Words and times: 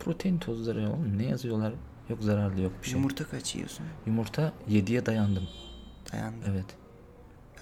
Protein 0.00 0.38
tozları 0.38 0.88
oğlum 0.90 1.18
ne 1.18 1.24
yazıyorlar? 1.24 1.72
Yok 2.08 2.22
zararlı 2.22 2.60
yok 2.60 2.72
bir 2.82 2.86
şey. 2.86 2.94
Yumurta 2.94 3.24
kaç 3.24 3.54
yiyorsun? 3.54 3.86
Yumurta 4.06 4.52
7'ye 4.70 5.06
dayandım. 5.06 5.48
Dayandım. 6.12 6.40
Evet. 6.50 6.64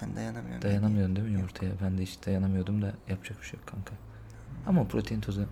Ben 0.03 0.16
dayanamıyorum. 0.16 0.62
Dayanamıyordun 0.62 1.16
değil 1.16 1.27
mi 1.29 1.32
yumurtaya? 1.32 1.72
Ben 1.82 1.98
de 1.98 2.03
hiç 2.03 2.19
dayanamıyordum 2.27 2.82
da 2.82 2.93
yapacak 3.09 3.40
bir 3.40 3.46
şey 3.46 3.61
yok 3.61 3.69
kanka. 3.69 3.95
Ama 4.66 4.85
protein 4.88 5.21
tozu 5.21 5.40
Hı? 5.40 5.46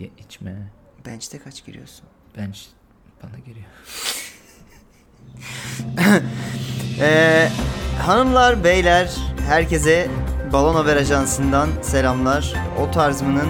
ye 0.00 0.10
içme. 0.18 0.70
Bench'te 1.06 1.38
kaç 1.38 1.64
giriyorsun? 1.66 2.04
Ben 2.36 2.52
ş- 2.52 2.70
bana 3.22 3.38
geliyor. 3.38 3.66
Ee, 7.00 7.48
hanımlar, 7.98 8.64
beyler, 8.64 9.16
herkese 9.48 10.10
Balon 10.52 10.74
Haber 10.74 10.96
Ajansı'ndan 10.96 11.68
selamlar. 11.82 12.54
O 12.80 12.90
tarzımının 12.90 13.48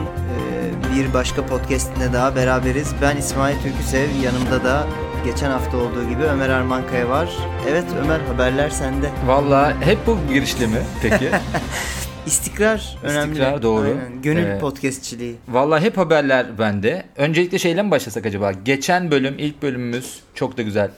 bir 0.97 1.13
başka 1.15 1.47
podcastinde 1.47 2.13
daha 2.13 2.37
beraberiz. 2.37 2.93
Ben 3.03 3.17
İsmail 3.17 3.57
Türküsev, 3.63 4.09
yanımda 4.25 4.65
da 4.65 4.87
geçen 5.25 5.51
hafta 5.51 5.77
olduğu 5.77 6.09
gibi 6.09 6.23
Ömer 6.23 6.49
Armankaya 6.49 7.09
var. 7.09 7.29
Evet 7.69 7.85
Ömer 8.05 8.21
haberler 8.21 8.71
sende. 8.71 9.11
Valla 9.27 9.81
hep 9.81 9.99
bu 10.07 10.19
girişli 10.33 10.67
mi 10.67 10.79
peki? 11.03 11.29
İstikrar 12.27 12.97
önemli. 13.03 13.33
İstikrar, 13.33 13.63
doğru. 13.63 13.87
Aynen. 13.89 14.23
Gönül 14.23 14.47
Ee, 14.47 14.59
podcastçiliği. 14.59 15.37
Valla 15.49 15.81
hep 15.81 15.97
haberler 15.97 16.59
bende. 16.59 17.03
Öncelikle 17.17 17.59
şeyle 17.59 17.83
mi 17.83 17.91
başlasak 17.91 18.27
acaba? 18.27 18.53
Geçen 18.53 19.11
bölüm, 19.11 19.35
ilk 19.39 19.63
bölümümüz 19.63 20.21
çok 20.35 20.57
da 20.57 20.63
güzel. 20.63 20.91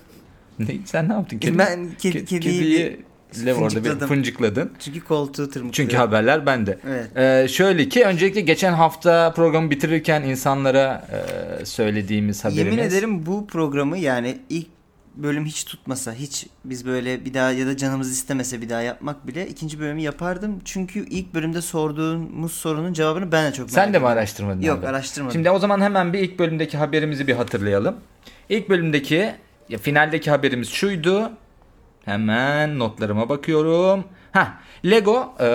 Ne, 0.59 0.67
sen 0.85 1.09
ne 1.09 1.13
yaptın? 1.13 1.41
Ben 1.43 1.79
kedi- 1.99 2.19
ke- 2.19 2.25
kediyi 2.25 2.41
kediyi 2.41 3.05
bir 3.41 3.47
le- 3.47 3.55
orada 3.55 3.69
bir 3.69 3.81
fıncıkladım. 3.81 4.09
fıncıkladın. 4.09 4.71
Çünkü 4.79 5.01
koltuğu 5.01 5.51
tırmıklıyor. 5.51 5.73
Çünkü 5.73 5.97
haberler 5.97 6.47
bende. 6.47 6.79
Evet. 6.89 7.17
Ee, 7.17 7.49
şöyle 7.49 7.89
ki 7.89 8.05
öncelikle 8.05 8.41
geçen 8.41 8.73
hafta 8.73 9.33
programı 9.37 9.71
bitirirken 9.71 10.23
insanlara 10.23 11.09
e, 11.61 11.65
söylediğimiz 11.65 12.45
haberimiz. 12.45 12.65
Yemin 12.65 12.79
ederim 12.79 13.27
bu 13.27 13.47
programı 13.47 13.99
yani 13.99 14.39
ilk 14.49 14.67
bölüm 15.17 15.45
hiç 15.45 15.65
tutmasa 15.65 16.13
hiç 16.13 16.47
biz 16.65 16.87
böyle 16.87 17.25
bir 17.25 17.35
daha 17.35 17.51
ya 17.53 17.67
da 17.67 17.77
canımız 17.77 18.13
istemese 18.13 18.63
bir 18.63 18.69
daha 18.69 18.81
yapmak 18.83 19.27
bile 19.27 19.47
ikinci 19.49 19.81
bölümü 19.81 20.01
yapardım. 20.01 20.61
Çünkü 20.65 21.07
ilk 21.09 21.35
bölümde 21.35 21.63
sorduğumuz 21.63 22.53
sorunun 22.53 22.93
cevabını 22.93 23.33
ben 23.33 23.47
de 23.51 23.53
çok 23.55 23.67
merak 23.67 23.85
Sen 23.85 23.95
de 23.95 23.99
mi 23.99 24.07
araştırmadın? 24.07 24.61
Yok 24.63 24.79
abi? 24.79 24.87
araştırmadım. 24.87 25.33
Şimdi 25.33 25.51
o 25.51 25.59
zaman 25.59 25.81
hemen 25.81 26.13
bir 26.13 26.19
ilk 26.19 26.39
bölümdeki 26.39 26.77
haberimizi 26.77 27.27
bir 27.27 27.35
hatırlayalım. 27.35 27.97
İlk 28.49 28.69
bölümdeki 28.69 29.33
ya 29.69 29.79
finaldeki 29.79 30.31
haberimiz 30.31 30.69
şuydu. 30.69 31.31
Hemen 32.05 32.79
notlarıma 32.79 33.29
bakıyorum. 33.29 34.05
Ha, 34.33 34.55
Lego 34.85 35.35
e, 35.41 35.47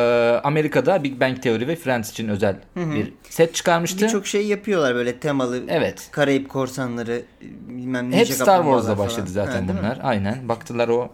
Amerika'da 0.44 1.04
Big 1.04 1.22
Bang 1.22 1.42
Theory 1.42 1.68
ve 1.68 1.76
Friends 1.76 2.12
için 2.12 2.28
özel 2.28 2.60
bir 2.76 3.14
set 3.30 3.56
çıkarmıştı. 3.56 4.06
Birçok 4.06 4.28
şey 4.28 4.48
yapıyorlar 4.48 4.96
böyle 4.96 5.20
temalı. 5.20 5.64
Evet. 5.68 6.10
Karayip 6.12 6.50
korsanları 6.50 7.22
bilmem 7.68 8.12
ne. 8.12 8.18
Hep 8.18 8.28
Star 8.28 8.64
Wars'la 8.64 8.98
başladı 8.98 9.30
zaten 9.30 9.62
Ha, 9.62 9.68
değil 9.68 9.72
mi? 9.74 9.78
bunlar. 9.80 10.00
Aynen. 10.04 10.50
Baktılar 10.50 10.88
o 10.90 11.10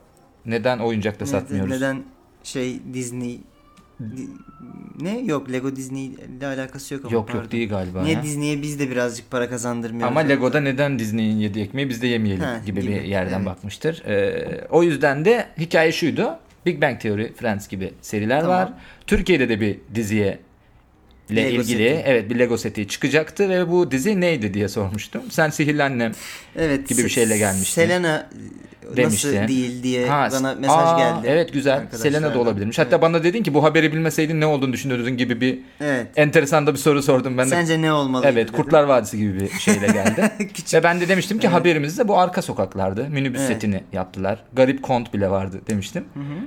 neden 0.45 0.79
oyuncakla 0.79 1.25
satmıyoruz. 1.25 1.71
Neden 1.71 2.03
şey 2.43 2.93
Disney 2.93 3.37
Di- 3.37 3.43
ne 5.01 5.19
yok 5.19 5.51
Lego 5.51 5.75
Disney 5.75 6.05
ile 6.05 6.47
alakası 6.47 6.93
yok 6.93 7.05
ama 7.05 7.13
Yok 7.13 7.27
pardon. 7.27 7.41
yok 7.41 7.51
değil 7.51 7.69
galiba 7.69 8.03
Niye. 8.03 8.23
Disney'e 8.23 8.61
biz 8.61 8.79
de 8.79 8.89
birazcık 8.91 9.31
para 9.31 9.49
kazandırmıyoruz? 9.49 10.07
Ama 10.11 10.19
Lego'da 10.19 10.59
neden 10.61 10.99
Disney'in 10.99 11.37
yediği 11.37 11.65
ekmeği 11.65 11.89
biz 11.89 12.01
de 12.01 12.07
yemeyelim 12.07 12.43
Ha, 12.43 12.61
gibi, 12.65 12.81
gibi, 12.81 12.91
bir 12.91 13.01
yerden 13.01 13.37
evet. 13.37 13.45
bakmıştır. 13.45 14.03
Ee, 14.05 14.67
o 14.69 14.83
yüzden 14.83 15.25
de 15.25 15.47
hikaye 15.59 15.91
şuydu. 15.91 16.37
Big 16.65 16.81
Bang 16.81 16.99
Theory, 17.01 17.33
Friends 17.33 17.67
gibi 17.67 17.93
seriler 18.01 18.41
Tamam. 18.41 18.55
var. 18.55 18.73
Türkiye'de 19.07 19.49
de 19.49 19.61
bir 19.61 19.77
diziye 19.95 20.39
ile 21.29 21.43
Lego 21.43 21.61
ilgili 21.61 21.89
seti. 21.89 22.03
evet 22.05 22.29
bir 22.29 22.39
Lego 22.39 22.57
seti 22.57 22.87
çıkacaktı 22.87 23.49
ve 23.49 23.69
bu 23.71 23.91
dizi 23.91 24.21
neydi 24.21 24.53
diye 24.53 24.67
sormuştum. 24.67 25.21
Sen 25.29 25.49
Sihirli 25.49 25.83
Annem 25.83 26.11
evet, 26.55 26.89
gibi 26.89 27.03
bir 27.03 27.09
şeyle 27.09 27.37
gelmişti. 27.37 27.73
Selena 27.73 28.29
Demişti. 28.95 29.35
nasıl 29.35 29.47
değil 29.47 29.83
diye 29.83 30.07
Ha, 30.07 30.27
bana 30.31 30.55
mesaj 30.55 30.77
aa, 30.77 30.97
geldi. 30.97 31.27
Evet 31.29 31.53
güzel. 31.53 31.83
Selena 31.91 32.33
da 32.33 32.39
olabilirmiş. 32.39 32.79
Hatta 32.79 33.01
bana 33.01 33.23
dedin 33.23 33.43
ki 33.43 33.53
bu 33.53 33.63
haberi 33.63 33.93
bilmeseydin 33.93 34.41
ne 34.41 34.45
olduğunu 34.45 34.73
düşünürdün 34.73 35.17
gibi 35.17 35.41
bir 35.41 35.59
Evet. 35.81 36.07
enteresan 36.15 36.67
da 36.67 36.73
bir 36.73 36.79
soru 36.79 37.03
sordum. 37.03 37.37
Ben 37.37 37.45
de 37.45 37.49
Sence 37.49 37.81
ne 37.81 37.91
olmalı? 37.93 38.25
Evet 38.27 38.51
Kurtlar 38.51 38.83
Vadisi 38.83 39.17
gibi 39.17 39.39
bir 39.39 39.49
şeyle 39.59 39.87
geldi. 39.87 40.31
Ve 40.73 40.83
ben 40.83 41.01
de 41.01 41.07
demiştim 41.09 41.39
ki 41.39 41.47
haberimizde 41.47 42.07
bu 42.07 42.19
arka 42.19 42.41
sokaklardı. 42.41 43.09
Minibüs 43.09 43.39
Evet. 43.41 43.49
setini 43.51 43.83
yaptılar. 43.93 44.43
Garip 44.53 44.83
kont 44.83 45.13
bile 45.13 45.29
vardı 45.29 45.61
demiştim. 45.67 46.05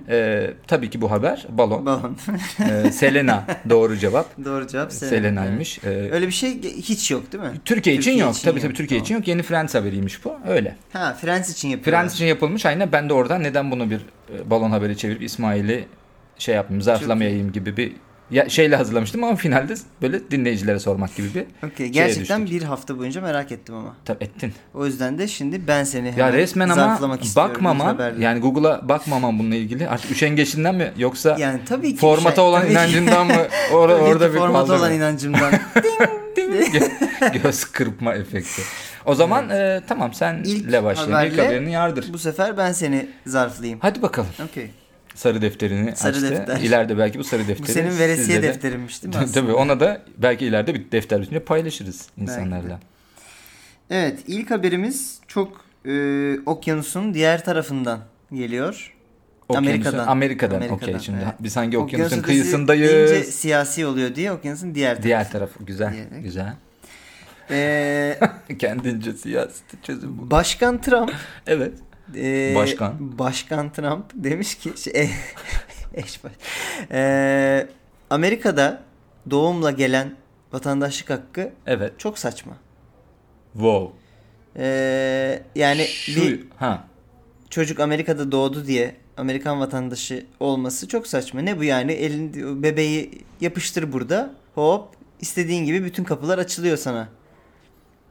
Ee, 0.08 0.50
tabii 0.66 0.90
ki 0.90 1.00
bu 1.00 1.10
haber 1.10 1.46
balon. 1.50 1.86
Balon. 1.86 2.16
Ee, 2.60 2.90
Selena 2.92 3.44
doğru 3.70 3.96
cevap. 3.96 4.26
Doğru 4.44 4.66
cevap 4.66 4.92
Selena. 4.92 5.10
Selena'ymış. 5.16 5.78
Ee, 5.84 5.88
Öyle 6.12 6.26
bir 6.26 6.32
şey 6.32 6.62
hiç 6.62 7.10
yok 7.10 7.32
değil 7.32 7.44
mi? 7.44 7.50
Türkiye 7.64 7.96
için 7.96 8.12
yok. 8.12 8.34
tabii 8.44 8.60
tabii 8.60 8.66
yok. 8.68 8.76
Türkiye 8.76 9.00
için 9.00 9.14
yok. 9.14 9.28
Yeni 9.28 9.42
Friends 9.42 9.74
haberiymiş 9.74 10.24
bu. 10.24 10.34
Öyle. 10.48 10.76
Ha 10.92 11.16
Friends 11.20 11.50
için 11.50 11.68
yapıyorlar. 11.68 12.00
Friends 12.00 12.14
için 12.14 12.26
yapılmış. 12.28 12.66
Aynen 12.66 12.92
ben 12.92 13.08
de 13.08 13.12
oradan 13.12 13.42
neden 13.42 13.70
bunu 13.70 13.90
bir 13.90 14.00
e, 14.34 14.50
balon 14.50 14.70
haberi 14.70 14.96
çevirip 14.96 15.22
İsmail'i 15.22 15.84
şey 16.38 16.54
yapmayayım, 16.54 16.82
zarflamayayım 16.82 17.52
gibi 17.52 17.76
bir 17.76 17.92
ya, 18.30 18.48
şeyle 18.48 18.76
hazırlamıştım 18.76 19.24
ama 19.24 19.36
finalde 19.36 19.74
böyle 20.02 20.30
dinleyicilere 20.30 20.78
sormak 20.78 21.16
gibi 21.16 21.28
bir 21.34 21.44
şeye 21.76 21.88
gerçekten 21.88 22.46
bir 22.46 22.62
hafta 22.62 22.98
boyunca 22.98 23.20
merak 23.20 23.52
ettim 23.52 23.74
ama. 23.74 23.96
Tabii 24.04 24.24
ettin. 24.24 24.52
O 24.74 24.86
yüzden 24.86 25.18
de 25.18 25.28
şimdi 25.28 25.66
ben 25.68 25.84
seni 25.84 26.14
Ya 26.16 26.32
resmen 26.32 26.68
ama 26.68 26.98
bakmaman 27.36 27.98
yani 28.18 28.40
Google'a 28.40 28.88
bakmaman 28.88 29.38
bununla 29.38 29.54
ilgili 29.54 29.88
artık 29.88 30.10
üşengeçliğinden 30.10 30.74
mi 30.74 30.92
yoksa 30.96 31.36
yani 31.38 31.60
tabii 31.66 31.90
ki 31.92 31.96
formata 31.96 32.34
şey- 32.34 32.44
olan 32.44 32.60
tabii 32.60 32.68
ki- 32.68 32.72
inancından 32.74 33.26
mı 33.26 33.32
or- 33.72 33.88
ki 33.98 34.02
orada 34.02 34.32
bir 34.32 34.38
formata 34.38 34.74
olan 34.74 34.90
mı? 34.90 34.96
inancımdan. 34.96 35.52
Gö- 36.36 37.42
göz 37.42 37.64
kırpma 37.64 38.14
efekti. 38.14 38.62
O 39.06 39.14
zaman 39.14 39.50
e, 39.50 39.80
tamam 39.88 40.14
sen 40.14 40.40
İlk 40.44 40.68
ile 40.68 40.84
başlayalım. 40.84 41.26
İlk 41.26 41.32
haberle- 41.38 41.46
haberini 41.46 41.72
yardır. 41.72 42.12
Bu 42.12 42.18
sefer 42.18 42.56
ben 42.56 42.72
seni 42.72 43.08
zarflayayım. 43.26 43.78
Hadi 43.82 44.02
bakalım. 44.02 44.28
Okey. 44.50 44.70
Sarı 45.18 45.42
defterini 45.42 45.96
Sarı 45.96 46.12
açtı. 46.16 46.30
defter. 46.30 46.60
İleride 46.60 46.98
belki 46.98 47.18
bu 47.18 47.24
sarı 47.24 47.48
defteri. 47.48 47.68
Bu 47.68 47.72
senin 47.72 47.98
veresiye 47.98 48.42
de- 48.42 48.46
defterimmiş 48.46 49.02
değil 49.02 49.14
mi 49.14 49.20
aslında? 49.20 49.40
Tabii 49.40 49.52
ona 49.52 49.80
da 49.80 50.02
belki 50.18 50.46
ileride 50.46 50.74
bir 50.74 50.90
defter 50.92 51.20
üstünde 51.20 51.40
paylaşırız 51.40 52.06
insanlarla. 52.16 52.80
Evet 53.90 54.18
ilk 54.26 54.50
haberimiz 54.50 55.18
çok 55.28 55.64
e, 55.86 56.34
okyanusun 56.46 57.14
diğer 57.14 57.44
tarafından 57.44 58.00
geliyor. 58.32 58.94
Okyanusun- 59.48 59.58
Amerika'dan. 59.58 60.06
Amerika'dan. 60.06 60.56
Amerika'dan, 60.56 60.76
Okey 60.88 60.98
şimdi 61.00 61.18
evet. 61.24 61.34
biz 61.40 61.56
hangi 61.56 61.78
okyanusun 61.78 62.06
Okyanusun 62.18 62.22
kıyısındayız? 62.22 62.92
deyince 63.10 63.24
siyasi 63.24 63.86
oluyor 63.86 64.14
diye 64.14 64.32
okyanusun 64.32 64.74
diğer 64.74 64.88
tarafı. 64.90 65.02
Diğer 65.04 65.30
tarafı 65.30 65.64
güzel. 65.64 65.92
Diyerek. 65.92 66.22
Güzel. 66.22 66.52
E, 67.50 68.18
Kendince 68.58 69.12
siyaseti 69.12 69.76
çözüm 69.82 70.18
bu. 70.18 70.30
Başkan 70.30 70.80
Trump 70.80 71.12
Evet. 71.46 71.72
E, 72.16 72.52
Başkan. 72.54 73.18
Başkan 73.18 73.72
Trump 73.72 74.04
demiş 74.14 74.54
ki 74.54 74.72
şey, 74.76 74.92
eş 75.94 76.24
baş- 76.24 76.32
E, 76.92 77.66
Amerika'da 78.10 78.82
doğumla 79.30 79.70
gelen 79.70 80.16
vatandaşlık 80.52 81.10
hakkı 81.10 81.52
Evet. 81.66 81.92
çok 81.98 82.18
saçma. 82.18 82.52
Wow. 83.52 83.92
E, 84.56 85.42
yani 85.54 85.84
Şu, 85.84 86.20
bir 86.22 86.44
ha. 86.56 86.84
çocuk 87.50 87.80
Amerika'da 87.80 88.32
doğdu 88.32 88.66
diye 88.66 88.94
Amerikan 89.16 89.60
vatandaşı 89.60 90.26
olması 90.40 90.88
çok 90.88 91.06
saçma. 91.06 91.40
Ne 91.40 91.58
bu 91.58 91.64
yani? 91.64 91.92
Elin 91.92 92.62
bebeği 92.62 93.10
yapıştır 93.40 93.92
burada. 93.92 94.34
Hop 94.54 94.88
istediğin 95.20 95.64
gibi 95.64 95.84
bütün 95.84 96.04
kapılar 96.04 96.38
açılıyor 96.38 96.76
sana. 96.76 97.08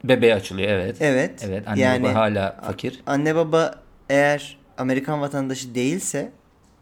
Bebeğe 0.04 0.34
açılıyor 0.34 0.68
evet. 0.68 0.96
Evet. 1.00 1.44
Evet 1.48 1.68
anne 1.68 1.80
yani 1.80 2.04
baba 2.04 2.14
hala 2.14 2.60
fakir. 2.66 3.00
anne 3.06 3.34
baba 3.34 3.74
eğer 4.08 4.58
Amerikan 4.78 5.20
vatandaşı 5.20 5.74
değilse 5.74 6.32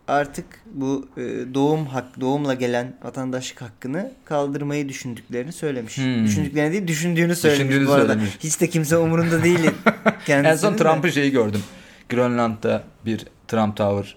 artık 0.09 0.47
bu 0.75 1.09
e, 1.17 1.23
doğum 1.55 1.87
hak 1.87 2.21
doğumla 2.21 2.55
gelen 2.55 2.97
vatandaşlık 3.03 3.63
hakkını 3.63 4.13
kaldırmayı 4.25 4.89
düşündüklerini 4.89 5.53
söylemiş. 5.53 5.97
Hmm. 5.97 6.25
Düşündüklerini 6.25 6.73
değil, 6.73 6.87
düşündüğünü 6.89 7.37
söylemiş 7.37 7.69
Düşündüğünü 7.69 7.89
bu 7.89 7.93
arada. 7.93 8.07
söylemiş. 8.07 8.31
Hiç 8.41 8.61
de 8.61 8.69
kimse 8.69 8.97
umurunda 8.97 9.45
değil 9.45 9.59
En 10.29 10.57
son 10.57 10.75
de. 10.75 10.79
Trump'ın 10.79 11.09
şeyi 11.09 11.31
gördüm. 11.31 11.61
Grönland'da 12.09 12.83
bir 13.05 13.27
Trump 13.49 13.77
Tower 13.77 14.17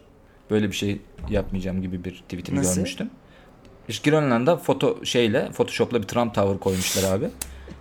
böyle 0.51 0.67
bir 0.67 0.75
şey 0.75 1.01
yapmayacağım 1.29 1.81
gibi 1.81 2.03
bir 2.03 2.11
tweetini 2.11 2.59
Nasıl? 2.59 2.75
görmüştüm. 2.75 3.09
İşte 3.87 4.09
Grönland'da 4.09 4.57
foto 4.57 5.05
şeyle 5.05 5.49
Photoshop'la 5.51 6.01
bir 6.01 6.07
Trump 6.07 6.35
Tower 6.35 6.59
koymuşlar 6.59 7.13
abi. 7.13 7.29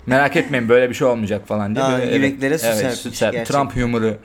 Merak 0.07 0.37
etmeyin 0.37 0.69
böyle 0.69 0.89
bir 0.91 0.95
şey 0.95 1.07
olmayacak 1.07 1.49
falan 1.49 1.75
diye. 1.75 1.85
Aa, 1.85 1.99
böyle, 1.99 2.17
yüreklere 2.17 2.59
su 2.59 2.67
evet, 2.67 2.77
serpmiş 2.77 3.01
su 3.01 3.09
serp- 3.09 3.33
gerçekten. 3.33 3.45
Trump 3.45 3.77
humoru 3.77 4.17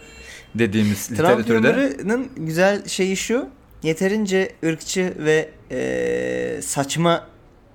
dediğimiz 0.55 1.07
Trump 1.07 1.19
literatürde. 1.19 1.67
humorunun 1.73 2.27
güzel 2.37 2.87
şeyi 2.87 3.17
şu. 3.17 3.47
Yeterince 3.83 4.51
ırkçı 4.65 5.13
ve 5.17 5.49
e, 5.71 6.61
saçma 6.61 7.27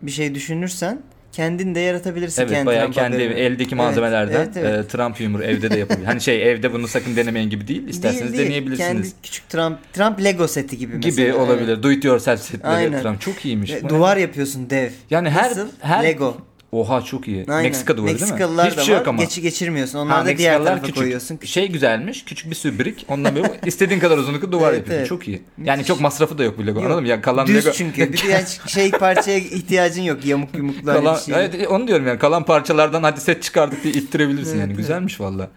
bir 0.02 0.10
şey 0.10 0.34
düşünürsen 0.34 1.02
kendin 1.32 1.74
de 1.74 1.80
yaratabilirsin 1.80 2.42
Evet 2.42 2.50
kendi 2.52 2.66
bayağı 2.66 2.82
Trump 2.84 2.94
kendi 2.94 3.16
haberini. 3.16 3.40
eldeki 3.40 3.62
Evet, 3.68 3.72
malzemelerden 3.72 4.36
evet, 4.36 4.56
evet. 4.56 4.84
e, 4.84 4.88
Trump 4.88 5.20
humor 5.20 5.40
evde 5.40 5.70
de 5.70 5.78
yapabilir. 5.78 6.06
hani 6.06 6.20
şey 6.20 6.50
evde 6.52 6.72
bunu 6.72 6.88
sakın 6.88 7.16
denemeyin 7.16 7.50
gibi 7.50 7.68
değil. 7.68 7.88
İsterseniz 7.88 8.22
Değil, 8.22 8.32
değil. 8.32 8.46
deneyebilirsiniz. 8.46 8.88
Kendi 8.88 9.08
küçük 9.22 9.48
Trump 9.48 9.78
Trump 9.92 10.24
Lego 10.24 10.48
seti 10.48 10.78
gibi 10.78 10.92
gibi 11.00 11.04
mesela. 11.06 11.36
olabilir. 11.36 11.82
Do 11.82 11.90
it 11.92 12.04
yourself 12.04 12.40
setleri 12.40 12.72
Aynen. 12.74 13.02
Trump 13.02 13.20
çok 13.20 13.44
iyiymiş. 13.44 13.70
Evet. 13.70 13.88
Duvar 13.88 14.16
yapıyorsun 14.16 14.70
dev. 14.70 14.90
Yani 15.10 15.30
her 15.30 15.50
Nasıl? 15.50 15.68
her 15.80 16.04
Lego. 16.04 16.36
Oha 16.72 17.02
çok 17.02 17.28
iyi. 17.28 17.44
Aynen. 17.48 17.62
Meksika 17.62 17.96
duvarı 17.96 18.06
değil 18.08 18.20
mi? 18.20 18.24
Meksikalılar 18.24 18.66
Hiçbir 18.66 18.78
da 18.80 18.84
şey 18.84 18.94
var. 18.94 18.98
yok 18.98 19.08
ama. 19.08 19.22
Geçi 19.22 19.42
geçirmiyorsun. 19.42 19.98
Ha, 19.98 20.04
Onlar 20.04 20.26
da 20.26 20.38
diğer 20.38 20.64
tarafa 20.64 20.80
küçük. 20.82 20.96
koyuyorsun. 20.96 21.38
Şey 21.44 21.68
güzelmiş. 21.68 22.24
Küçük 22.24 22.50
bir 22.50 22.54
sübrik. 22.54 23.06
Ondan 23.08 23.34
böyle 23.36 23.60
istediğin 23.66 24.00
kadar 24.00 24.18
uzunluklu 24.18 24.52
duvar 24.52 24.68
Evet, 24.68 24.78
yapıyorsun. 24.78 24.98
evet. 25.00 25.08
Çok 25.08 25.28
iyi. 25.28 25.42
Yani 25.64 25.76
Müthiş. 25.76 25.88
çok 25.88 26.00
masrafı 26.00 26.38
da 26.38 26.44
yok 26.44 26.58
bu 26.58 26.66
Lego. 26.66 26.80
Anladın 26.80 27.02
mı? 27.02 27.08
Yani 27.08 27.22
kalan 27.22 27.46
Düz 27.46 27.54
Lego. 27.66 27.72
çünkü. 27.72 28.12
Bir 28.12 28.22
yani 28.28 28.44
şey 28.66 28.90
parçaya 28.90 29.38
ihtiyacın 29.38 30.02
yok. 30.02 30.24
Yamuk 30.24 30.54
yumuklu 30.56 30.90
hani 30.92 30.98
kalan, 31.00 31.16
bir 31.16 31.20
şey. 31.20 31.34
evet, 31.34 31.68
onu 31.68 31.88
diyorum 31.88 32.06
yani 32.06 32.18
kalan 32.18 32.44
parçalardan 32.44 33.02
hadi 33.02 33.20
set 33.20 33.42
çıkardık 33.42 33.84
diye 33.84 33.94
ittirebilirsin 33.94 34.50
Evet, 34.50 34.60
yani. 34.60 34.68
evet. 34.68 34.76
Güzelmiş 34.76 35.20
valla. 35.20 35.50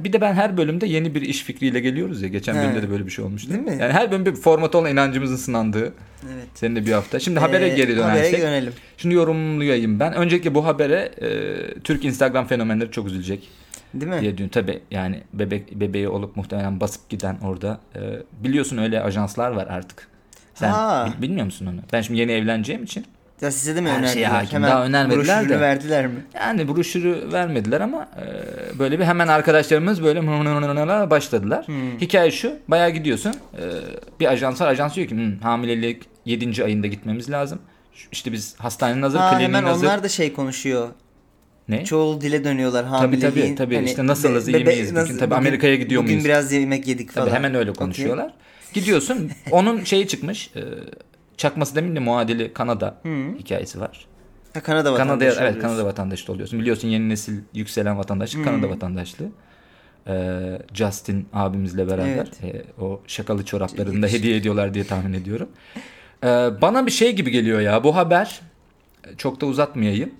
Bir 0.00 0.12
de 0.12 0.20
ben 0.20 0.32
her 0.34 0.56
bölümde 0.56 0.86
yeni 0.86 1.14
bir 1.14 1.22
iş 1.22 1.42
fikriyle 1.42 1.80
geliyoruz 1.80 2.22
ya. 2.22 2.28
Geçen 2.28 2.56
bölümde 2.56 2.82
de 2.82 2.90
böyle 2.90 3.06
bir 3.06 3.10
şey 3.10 3.24
olmuştu. 3.24 3.50
Değil 3.50 3.62
mi? 3.62 3.76
Yani 3.80 3.92
her 3.92 4.10
bölüm 4.10 4.26
bir 4.26 4.34
format 4.34 4.74
olan 4.74 4.90
inancımızın 4.92 5.36
sınandığı. 5.36 5.92
Evet. 6.34 6.46
Senin 6.54 6.76
de 6.76 6.86
bir 6.86 6.92
hafta. 6.92 7.18
Şimdi 7.20 7.40
habere 7.40 7.66
Ee, 7.66 7.74
geri 7.76 7.94
Habere 8.02 8.16
dönersek. 8.18 8.42
dönelim. 8.42 8.72
Şimdi 8.96 9.14
yorumlayayım 9.14 10.00
ben. 10.00 10.12
Öncelikle 10.12 10.54
bu 10.54 10.66
habere 10.66 11.10
e, 11.22 11.80
Türk 11.80 12.04
Instagram 12.04 12.46
fenomenleri 12.46 12.90
çok 12.90 13.06
üzülecek 13.06 13.48
Değil 13.94 14.12
mi? 14.12 14.20
diye 14.20 14.32
düşünüyorum. 14.32 14.62
Tabii 14.62 14.80
yani 14.90 15.20
bebek 15.32 15.80
bebeği 15.80 16.08
olup 16.08 16.36
muhtemelen 16.36 16.80
basıp 16.80 17.08
giden 17.10 17.36
orada. 17.44 17.80
E, 17.96 18.00
biliyorsun 18.44 18.78
öyle 18.78 19.00
ajanslar 19.02 19.50
var 19.50 19.66
artık. 19.70 20.08
Sen 20.54 20.70
Ha. 20.70 21.08
bil- 21.18 21.22
bilmiyor 21.22 21.44
musun 21.46 21.66
onu? 21.66 21.80
Ben 21.92 22.00
şimdi 22.00 22.20
yeni 22.20 22.32
evleneceğim 22.32 22.84
için. 22.84 23.04
Ya 23.40 23.50
size 23.50 23.76
de 23.76 23.80
mi 23.80 23.88
Her 23.88 23.94
önerdiler? 23.94 24.12
şeye 24.14 24.26
hakim. 24.26 24.52
Hemen 24.56 24.70
Daha 24.70 24.84
önermediler 24.84 25.36
broşürünü 25.38 25.48
de. 25.56 25.60
verdiler 25.60 26.06
mi? 26.06 26.24
Yani 26.34 26.68
broşürü 26.68 27.32
vermediler 27.32 27.80
ama 27.80 28.08
e, 28.16 28.78
böyle 28.78 28.98
bir 28.98 29.04
hemen 29.04 29.28
arkadaşlarımız 29.28 30.02
böyle 30.02 30.20
başladılar. 31.10 31.66
Hmm. 31.66 31.98
Hikaye 32.00 32.30
şu. 32.30 32.52
Bayağı 32.68 32.90
gidiyorsun. 32.90 33.30
E, 33.30 33.62
bir 34.20 34.26
ajans 34.26 34.60
var. 34.60 34.68
Ajans 34.68 34.94
diyor 34.96 35.08
ki 35.08 35.14
"Hmm, 35.14 35.38
hamilelik 35.38 36.02
7. 36.24 36.64
ayında 36.64 36.86
gitmemiz 36.86 37.30
lazım. 37.30 37.58
İşte 38.12 38.32
biz 38.32 38.54
hastanenin 38.58 39.02
hazır, 39.02 39.18
Ha, 39.18 39.30
kliniğin 39.30 39.48
hemen 39.48 39.62
hazır. 39.64 39.86
onlar 39.86 40.02
da 40.02 40.08
şey 40.08 40.32
konuşuyor. 40.32 40.88
Ne? 41.68 41.84
Çoğul 41.84 42.20
dile 42.20 42.44
dönüyorlar 42.44 42.82
Tabii 42.82 42.90
hamileliğin. 42.96 43.30
tabii 43.30 43.54
tabii 43.54 43.74
Hani 43.76 43.86
işte 43.86 44.06
nasılız 44.06 44.48
iyi 44.48 44.64
miyiz 44.64 44.90
bugün 44.90 44.94
nasıl- 45.00 45.18
tabii 45.18 45.34
Amerika'ya 45.34 45.74
gidiyor 45.76 46.02
bugün 46.02 46.14
muyuz? 46.14 46.24
biraz 46.24 46.52
yemek 46.52 46.88
yedik 46.88 47.10
falan. 47.12 47.26
Tabii 47.28 47.36
hemen 47.36 47.54
öyle 47.54 47.72
konuşuyorlar. 47.72 48.34
Gidiyorsun 48.72 49.30
onun 49.50 49.84
şeyi 49.84 50.08
çıkmış 50.08 50.50
e, 50.56 50.60
çakması 51.36 51.74
demin 51.74 51.96
de 51.96 52.00
muadili 52.00 52.52
Kanada 52.52 52.96
Hı. 53.02 53.38
hikayesi 53.38 53.80
var. 53.80 54.06
Ha, 54.54 54.62
Kanada 54.62 54.92
vatandaşı 54.92 55.26
evet 55.26 55.38
oluyorsun. 55.40 55.60
Kanada 55.60 55.84
vatandaşı 55.84 56.26
da 56.26 56.32
oluyorsun. 56.32 56.60
Biliyorsun 56.60 56.88
yeni 56.88 57.08
nesil 57.08 57.40
yükselen 57.54 57.98
vatandaşlık 57.98 58.38
Hmm. 58.38 58.44
Kanada 58.44 58.70
vatandaşlığı. 58.70 59.28
Ee, 60.06 60.58
Justin 60.74 61.28
abimizle 61.32 61.86
beraber 61.88 62.26
e, 62.42 62.62
o 62.80 63.00
şakalı 63.06 63.44
çoraplarını 63.44 64.02
da 64.02 64.06
hediye 64.06 64.36
ediyorlar 64.36 64.74
diye 64.74 64.86
tahmin 64.86 65.12
ediyorum. 65.12 65.48
Ee, 66.24 66.26
bana 66.62 66.86
bir 66.86 66.90
şey 66.90 67.12
gibi 67.16 67.30
geliyor 67.30 67.60
ya 67.60 67.84
bu 67.84 67.96
haber 67.96 68.40
çok 69.18 69.40
da 69.40 69.46
uzatmayayım. 69.46 70.14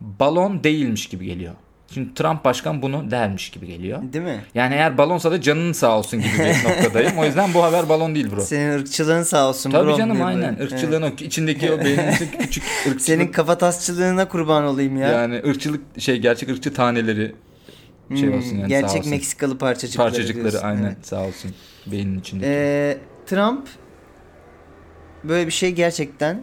Balon 0.00 0.64
değilmiş 0.64 1.06
gibi 1.08 1.26
geliyor. 1.26 1.54
Şimdi 1.90 2.14
Trump 2.14 2.44
başkan 2.44 2.82
bunu 2.82 3.10
dermiş 3.10 3.50
gibi 3.50 3.66
geliyor. 3.66 4.02
Değil 4.12 4.24
mi? 4.24 4.44
Yani 4.54 4.74
eğer 4.74 4.98
balonsa 4.98 5.30
da 5.30 5.40
canın 5.40 5.72
sağ 5.72 5.98
olsun 5.98 6.20
gibi 6.20 6.32
bir 6.38 6.64
noktadayım. 6.68 7.18
O 7.18 7.24
yüzden 7.24 7.54
bu 7.54 7.62
haber 7.64 7.88
balon 7.88 8.14
değil 8.14 8.30
bro. 8.32 8.40
Senin 8.40 8.72
ırkçılığın 8.78 9.22
sağ 9.22 9.48
olsun. 9.48 9.70
Tabii 9.70 9.86
bro 9.90 9.96
canım 9.98 10.16
diyor 10.16 10.26
aynen. 10.28 10.58
böyle. 10.58 10.64
Irkçılığın 10.74 11.02
o 11.02 11.08
içindeki 11.20 11.72
o 11.72 11.78
beynimizin 11.84 12.28
küçük 12.40 12.64
Evet. 12.64 12.76
ırkçılık. 12.86 13.00
Senin 13.00 13.26
kafatasçılığına 13.32 14.28
kurban 14.28 14.64
olayım 14.64 14.96
ya. 14.96 15.08
Yani 15.08 15.42
ırkçılık 15.46 15.80
şey 16.00 16.16
gerçek 16.18 16.48
ırkçı 16.48 16.74
taneleri 16.74 17.32
şey 18.18 18.28
Hmm, 18.28 18.38
olsun 18.38 18.56
yani 18.56 18.68
Gerçek 18.68 18.90
sağ 18.90 18.98
olsun. 18.98 19.10
Meksikalı 19.10 19.58
parçacıkları. 19.58 20.08
Parçacıkları 20.10 20.50
diyorsun. 20.50 20.68
aynen 20.68 20.82
Evet. 20.82 20.96
sağ 21.06 21.22
olsun 21.24 21.54
beynin 21.86 22.18
içindeki. 22.18 22.50
Ee, 22.50 22.98
Trump 23.26 23.68
böyle 25.24 25.46
bir 25.46 25.52
şey 25.52 25.72
gerçekten 25.72 26.42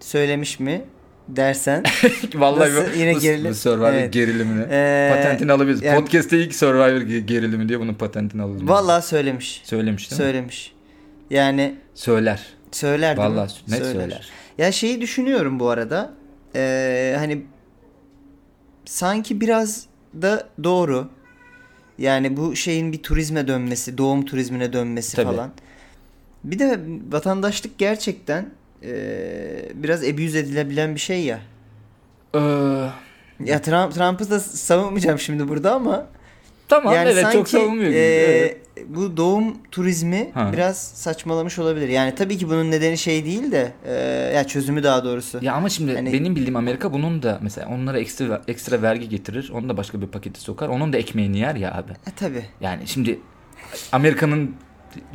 söylemiş 0.00 0.60
mi 0.60 0.84
dersen 1.28 1.82
Vallahi 2.34 2.74
nasıl? 2.74 2.92
Yine 3.00 3.14
bu, 3.14 3.20
gerilim. 3.20 3.50
bu 3.50 3.54
Survivor 3.54 3.92
Evet. 3.92 4.12
gerilimini. 4.12 4.66
Ee, 4.70 5.12
patentini 5.16 5.52
alabiliriz. 5.52 5.82
yani- 5.82 6.00
Podcast'te 6.00 6.38
ilk 6.38 6.54
Survivor 6.54 7.00
ge- 7.00 7.18
gerilimi 7.26 7.68
diye 7.68 7.80
bunun 7.80 7.94
patentini 7.94 8.42
alırız. 8.42 8.68
vallahi 8.68 9.06
söylemiş. 9.06 9.60
Söylemiş 9.64 10.10
değil 10.10 10.20
mi? 10.20 10.24
Söylemiş. 10.26 10.72
Yani 11.30 11.74
Söyler. 11.94 12.46
söyler 12.72 13.16
değil 13.16 13.28
mi? 13.28 13.34
Vallahi 13.36 13.52
net 13.68 13.86
söyler. 13.86 14.28
Ya 14.58 14.72
şeyi 14.72 15.00
düşünüyorum 15.00 15.60
bu 15.60 15.68
arada. 15.68 16.10
Ee, 16.56 17.14
hani 17.18 17.42
sanki 18.84 19.40
biraz 19.40 19.86
da 20.22 20.48
doğru. 20.64 21.08
Yani 21.98 22.36
bu 22.36 22.56
şeyin 22.56 22.92
bir 22.92 23.02
turizme 23.02 23.48
dönmesi, 23.48 23.98
doğum 23.98 24.24
turizmine 24.24 24.72
dönmesi 24.72 25.16
Tabii. 25.16 25.26
falan. 25.26 25.50
Bir 26.44 26.58
de 26.58 26.80
vatandaşlık 27.12 27.78
gerçekten 27.78 28.50
ee, 28.84 29.68
biraz 29.74 30.04
abuse 30.04 30.38
edilebilen 30.38 30.94
bir 30.94 31.00
şey 31.00 31.22
ya. 31.24 31.40
Ee, 32.34 32.38
Ya 33.44 33.62
Trump 33.62 33.94
Trump'ı 33.94 34.30
da 34.30 34.40
savunmayacağım 34.40 35.18
şimdi 35.18 35.48
burada 35.48 35.74
ama 35.74 36.06
tamam 36.68 36.94
yani 36.94 37.08
evet 37.10 37.22
sanki 37.22 37.36
çok 37.38 37.48
savunmuyor 37.48 37.90
ee, 37.92 37.96
evet. 37.96 38.56
bu 38.88 39.16
doğum 39.16 39.56
turizmi 39.70 40.30
Ha. 40.34 40.50
biraz 40.52 40.78
saçmalamış 40.78 41.58
olabilir. 41.58 41.88
Yani 41.88 42.14
tabii 42.14 42.38
ki 42.38 42.48
bunun 42.48 42.70
nedeni 42.70 42.98
şey 42.98 43.24
değil 43.24 43.52
de 43.52 43.72
ee, 43.86 43.92
ya 44.36 44.44
çözümü 44.46 44.82
daha 44.82 45.04
doğrusu. 45.04 45.38
Ya 45.42 45.52
ama 45.54 45.68
şimdi 45.68 45.94
Hani- 45.94 46.12
benim 46.12 46.36
bildiğim 46.36 46.56
Amerika 46.56 46.92
bunun 46.92 47.22
da 47.22 47.38
mesela 47.42 47.68
onlara 47.68 47.98
ekstra 47.98 48.42
ekstra 48.48 48.82
vergi 48.82 49.08
getirir. 49.08 49.50
Onu 49.54 49.68
da 49.68 49.76
başka 49.76 50.00
bir 50.00 50.06
paketi 50.06 50.40
sokar. 50.40 50.68
Onun 50.68 50.92
da 50.92 50.96
ekmeğini 50.96 51.38
yer 51.38 51.54
ya 51.54 51.74
abi. 51.74 51.92
E 51.92 52.10
tabii. 52.16 52.44
Yani 52.60 52.86
şimdi 52.86 53.20
Amerika'nın 53.92 54.54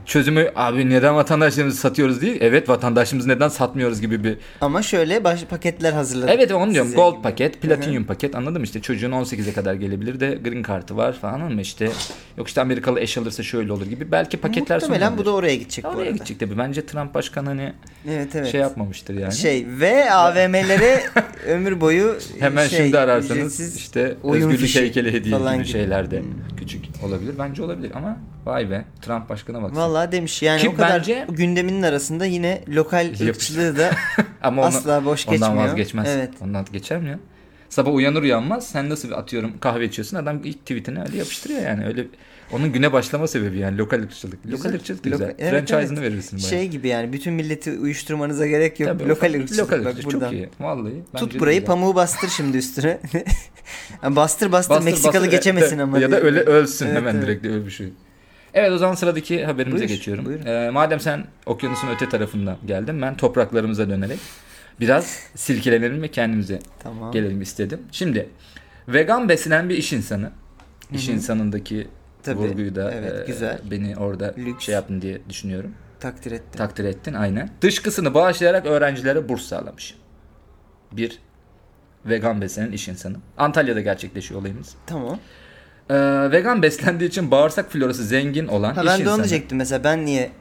çözümü 0.05 0.51
abi 0.55 0.89
neden 0.89 1.15
vatandaşlarımızı 1.15 1.77
satıyoruz 1.77 2.21
değil. 2.21 2.37
Evet 2.41 2.69
vatandaşımızı 2.69 3.29
neden 3.29 3.47
satmıyoruz 3.47 4.01
gibi 4.01 4.23
bir. 4.23 4.37
Ama 4.61 4.81
şöyle 4.81 5.23
baş 5.23 5.43
paketler 5.43 5.93
hazırladık. 5.93 6.29
Evet 6.35 6.51
onu 6.51 6.73
diyorum. 6.73 6.91
Gold 6.93 7.13
gibi. 7.13 7.21
paket, 7.23 7.61
platinum 7.61 8.03
paket 8.03 8.35
anladın 8.35 8.57
mı? 8.57 8.63
İşte 8.63 8.81
çocuğun 8.81 9.11
18'e 9.11 9.53
kadar 9.53 9.73
gelebilir 9.73 10.19
de 10.19 10.39
green 10.43 10.63
kartı 10.63 10.97
var 10.97 11.13
falan 11.13 11.41
ama 11.41 11.61
işte 11.61 11.89
yok 12.37 12.47
işte 12.47 12.61
Amerikalı 12.61 12.99
eş 12.99 13.17
alırsa 13.17 13.43
şöyle 13.43 13.71
olur 13.73 13.85
gibi. 13.85 14.11
Belki 14.11 14.37
paketler 14.37 14.77
Muhtemelen 14.77 15.01
bu 15.01 15.05
sunulabilir. 15.11 15.25
da 15.25 15.31
oraya 15.31 15.55
gidecek 15.55 15.85
bu 15.85 15.89
Oraya 15.89 16.01
arada. 16.01 16.11
gidecek 16.11 16.39
tabii. 16.39 16.57
Bence 16.57 16.85
Trump 16.85 17.13
başkan 17.13 17.45
hani 17.45 17.73
Evet 18.09 18.35
evet. 18.35 18.51
şey 18.51 18.61
yapmamıştır 18.61 19.13
yani. 19.13 19.33
Şey 19.33 19.65
ve 19.67 20.11
AVM'lere 20.13 21.03
ömür 21.47 21.81
boyu 21.81 22.15
Hemen 22.39 22.67
şey, 22.67 22.79
şimdi 22.79 22.99
ararsanız 22.99 23.77
işte 23.77 24.15
özgürlük 24.23 24.75
heykeli 24.75 25.13
hediye 25.13 25.37
gibi 25.39 25.53
gibi. 25.57 25.65
şeyler 25.67 26.11
de 26.11 26.19
Hmm. 26.19 26.27
küçük 26.57 26.85
olabilir. 27.03 27.35
Bence 27.39 27.63
olabilir 27.63 27.91
ama 27.95 28.17
vay 28.45 28.69
be 28.69 28.85
Trump 29.01 29.29
başkana 29.29 29.61
baksana. 29.63 29.79
Vallahi 29.83 30.11
demiş 30.11 30.41
yani 30.41 30.61
Ki 30.61 30.69
o 30.69 30.75
kadar 30.75 30.99
bence- 30.99 31.25
gündeminin 31.29 31.83
arasında 31.83 32.25
yine 32.25 32.61
lokal 32.69 33.09
ırkçılığı 33.21 33.77
da 33.77 33.91
Ama 34.41 34.61
onu- 34.61 34.67
asla 34.67 35.05
boş 35.05 35.27
ondan 35.27 35.39
geçmiyor. 35.39 35.63
vazgeçmez. 35.69 36.07
Evet. 36.09 36.31
Ondan 36.41 36.65
geçer 36.73 36.99
mi 37.01 37.09
ya? 37.09 37.19
Sabah 37.73 37.93
uyanır 37.93 38.21
uyanmaz 38.21 38.67
sen 38.67 38.89
nasıl 38.89 39.07
bir 39.07 39.13
atıyorum 39.13 39.53
kahve 39.59 39.85
içiyorsun 39.85 40.17
adam 40.17 40.41
ilk 40.43 40.59
tweetini 40.59 41.01
öyle 41.01 41.17
yapıştırıyor 41.17 41.61
yani 41.61 41.85
öyle 41.85 42.07
onun 42.51 42.71
güne 42.71 42.93
başlama 42.93 43.27
sebebi 43.27 43.57
yani 43.57 43.77
lokal 43.77 43.99
ırkçılık. 44.03 44.45
Lokal 44.45 44.57
Güzel. 44.57 44.73
ırkçılık 44.73 45.05
da 45.05 45.09
Loka- 45.09 45.11
güzel. 45.11 45.35
evet, 45.39 45.69
Franchise'ını 45.69 45.99
evet. 45.99 46.11
verirsin 46.11 46.39
bayağı. 46.39 46.49
Şey 46.49 46.67
gibi 46.67 46.87
yani 46.87 47.13
bütün 47.13 47.33
milleti 47.33 47.71
uyuşturmanıza 47.71 48.47
gerek 48.47 48.79
yok. 48.79 48.89
Tabii, 48.89 49.09
lokal 49.09 49.33
ırkçılık. 49.33 49.59
Lokal 49.59 49.85
ırkçılık 49.85 50.05
buradan. 50.05 50.25
çok 50.25 50.33
iyi. 50.33 50.49
Vallahi. 50.59 51.03
Tut 51.17 51.39
burayı 51.39 51.59
güzel. 51.59 51.67
pamuğu 51.67 51.95
bastır 51.95 52.29
şimdi 52.29 52.57
üstüne. 52.57 52.99
Yani 54.03 54.15
bastır, 54.15 54.51
bastır 54.51 54.75
Bastır, 54.75 54.85
Meksikalı 54.85 55.13
bastır, 55.13 55.31
geçemesin 55.31 55.75
evet, 55.75 55.83
ama. 55.83 55.99
Ya 55.99 56.11
da 56.11 56.21
öyle 56.21 56.39
ölsün 56.39 56.85
Evet, 56.85 56.97
hemen 56.97 57.15
evet. 57.15 57.23
direkt 57.27 57.45
öyle 57.45 57.65
bir 57.65 57.71
şey. 57.71 57.87
Evet 58.53 58.71
o 58.71 58.77
zaman 58.77 58.95
sıradaki 58.95 59.45
haberimize 59.45 59.85
Buyur, 59.85 59.97
geçiyorum. 59.97 60.25
buyurun. 60.25 60.45
Ee, 60.45 60.69
madem 60.69 60.99
sen 60.99 61.25
okyanusun 61.45 61.87
öte 61.95 62.09
tarafından 62.09 62.57
geldin 62.67 63.01
ben 63.01 63.17
topraklarımıza 63.17 63.89
dönerek 63.89 64.19
biraz 64.79 65.19
silkelenelim 65.35 66.01
ve 66.01 66.07
kendimize 66.07 66.59
Tamam. 66.79 67.11
gelelim 67.11 67.41
istedim. 67.41 67.79
Şimdi 67.91 68.29
vegan 68.87 69.29
beslenen 69.29 69.69
bir 69.69 69.77
iş 69.77 69.93
insanı. 69.93 70.31
İş 70.91 71.07
Hı 71.07 71.11
hı. 71.11 71.15
insanındaki 71.15 71.87
Tabii, 72.23 72.39
vurguyu 72.39 72.75
da 72.75 72.91
evet, 72.93 73.13
e, 73.23 73.31
güzel. 73.31 73.59
beni 73.71 73.97
orada 73.97 74.33
Lüks. 74.37 74.65
şey 74.65 74.75
yaptın 74.75 75.01
diye 75.01 75.21
düşünüyorum. 75.29 75.71
Takdir 75.99 76.31
ettim. 76.31 76.57
Takdir 76.57 76.85
ettin 76.85 77.13
aynen. 77.13 77.49
Dışkısını 77.61 78.13
bağışlayarak 78.13 78.65
öğrencilere 78.65 79.29
burs 79.29 79.41
sağlamış. 79.45 79.95
Bir 80.91 81.19
vegan 82.05 82.41
beslenen 82.41 82.71
iş 82.71 82.87
insanı. 82.87 83.17
Antalya'da 83.37 83.81
gerçekleşiyor 83.81 84.41
olayımız. 84.41 84.75
Tamam. 84.85 85.19
Ee, 85.89 85.95
vegan 86.31 86.61
beslendiği 86.61 87.09
için 87.09 87.31
bağırsak 87.31 87.71
florası 87.71 88.03
zengin 88.03 88.47
olan 88.47 88.73
Ha 88.73 88.81
iş 88.81 88.87
ben 88.87 88.97
de 88.97 89.01
insanı. 89.01 89.13
onu 89.15 89.23
diyecektim 89.23 89.57
mesela 89.57 89.83
ben 89.83 90.05
niye 90.05 90.31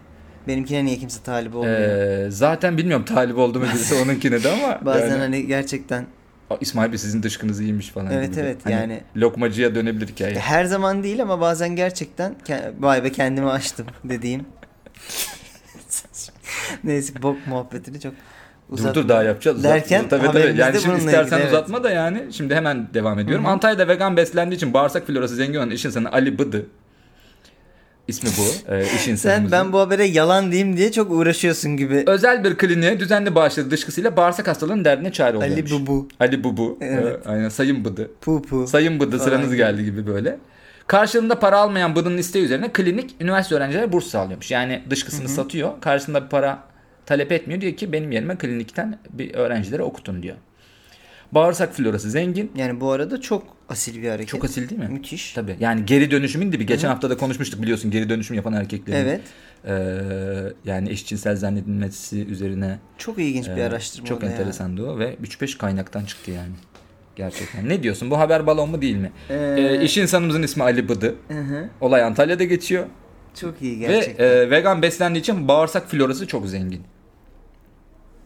benimkine 0.48 0.84
niye 0.84 0.96
kimse 0.96 1.22
talip 1.22 1.54
olmuyor? 1.54 1.80
Ee, 1.80 2.30
zaten 2.30 2.78
bilmiyorum 2.78 3.04
talip 3.04 3.38
oldu 3.38 3.58
mu 3.60 3.64
birisi 3.64 3.94
onunkine 4.04 4.44
de 4.44 4.48
ama 4.50 4.78
Bazen 4.86 5.08
yani, 5.08 5.18
hani 5.18 5.46
gerçekten 5.46 6.06
"Aa, 6.50 6.54
İsmail 6.60 6.90
Bey 6.92 6.98
sizin 6.98 7.22
dışkınız 7.22 7.60
iyiymiş 7.60 7.88
falan 7.88 8.12
Evet, 8.12 8.30
gibi. 8.30 8.40
evet, 8.40 8.56
Hani 8.64 8.74
yani- 8.74 9.00
lokmacıya 9.16 9.74
dönebilir 9.74 10.08
hikaye. 10.08 10.34
her 10.38 10.64
zaman 10.64 11.02
değil 11.02 11.22
ama 11.22 11.40
bazen 11.40 11.76
gerçekten 11.76 12.34
vay 12.80 13.04
be 13.04 13.12
kendimi 13.12 13.50
açtım 13.50 13.86
dediğim. 14.04 14.44
Neyse 16.84 17.22
bok 17.22 17.36
muhabbetini 17.46 18.00
çok 18.00 18.12
Dur 18.12 18.74
uzat. 18.78 18.94
dur 18.94 19.08
daha 19.08 19.22
yapacağız. 19.22 19.58
Uzat- 19.58 19.74
Derken 19.74 20.08
tabii, 20.08 20.26
tabii. 20.26 20.54
Yani 20.60 20.80
şimdi 20.80 20.98
istersen 20.98 21.22
ilgili, 21.24 21.36
evet. 21.40 21.48
uzatma 21.48 21.84
da 21.84 21.90
yani. 21.90 22.22
Şimdi 22.32 22.54
hemen 22.54 22.88
devam 22.94 23.18
ediyorum. 23.18 23.44
Hı 23.44 23.48
hı. 23.48 23.52
Antalya'da 23.52 23.88
vegan 23.88 24.16
beslendiği 24.16 24.56
için 24.56 24.74
bağırsak 24.74 25.06
florası 25.06 25.34
zengin 25.34 25.58
olan 25.58 25.70
iş 25.70 25.84
insanı 25.84 26.12
Ali 26.12 26.38
Bıdı 26.38 26.66
ismi 28.08 28.30
bu. 28.38 28.74
E, 28.74 28.84
iş 28.84 29.20
Sen 29.20 29.52
ben 29.52 29.72
bu 29.72 29.78
habere 29.80 30.04
yalan 30.04 30.52
diyeyim 30.52 30.76
diye 30.76 30.92
çok 30.92 31.10
uğraşıyorsun 31.10 31.76
gibi. 31.76 32.04
Özel 32.06 32.44
bir 32.44 32.56
kliniğe 32.56 33.00
düzenli 33.00 33.34
bağışladığı 33.34 33.70
dışkısıyla 33.70 34.16
bağırsak 34.16 34.48
hastalığının 34.48 34.84
derdine 34.84 35.12
çare 35.12 35.36
Ali 35.36 35.52
oluyormuş. 35.52 35.72
Bubu. 35.72 36.08
Ali 36.20 36.44
Bubu. 36.44 36.78
Evet. 36.80 37.26
E, 37.26 37.28
aynen 37.28 37.48
Sayın 37.48 37.84
Bıdı. 37.84 38.10
Pu 38.20 38.42
pu. 38.42 38.66
Sayın 38.66 39.00
Bıdı 39.00 39.18
sıranız 39.18 39.46
gibi. 39.46 39.56
geldi 39.56 39.84
gibi 39.84 40.06
böyle. 40.06 40.38
Karşılığında 40.86 41.38
para 41.38 41.58
almayan 41.58 41.96
Bıdı'nın 41.96 42.18
isteği 42.18 42.44
üzerine 42.44 42.72
klinik 42.72 43.14
üniversite 43.20 43.54
öğrencilere 43.54 43.92
burs 43.92 44.06
sağlıyormuş. 44.06 44.50
Yani 44.50 44.82
dışkısını 44.90 45.28
satıyor. 45.28 45.80
Karşılığında 45.80 46.24
bir 46.24 46.28
para 46.28 46.58
talep 47.06 47.32
etmiyor. 47.32 47.60
Diyor 47.60 47.72
ki 47.72 47.92
benim 47.92 48.12
yerime 48.12 48.36
klinikten 48.36 48.98
bir 49.10 49.34
öğrencilere 49.34 49.82
okutun 49.82 50.22
diyor. 50.22 50.36
Bağırsak 51.32 51.74
florası 51.74 52.10
zengin. 52.10 52.52
Yani 52.56 52.80
bu 52.80 52.90
arada 52.90 53.20
çok 53.20 53.42
asil 53.72 54.02
bir 54.02 54.08
hareket. 54.08 54.28
Çok 54.28 54.44
asil 54.44 54.68
değil 54.68 54.80
mi? 54.80 54.88
Müthiş. 54.88 55.32
Tabii. 55.32 55.56
Yani 55.60 55.86
geri 55.86 56.10
dönüşümün 56.10 56.52
dibi. 56.52 56.66
Geçen 56.66 56.88
hafta 56.88 57.10
da 57.10 57.16
konuşmuştuk 57.16 57.62
biliyorsun 57.62 57.90
geri 57.90 58.08
dönüşüm 58.08 58.36
yapan 58.36 58.52
erkeklerin. 58.52 58.98
Evet. 59.06 59.20
Ee, 59.66 59.72
yani 60.64 60.90
eşcinsel 60.90 61.36
zannedilmesi 61.36 62.24
üzerine 62.26 62.78
Çok 62.98 63.18
ilginç 63.18 63.48
bir 63.48 63.56
e, 63.56 63.64
araştırma 63.66 64.06
çok 64.06 64.20
da 64.20 64.26
ya. 64.26 64.32
enteresandı 64.32 64.86
o 64.90 64.98
ve 64.98 65.16
3-5 65.22 65.58
kaynaktan 65.58 66.04
çıktı 66.04 66.30
yani. 66.30 66.52
Gerçekten. 67.16 67.68
Ne 67.68 67.82
diyorsun? 67.82 68.10
Bu 68.10 68.18
haber 68.18 68.46
balon 68.46 68.70
mu 68.70 68.82
değil 68.82 68.96
mi? 68.96 69.12
Ee, 69.30 69.34
Ee, 69.58 69.84
iş 69.84 69.98
insanımızın 69.98 70.42
ismi 70.42 70.62
Ali 70.62 70.88
Bıdı. 70.88 71.14
Hı 71.28 71.38
hı. 71.40 71.68
Olay 71.80 72.02
Antalya'da 72.02 72.44
geçiyor. 72.44 72.86
Çok 73.40 73.62
iyi 73.62 73.80
Ve 73.80 73.86
gerçekten. 73.86 74.24
e, 74.24 74.50
vegan 74.50 74.82
beslendiği 74.82 75.20
için 75.22 75.48
bağırsak 75.48 75.90
florası 75.90 76.26
çok 76.26 76.46
zengin. 76.46 76.82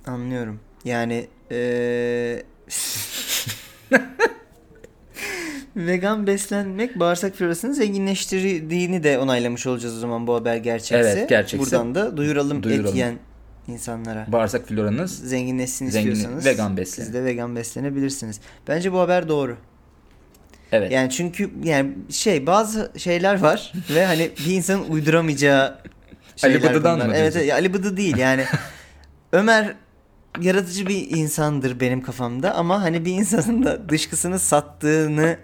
Anlıyorum. 0.06 0.60
Yani 0.84 1.26
eee 1.50 2.42
vegan 5.76 6.26
beslenmek 6.26 7.00
bağırsak 7.00 7.34
florasını 7.34 7.74
zenginleştirdiğini 7.74 9.02
de 9.04 9.18
onaylamış 9.18 9.66
olacağız 9.66 9.96
o 9.96 9.98
zaman 9.98 10.26
bu 10.26 10.34
haber 10.34 10.56
gerçekse. 10.56 10.96
Evet, 11.18 11.28
gerçekse. 11.28 11.66
Buradan 11.66 11.94
da 11.94 12.16
duyuralım, 12.16 12.62
Duyuralım. 12.62 12.86
et 12.88 12.94
yiyen 12.94 13.14
insanlara. 13.68 14.26
Bağırsak 14.28 14.68
floranız 14.68 15.18
Zenginleşsin 15.28 15.86
Zengin- 15.90 16.12
istiyorsanız 16.12 16.46
vegan 16.46 16.76
beslen. 16.76 17.04
siz 17.04 17.14
de 17.14 17.24
vegan 17.24 17.56
beslenebilirsiniz. 17.56 18.40
Bence 18.68 18.92
bu 18.92 18.98
haber 19.00 19.28
doğru. 19.28 19.56
evet. 20.72 20.92
Yani 20.92 21.10
çünkü 21.10 21.50
yani 21.64 21.90
şey 22.10 22.46
bazı 22.46 22.92
şeyler 22.96 23.40
var 23.40 23.72
ve 23.94 24.06
hani 24.06 24.30
bir 24.46 24.52
insanın 24.54 24.84
uyduramayacağı 24.90 25.78
şeyler 26.36 26.62
Bıdı'dan 26.62 26.96
bunlar. 26.96 27.06
mı 27.06 27.14
Evet, 27.16 27.36
evet 27.36 27.52
Ali 27.52 27.74
Bıdı 27.74 27.96
değil 27.96 28.16
yani. 28.16 28.44
Ömer 29.32 29.74
yaratıcı 30.40 30.86
bir 30.86 31.10
insandır 31.16 31.80
benim 31.80 32.02
kafamda 32.02 32.54
ama 32.54 32.82
hani 32.82 33.04
bir 33.04 33.12
insanın 33.12 33.64
da 33.64 33.88
dışkısını 33.88 34.38
sattığını 34.38 35.36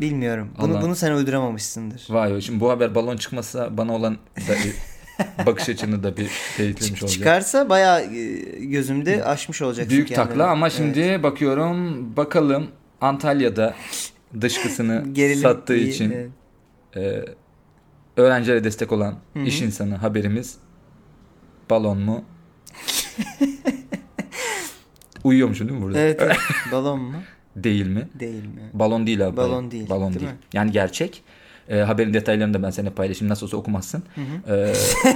bilmiyorum. 0.00 0.48
Bunu 0.60 0.72
Allah. 0.72 0.82
bunu 0.82 0.96
sen 0.96 1.12
uyduramamışsındır. 1.12 2.06
Vay 2.10 2.34
be, 2.34 2.40
şimdi 2.40 2.60
bu 2.60 2.70
haber 2.70 2.94
balon 2.94 3.16
çıkmasa 3.16 3.76
bana 3.76 3.94
olan 3.94 4.14
da 4.48 4.52
bir 4.52 4.74
bakış 5.46 5.68
açını 5.68 6.02
da 6.02 6.16
bir 6.16 6.30
teyitlemiş 6.56 7.02
olacak. 7.02 7.18
Çıkarsa 7.18 7.68
bayağı 7.68 8.00
e, 8.02 8.34
gözümde 8.64 9.24
aşmış 9.24 9.62
olacak. 9.62 9.90
Büyük 9.90 10.08
kendini. 10.08 10.26
takla 10.28 10.50
ama 10.50 10.66
Evet. 10.66 10.76
şimdi 10.76 11.22
bakıyorum 11.22 12.16
bakalım 12.16 12.66
Antalya'da 13.00 13.74
dışkısını 14.40 15.04
Gerilim 15.12 15.42
sattığı 15.42 15.76
iyi, 15.76 15.88
için 15.88 16.10
evet. 16.10 16.30
e, 16.96 17.24
öğrencilere 18.20 18.64
destek 18.64 18.92
olan 18.92 19.14
Hı 19.32 19.40
hı. 19.40 19.44
iş 19.44 19.62
insanı 19.62 19.94
haberimiz 19.96 20.56
balon 21.70 21.98
mu? 21.98 22.24
Uyuyormuşum 25.24 25.68
değil 25.68 25.80
mi 25.80 25.84
burada? 25.84 25.98
Evet, 25.98 26.20
evet. 26.22 26.36
Balon 26.72 27.00
mu? 27.00 27.16
Değil 27.56 27.86
mi? 27.86 28.08
Değil 28.20 28.44
mi? 28.44 28.60
Balon 28.72 29.06
değil 29.06 29.26
abi. 29.26 29.36
Balon 29.36 29.70
değil, 29.70 29.88
Balon 29.90 30.08
değil 30.08 30.20
değil. 30.20 30.32
mi? 30.32 30.38
Yani 30.52 30.72
gerçek. 30.72 31.22
E, 31.68 31.78
haberin 31.78 32.14
detaylarını 32.14 32.54
da 32.54 32.62
ben 32.62 32.70
seninle 32.70 32.90
paylaşayım. 32.92 33.30
Nasıl 33.30 33.46
olsa 33.46 33.56
okumazsın. 33.56 34.02
E, 34.48 34.72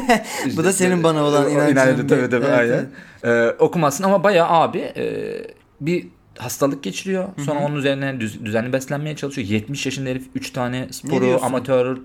Bu 0.56 0.64
da 0.64 0.72
senin 0.72 1.02
bana 1.02 1.24
olan 1.24 1.50
inancın. 1.50 1.72
inancı 1.72 2.06
tabii 2.06 2.28
tabii 2.30 2.46
Evet, 2.46 2.58
aynen. 2.58 2.90
E, 3.24 3.50
okumazsın 3.58 4.04
ama 4.04 4.24
bayağı 4.24 4.48
abi 4.50 4.78
e, 4.78 5.32
bir 5.80 6.06
hastalık 6.38 6.82
geçiriyor. 6.82 7.28
Sonra 7.46 7.60
onun 7.60 7.76
üzerine 7.76 8.20
düz- 8.20 8.44
düzenli 8.44 8.72
beslenmeye 8.72 9.16
çalışıyor. 9.16 9.48
70 9.48 9.86
yaşında 9.86 10.08
herif 10.10 10.26
3 10.34 10.50
tane 10.50 10.88
sporu 10.90 11.38
amatör 11.42 11.98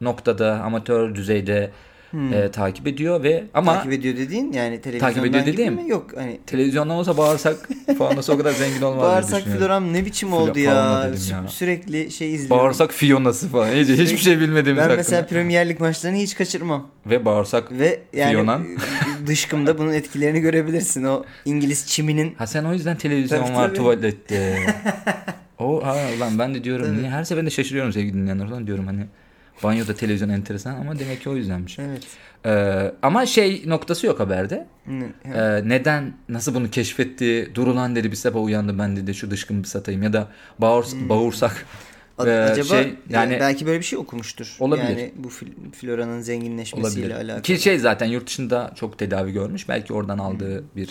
noktada, 0.00 0.60
amatör 0.62 1.14
düzeyde 1.14 1.70
Hmm. 2.10 2.32
e, 2.32 2.50
takip 2.50 2.86
ediyor 2.86 3.22
ve 3.22 3.44
ama 3.54 3.74
takip 3.74 3.92
ediyor 3.92 4.16
dediğin 4.16 4.52
yani 4.52 4.80
televizyondan 4.80 5.24
ediyor 5.24 5.44
gibi 5.44 5.52
dediğim- 5.52 5.74
mi? 5.74 5.88
Yok 5.90 6.10
hani 6.16 6.40
televizyondan 6.46 6.96
olsa 6.96 7.16
bağırsak 7.16 7.68
falan 7.98 8.16
olsa 8.16 8.32
o 8.32 8.38
kadar 8.38 8.52
zengin 8.52 8.82
olmaz 8.82 9.02
bağırsak 9.02 9.42
floram 9.42 9.92
ne 9.92 10.04
biçim 10.04 10.32
oldu 10.32 10.58
ya. 10.58 10.72
Sü- 11.14 11.32
ya. 11.32 11.48
Sürekli 11.48 12.10
şey 12.10 12.34
izliyorum. 12.34 12.58
Bağırsak 12.58 12.92
Fiona'sı 12.92 13.48
falan. 13.48 13.72
Hiç, 13.72 13.88
hiçbir 13.88 14.16
şey 14.16 14.40
bilmediğimiz 14.40 14.76
ben 14.76 14.82
hakkında. 14.82 14.96
mesela 14.96 15.26
Premier 15.26 15.68
Lig 15.68 15.80
maçlarını 15.80 16.16
hiç 16.18 16.34
kaçırmam. 16.36 16.86
Ve 17.06 17.24
bağırsak 17.24 17.72
Ve 17.72 18.00
yani 18.12 18.32
Fionan. 18.32 18.64
e, 18.64 18.66
dışkımda 19.26 19.78
bunun 19.78 19.92
etkilerini 19.92 20.40
görebilirsin. 20.40 21.04
O 21.04 21.24
İngiliz 21.44 21.86
çiminin 21.86 22.34
Ha 22.34 22.46
sen 22.46 22.64
o 22.64 22.72
yüzden 22.72 22.96
televizyon 22.96 23.44
Tabii, 23.44 23.56
var 23.56 23.66
tabii. 23.68 23.76
tuvalette. 23.76 24.56
o 25.58 25.86
ha 25.86 25.96
lan 26.20 26.38
ben 26.38 26.54
de 26.54 26.64
diyorum 26.64 26.86
Tabii. 26.86 26.98
niye 26.98 27.10
her 27.10 27.24
seferinde 27.24 27.50
şaşırıyorum 27.50 27.92
sevgili 27.92 28.14
dinleyenler 28.14 28.48
falan 28.48 28.66
diyorum 28.66 28.86
hani 28.86 29.00
banyoda 29.62 29.94
televizyon 29.94 30.28
enteresan 30.28 30.74
ama 30.80 30.98
demek 30.98 31.20
ki 31.22 31.30
o 31.30 31.36
yüzdenmiş. 31.36 31.78
Evet. 31.78 32.02
Ee, 32.46 32.92
ama 33.02 33.26
şey 33.26 33.62
noktası 33.66 34.06
yok 34.06 34.20
haberde. 34.20 34.66
Ee, 34.88 35.68
neden 35.68 36.12
nasıl 36.28 36.54
bunu 36.54 36.70
keşfetti? 36.70 37.50
Durulan 37.54 37.96
dedi 37.96 38.10
bir 38.10 38.16
sabah 38.16 38.42
uyandı 38.42 38.78
ben 38.78 38.96
dedi 38.96 39.14
şu 39.14 39.30
dışkımı 39.30 39.62
bir 39.62 39.68
satayım 39.68 40.02
ya 40.02 40.12
da 40.12 40.28
bağırs 40.58 40.94
bağırsak 40.94 41.66
A- 42.18 42.26
Ee, 42.28 42.40
Acaba 42.40 42.68
şey, 42.82 42.94
yani- 43.10 43.36
belki 43.40 43.66
böyle 43.66 43.78
bir 43.78 43.84
şey 43.84 43.98
okumuştur. 43.98 44.56
Olabilir. 44.60 44.88
Yani 44.88 45.12
bu 45.16 45.28
floranın 45.72 46.20
zenginleşmesiyle 46.20 47.06
olabilir. 47.06 47.24
alakalı. 47.24 47.42
Ki 47.42 47.58
şey 47.58 47.78
zaten 47.78 48.06
yurt 48.06 48.26
dışında 48.26 48.72
çok 48.76 48.98
tedavi 48.98 49.32
görmüş. 49.32 49.68
Belki 49.68 49.92
oradan 49.92 50.18
aldığı 50.18 50.64
bir 50.76 50.88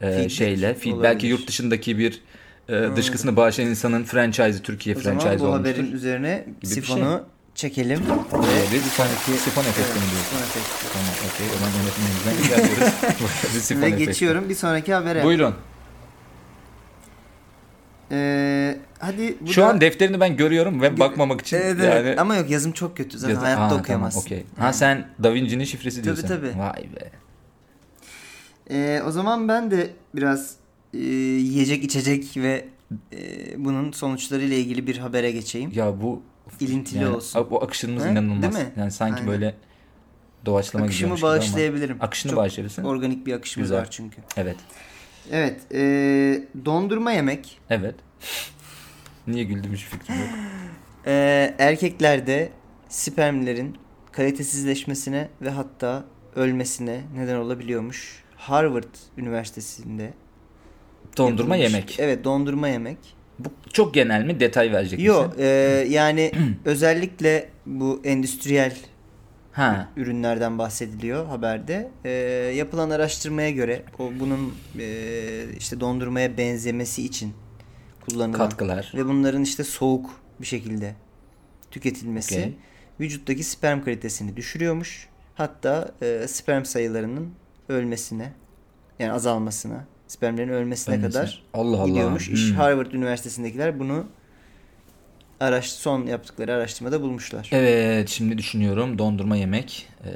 e, 0.00 0.10
Feedback 0.10 0.30
şeyle. 0.30 0.74
Feed, 0.74 0.92
olabilir. 0.92 1.02
belki 1.10 1.26
yurt 1.26 1.48
dışındaki 1.48 1.98
bir 1.98 2.20
e, 2.68 2.96
dışkısını 2.96 3.36
bağışlayan 3.36 3.70
insanın 3.70 4.04
franchise'ı 4.04 4.62
Türkiye 4.62 4.96
o 4.96 5.00
zaman 5.00 5.18
franchise 5.20 5.44
bu 5.44 5.48
olmuştur. 5.48 5.70
haberin 5.74 5.92
üzerine 5.92 6.44
sifonu 6.64 7.22
çekelim. 7.56 7.98
Ee, 8.02 8.72
bir 8.72 8.80
sifon, 8.80 9.06
sifon 9.36 9.62
efekti 9.62 9.94
mi 9.94 10.04
diyorsun? 10.10 10.22
Sifon 10.24 10.42
efekti. 10.42 10.86
Tamam 10.92 11.08
okey. 11.34 11.46
O 11.54 11.58
zaman 11.58 11.72
yönetmenimizden 11.78 12.48
ilerliyoruz. 12.48 13.70
Ve 13.82 13.86
efekti. 13.86 14.04
geçiyorum 14.06 14.48
bir 14.48 14.54
sonraki 14.54 14.94
habere. 14.94 15.24
Buyurun. 15.24 15.54
Ee, 18.12 18.78
hadi 18.98 19.36
bu 19.40 19.52
Şu 19.52 19.60
da- 19.60 19.66
an 19.68 19.80
defterini 19.80 20.20
ben 20.20 20.36
görüyorum 20.36 20.82
ve 20.82 20.98
bakmamak 21.00 21.40
için 21.40 21.56
Evet, 21.56 21.76
evet. 21.80 22.06
yani 22.06 22.20
Ama 22.20 22.36
yok 22.36 22.50
yazım 22.50 22.72
çok 22.72 22.96
kötü. 22.96 23.18
Zaten 23.18 23.34
Yazı- 23.34 23.44
hayatta 23.46 23.70
Ha, 23.76 23.80
okuyamazsın. 23.80 24.20
Tamam, 24.20 24.42
okey. 24.42 24.64
Ha 24.64 24.72
sen 24.72 25.08
Da 25.22 25.34
Vinci'nin 25.34 25.64
şifresi 25.64 25.96
Tabii, 25.96 26.04
diyorsun. 26.04 26.28
tabii. 26.28 26.58
Vay 26.58 26.82
be. 26.96 27.10
Ee, 28.70 29.02
o 29.06 29.10
zaman 29.10 29.48
ben 29.48 29.70
de 29.70 29.90
biraz 30.14 30.54
e, 30.94 30.98
yiyecek 30.98 31.84
içecek 31.84 32.36
ve 32.36 32.64
e, 33.12 33.18
bunun 33.64 33.92
sonuçlarıyla 33.92 34.56
ilgili 34.56 34.86
bir 34.86 34.98
habere 34.98 35.30
geçeyim. 35.30 35.70
Ya 35.74 36.00
bu 36.02 36.22
İlintili 36.60 37.02
yani, 37.02 37.16
olsun. 37.16 37.46
Bu 37.50 37.62
akışımız 37.62 38.04
He? 38.04 38.10
inanılmaz. 38.10 38.42
Değil 38.42 38.64
mi? 38.66 38.72
Yani 38.76 38.90
sanki 38.90 39.14
Aynen. 39.14 39.26
böyle 39.28 39.54
doğaçlama 40.46 40.84
Akışımı 40.84 40.90
gidiyormuş 41.16 41.20
gibi 41.20 41.26
ama. 41.28 41.36
bağışlayabilirim. 41.36 41.96
Akışını 42.00 42.30
Çok 42.30 42.38
bağışlayabilirsin. 42.40 42.84
Organik 42.84 43.26
bir 43.26 43.32
akışımız 43.32 43.68
Güzel. 43.68 43.80
var 43.80 43.88
çünkü. 43.90 44.16
Evet. 44.36 44.56
Evet. 45.30 45.60
e, 45.74 45.78
dondurma 46.64 47.12
yemek 47.12 47.60
Evet. 47.70 47.94
Niye 49.26 49.44
güldüm 49.44 49.72
hiç 49.74 49.84
fikrim 49.84 50.16
yok. 50.18 50.28
e, 51.06 51.54
erkeklerde 51.58 52.52
spermlerin 52.88 53.76
kalitesizleşmesine 54.12 55.28
ve 55.42 55.50
hatta 55.50 56.04
ölmesine 56.36 57.00
neden 57.16 57.36
olabiliyormuş. 57.36 58.22
Harvard 58.36 58.94
Üniversitesi'nde 59.18 60.12
Dondurma 61.16 61.56
yapılmış. 61.56 61.72
yemek. 61.74 62.00
Evet 62.00 62.24
dondurma 62.24 62.68
yemek. 62.68 63.15
Bu 63.38 63.48
çok 63.72 63.94
genel 63.94 64.24
mi? 64.24 64.40
Detay 64.40 64.72
verecek 64.72 65.00
Yok 65.00 65.26
misin? 65.28 65.42
e, 65.42 65.46
yani 65.88 66.32
özellikle 66.64 67.48
bu 67.66 68.00
endüstriyel 68.04 68.76
Ha. 69.52 69.88
ürünlerden 69.96 70.58
bahsediliyor 70.58 71.26
haberde. 71.26 71.90
E, 72.04 72.10
yapılan 72.56 72.90
araştırmaya 72.90 73.50
göre 73.50 73.82
o 73.98 74.10
bunun 74.20 74.54
e, 74.78 75.44
işte 75.58 75.80
dondurmaya 75.80 76.36
benzemesi 76.38 77.02
için 77.04 77.32
kullanılan 78.08 78.38
Katkılar. 78.38 78.92
ve 78.94 79.06
bunların 79.06 79.42
işte 79.42 79.64
soğuk 79.64 80.10
bir 80.40 80.46
şekilde 80.46 80.94
tüketilmesi 81.70 82.34
Okey. 82.38 82.54
vücuttaki 83.00 83.44
sperm 83.44 83.84
kalitesini 83.84 84.36
düşürüyormuş. 84.36 85.08
Hatta 85.34 85.92
e, 86.02 86.28
sperm 86.28 86.64
sayılarının 86.64 87.30
ölmesine 87.68 88.32
yani 88.98 89.12
azalmasına, 89.12 89.84
spermlerin 90.08 90.48
ölmesine 90.48 90.94
Ölmesine. 90.94 91.12
kadar 91.22 91.42
Allah 91.54 91.76
Allah. 91.76 91.88
gidiyormuş. 91.88 92.28
İş 92.28 92.50
Hmm. 92.50 92.56
Harvard 92.56 92.92
Üniversitesi'ndekiler 92.92 93.78
bunu 93.78 94.04
araş 95.40 95.72
son 95.72 96.06
yaptıkları 96.06 96.52
araştırmada 96.54 97.02
bulmuşlar. 97.02 97.48
Evet 97.52 98.08
şimdi 98.08 98.38
düşünüyorum 98.38 98.98
dondurma 98.98 99.36
yemek. 99.36 99.88
Ee, 100.04 100.08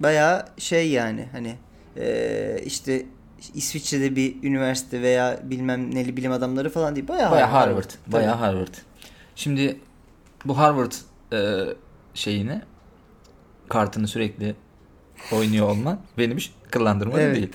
Bayağı 0.00 0.46
şey 0.58 0.90
yani 0.90 1.28
hani 1.32 1.54
e, 1.96 2.58
işte 2.66 3.06
İsviçre'de 3.54 4.16
bir 4.16 4.42
üniversite 4.42 5.02
veya 5.02 5.40
bilmem 5.44 5.94
neli 5.94 6.16
bilim 6.16 6.32
adamları 6.32 6.70
falan 6.70 6.96
değil. 6.96 7.08
Baya 7.08 7.52
Harvard. 7.52 7.82
Tabii. 7.84 8.12
Baya 8.12 8.40
Harvard. 8.40 8.74
Şimdi 9.36 9.76
bu 10.44 10.58
Harvard 10.58 10.92
e, 11.32 11.66
şeyini 12.14 12.62
kartını 13.68 14.08
sürekli 14.08 14.54
oynuyor 15.32 15.68
olman 15.68 15.98
benim 16.18 16.36
hiç 16.36 16.52
kıllandırma 16.70 17.20
Evet. 17.20 17.36
değil. 17.36 17.52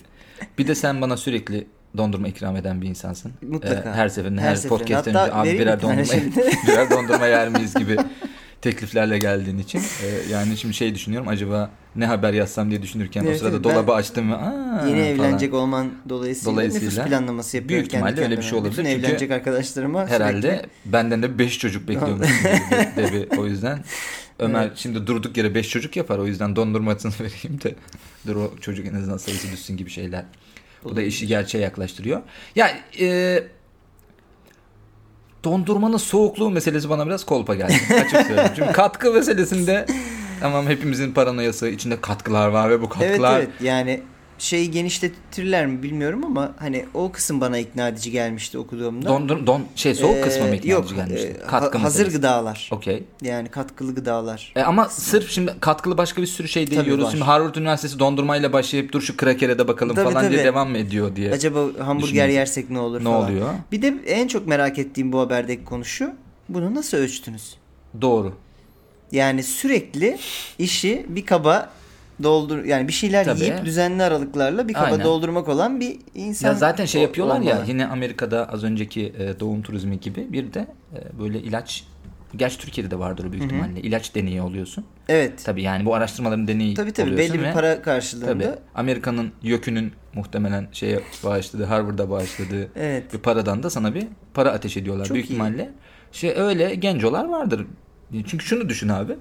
Bir 0.57 0.67
de 0.67 0.75
sen 0.75 1.01
bana 1.01 1.17
sürekli 1.17 1.67
dondurma 1.97 2.27
ikram 2.27 2.55
eden 2.55 2.81
bir 2.81 2.87
insansın. 2.87 3.31
Mutlaka. 3.41 3.89
Ee, 3.89 3.93
her 3.93 4.09
seferinde 4.09 4.41
Her 4.41 4.49
her, 4.49 4.55
seferinde. 4.55 4.79
podcast'ten 4.83 5.15
önce 5.15 5.33
abi 5.33 5.59
birer 5.59 5.81
dondurma, 5.81 6.03
şimdi." 6.05 6.35
birer 6.67 6.91
dondurma 6.91 7.27
yer 7.27 7.49
miyiz 7.49 7.73
gibi 7.73 7.97
tekliflerle 8.61 9.17
geldiğin 9.17 9.57
için. 9.57 9.79
Ee, 9.79 10.31
yani 10.31 10.57
şimdi 10.57 10.73
şey 10.73 10.95
düşünüyorum 10.95 11.27
acaba 11.27 11.69
ne 11.95 12.05
haber 12.05 12.33
yazsam 12.33 12.69
diye 12.69 12.81
düşünürken 12.81 13.21
o 13.23 13.27
Evet, 13.27 13.39
sırada 13.39 13.55
evet, 13.55 13.63
dolabı 13.63 13.93
açtım 13.93 14.31
ve 14.31 14.35
aa 14.35 14.85
Yeni 14.87 15.15
falan. 15.17 15.27
evlenecek 15.29 15.53
olman 15.53 15.91
dolayısıyla, 16.09 16.51
Dolayısıyla 16.53 16.87
nüfus 16.89 17.05
planlaması 17.05 17.57
yapıyorum 17.57 17.83
büyük 17.83 17.93
ihtimalle 17.93 18.21
öyle 18.21 18.37
bir 18.37 18.43
şey 18.43 18.59
olabilir. 18.59 18.71
Bütün 18.73 18.85
evlenecek 18.85 19.31
arkadaşlarıma 19.31 20.07
Herhalde 20.07 20.41
sürekli- 20.41 20.69
benden 20.85 21.23
de 21.23 21.39
5 21.39 21.59
çocuk 21.59 21.87
bekliyormuş 21.87 22.27
gibi 22.95 23.13
de 23.13 23.27
o 23.37 23.45
yüzden 23.45 23.79
Ömer 24.39 24.67
Evet. 24.67 24.77
şimdi 24.77 25.07
durduk 25.07 25.37
yere 25.37 25.55
5 25.55 25.69
çocuk 25.69 25.95
yapar 25.95 26.17
o 26.17 26.27
yüzden 26.27 26.55
dondurmasını 26.55 27.11
vereyim 27.19 27.61
de 27.63 27.75
dur 28.27 28.35
o 28.35 28.57
çocuk 28.61 28.85
en 28.87 28.95
azından 28.95 29.17
sayısı 29.17 29.51
düşsün 29.51 29.77
gibi 29.77 29.89
şeyler. 29.89 30.25
Bu 30.83 30.95
da 30.95 31.01
işi 31.01 31.27
gerçeğe 31.27 31.63
yaklaştırıyor. 31.63 32.21
Ya 32.55 32.77
e, 32.99 33.43
dondurmanın 35.43 35.97
soğukluğu 35.97 36.49
meselesi 36.49 36.89
bana 36.89 37.05
biraz 37.05 37.25
kolpa 37.25 37.55
geldi. 37.55 37.73
Açık 37.93 38.27
söyleyeyim. 38.27 38.51
Çünkü 38.55 38.71
katkı 38.71 39.13
meselesinde 39.13 39.85
tamam 40.39 40.67
hepimizin 40.67 41.11
paranoyası 41.11 41.67
içinde 41.67 42.01
katkılar 42.01 42.47
var 42.47 42.69
ve 42.69 42.81
bu 42.81 42.85
Evet 42.85 43.07
katkılar 43.09 43.39
evet 43.39 43.49
yani 43.61 44.01
şeyi 44.39 44.71
genişletirler 44.71 45.65
mi 45.67 45.83
bilmiyorum 45.83 46.25
ama 46.25 46.51
hani 46.59 46.85
o 46.93 47.11
kısım 47.11 47.41
bana 47.41 47.57
ikna 47.57 47.87
edici 47.87 48.11
gelmişti 48.11 48.57
okuduğumda. 48.57 49.09
dondur 49.09 49.47
don 49.47 49.61
şey 49.75 49.95
soğuk 49.95 50.15
Ee, 50.15 50.21
kısmı 50.21 50.47
mı 50.47 50.55
ikna 50.55 50.71
Yok 50.71 50.81
edici 50.83 50.95
gelmişti? 50.95 51.27
e, 51.43 51.47
Katkı 51.47 51.77
ha- 51.77 51.83
hazır 51.83 51.99
meselesi. 51.99 52.17
gıdalar. 52.17 52.69
Okey. 52.73 53.03
Yani 53.21 53.49
katkılı 53.49 53.95
gıdalar. 53.95 54.53
E 54.55 54.61
ama 54.63 54.85
sırf 54.89 55.29
şimdi 55.31 55.53
katkılı 55.59 55.97
başka 55.97 56.21
bir 56.21 56.27
sürü 56.27 56.47
şey 56.47 56.71
de 56.71 56.75
Tabii 56.75 56.85
yiyoruz. 56.85 57.05
var. 57.05 57.11
Şimdi 57.11 57.23
Harvard 57.23 57.55
Üniversitesi 57.55 57.99
dondurmayla 57.99 58.53
başlayıp 58.53 58.91
dur 58.93 59.01
şu 59.01 59.17
krakere 59.17 59.59
de 59.59 59.67
bakalım 59.67 59.95
Tabii, 59.95 60.13
falan 60.13 60.29
diye 60.29 60.39
tabii. 60.39 60.47
devam 60.47 60.69
mı 60.71 60.77
ediyor 60.77 61.15
diye. 61.15 61.31
Acaba 61.31 61.59
hamburger 61.79 62.27
yersek 62.27 62.69
ne 62.69 62.79
olur 62.79 62.99
ne 62.99 63.03
falan. 63.03 63.23
oluyor? 63.23 63.49
Bir 63.71 63.81
de 63.81 63.93
en 64.07 64.27
çok 64.27 64.47
merak 64.47 64.79
ettiğim 64.79 65.11
bu 65.11 65.19
haberdeki 65.19 65.63
konu 65.65 65.85
şu. 65.85 66.11
Bunu 66.49 66.75
nasıl 66.75 66.97
ölçtünüz? 66.97 67.55
Doğru. 68.01 68.33
Yani 69.11 69.43
sürekli 69.43 70.17
işi 70.59 71.05
bir 71.09 71.25
kaba 71.25 71.69
doldur 72.23 72.63
yani 72.63 72.87
bir 72.87 72.93
şeyler 72.93 73.25
Tabii. 73.25 73.39
yiyip 73.39 73.65
düzenli 73.65 74.03
aralıklarla 74.03 74.67
bir 74.67 74.73
kaba 74.73 74.85
Aynen. 74.85 75.03
doldurmak 75.03 75.47
olan 75.47 75.79
bir 75.79 75.97
insan. 76.15 76.47
Ya 76.47 76.53
zaten 76.55 76.85
şey 76.85 77.01
yapıyorlar 77.01 77.41
ya 77.41 77.53
olmalı. 77.53 77.69
yine 77.69 77.87
Amerika'da 77.87 78.49
az 78.49 78.63
önceki 78.63 79.13
e, 79.19 79.39
doğum 79.39 79.61
turizmi 79.61 79.99
gibi 79.99 80.33
bir 80.33 80.53
de 80.53 80.67
e, 80.93 81.19
böyle 81.19 81.39
ilaç 81.39 81.83
Gerçi 82.35 82.57
Türkiye'de 82.57 82.91
de 82.91 82.99
vardır 82.99 83.31
büyük 83.31 83.45
ihtimalle. 83.45 83.81
İlaç 83.81 84.15
deneyi 84.15 84.41
oluyorsun. 84.41 84.85
Evet. 85.09 85.41
Tabii 85.45 85.61
yani 85.61 85.85
bu 85.85 85.95
araştırmaların 85.95 86.47
deneyi 86.47 86.73
Tabii 86.73 86.91
tabii 86.91 87.13
oluyorsun 87.13 87.33
belli 87.35 87.47
bir 87.47 87.53
para 87.53 87.73
Tabii 87.73 87.83
karşılığında. 87.83 88.59
Amerika'nın 88.75 89.31
YÖK'ünün 89.43 89.91
muhtemelen 90.13 90.67
şeye 90.71 90.99
bağışladığı, 91.23 91.65
Harvard'a 91.65 92.09
bağışladığı 92.09 92.69
Evet. 92.75 93.13
bir 93.13 93.17
paradan 93.17 93.63
da 93.63 93.69
sana 93.69 93.95
bir 93.95 94.07
para 94.33 94.51
ateş 94.51 94.77
ediyorlar 94.77 95.05
Çok 95.05 95.15
büyük 95.15 95.25
iyi. 95.29 95.33
ihtimalle. 95.33 95.71
Şey 96.11 96.33
öyle 96.37 96.75
gencolar 96.75 97.25
vardır. 97.25 97.65
Çünkü 98.27 98.45
şunu 98.45 98.69
düşün 98.69 98.89
abi. 98.89 99.15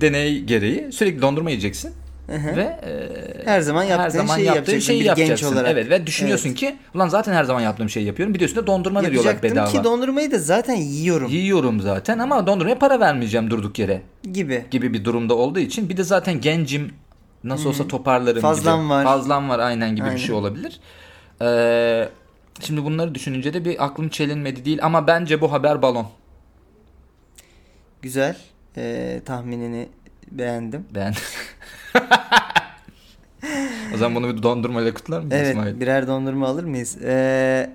Deney 0.00 0.40
gereği 0.44 0.92
sürekli 0.92 1.22
dondurma 1.22 1.50
yiyeceksin 1.50 1.92
Hı 2.26 2.36
hı. 2.36 2.56
ve 2.56 2.62
e, 2.62 3.44
Her 3.44 3.60
zaman 3.60 3.84
yaptığın 3.84 4.26
şeyi 4.26 4.46
yapacaksın 4.46 4.94
bir 4.94 5.04
genç 5.04 5.08
yapacaksın. 5.18 5.52
olarak. 5.52 5.70
Evet 5.70 5.90
ve 5.90 6.06
düşünüyorsun 6.06 6.52
ki 6.54 6.76
ulan 6.94 7.08
zaten 7.08 7.32
her 7.32 7.44
zaman 7.44 7.60
yaptığım 7.60 7.90
şeyi 7.90 8.06
yapıyorum. 8.06 8.34
Bir 8.34 8.40
de 8.40 8.44
üstüne 8.44 8.66
dondurma 8.66 9.02
veriyorlar 9.02 9.42
bedava. 9.42 9.66
ki 9.68 9.84
dondurmayı 9.84 10.30
da 10.32 10.38
zaten 10.38 10.74
yiyorum 10.74 11.30
Yiyorum 11.30 11.80
zaten 11.80 12.18
ama 12.18 12.46
dondurmaya 12.46 12.78
para 12.78 13.00
vermeyeceğim 13.00 13.50
durduk 13.50 13.78
yere 13.78 14.02
gibi. 14.32 14.64
gibi 14.70 14.92
bir 14.94 15.04
durumda 15.04 15.34
olduğu 15.34 15.58
için 15.60 15.88
bir 15.88 15.96
de 15.96 16.02
zaten 16.02 16.40
gencim 16.40 16.92
nasıl 17.44 17.68
olsa 17.68 17.88
toparlarım 17.88 18.42
Fazlam 18.42 18.80
gibi. 18.80 18.90
var. 18.90 19.04
Fazlam 19.04 19.48
var 19.48 19.58
aynen 19.58 19.90
gibi 19.96 20.02
Aynen. 20.04 20.16
bir 20.16 20.20
şey 20.22 20.34
olabilir. 20.34 20.80
Ee, 21.42 22.08
şimdi 22.60 22.84
bunları 22.84 23.14
düşününce 23.14 23.54
de 23.54 23.64
bir 23.64 23.84
aklım 23.84 24.08
çelinmedi 24.08 24.64
değil 24.64 24.78
ama 24.82 25.06
bence 25.06 25.40
bu 25.40 25.52
haber 25.52 25.82
balon. 25.82 26.06
Güzel. 28.02 28.36
Ee, 28.76 29.20
tahminini 29.24 29.88
beğendim. 30.30 30.86
Ben. 30.94 31.14
o 33.94 33.96
zaman 33.96 34.22
bunu 34.22 34.36
bir 34.36 34.42
dondurmayla 34.42 34.94
kutlar 34.94 35.18
mıyız 35.18 35.32
Evet 35.34 35.48
İsmail? 35.50 35.80
birer 35.80 36.06
dondurma 36.06 36.48
alır 36.48 36.64
mıyız? 36.64 36.98
Ee, 37.04 37.70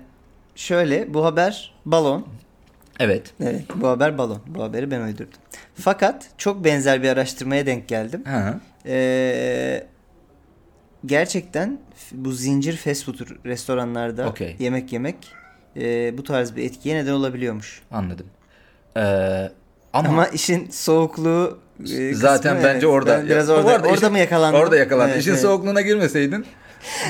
şöyle 0.54 1.14
bu 1.14 1.24
haber 1.24 1.74
balon. 1.86 2.26
Evet. 3.00 3.34
Evet 3.40 3.62
bu 3.74 3.88
haber 3.88 4.18
balon. 4.18 4.40
Bu 4.46 4.62
haberi 4.62 4.90
ben 4.90 5.00
uydurdum. 5.00 5.38
Fakat 5.74 6.28
çok 6.38 6.64
benzer 6.64 7.02
bir 7.02 7.08
araştırmaya 7.08 7.66
denk 7.66 7.88
geldim. 7.88 8.24
Ha. 8.24 8.60
Ee, 8.86 9.86
gerçekten 11.06 11.78
bu 12.12 12.32
zincir 12.32 12.76
fast 12.76 13.04
food 13.04 13.18
restoranlarda 13.44 14.28
Okey. 14.28 14.56
yemek 14.58 14.92
yemek 14.92 15.16
e, 15.76 16.18
bu 16.18 16.24
tarz 16.24 16.56
bir 16.56 16.64
etkiye 16.64 16.96
neden 16.96 17.12
olabiliyormuş. 17.12 17.82
Anladım. 17.90 18.26
Ee, 18.96 19.50
ama, 19.98 20.08
Ama, 20.08 20.26
işin 20.26 20.68
soğukluğu 20.70 21.58
e, 21.98 22.14
zaten 22.14 22.54
kısmı, 22.54 22.68
bence 22.68 22.86
evet, 22.86 22.94
orada 22.94 23.18
ben 23.18 23.26
biraz 23.26 23.50
orada, 23.50 23.66
orada 23.66 23.88
orada 23.88 23.96
işin- 23.96 24.12
mı 24.12 24.18
yakalandın? 24.18 24.58
Orada 24.58 24.76
yakalandın. 24.76 25.12
Evet, 25.12 25.20
İşin 25.22 25.30
evet. 25.30 25.40
soğukluğuna 25.40 25.80
girmeseydin 25.80 26.46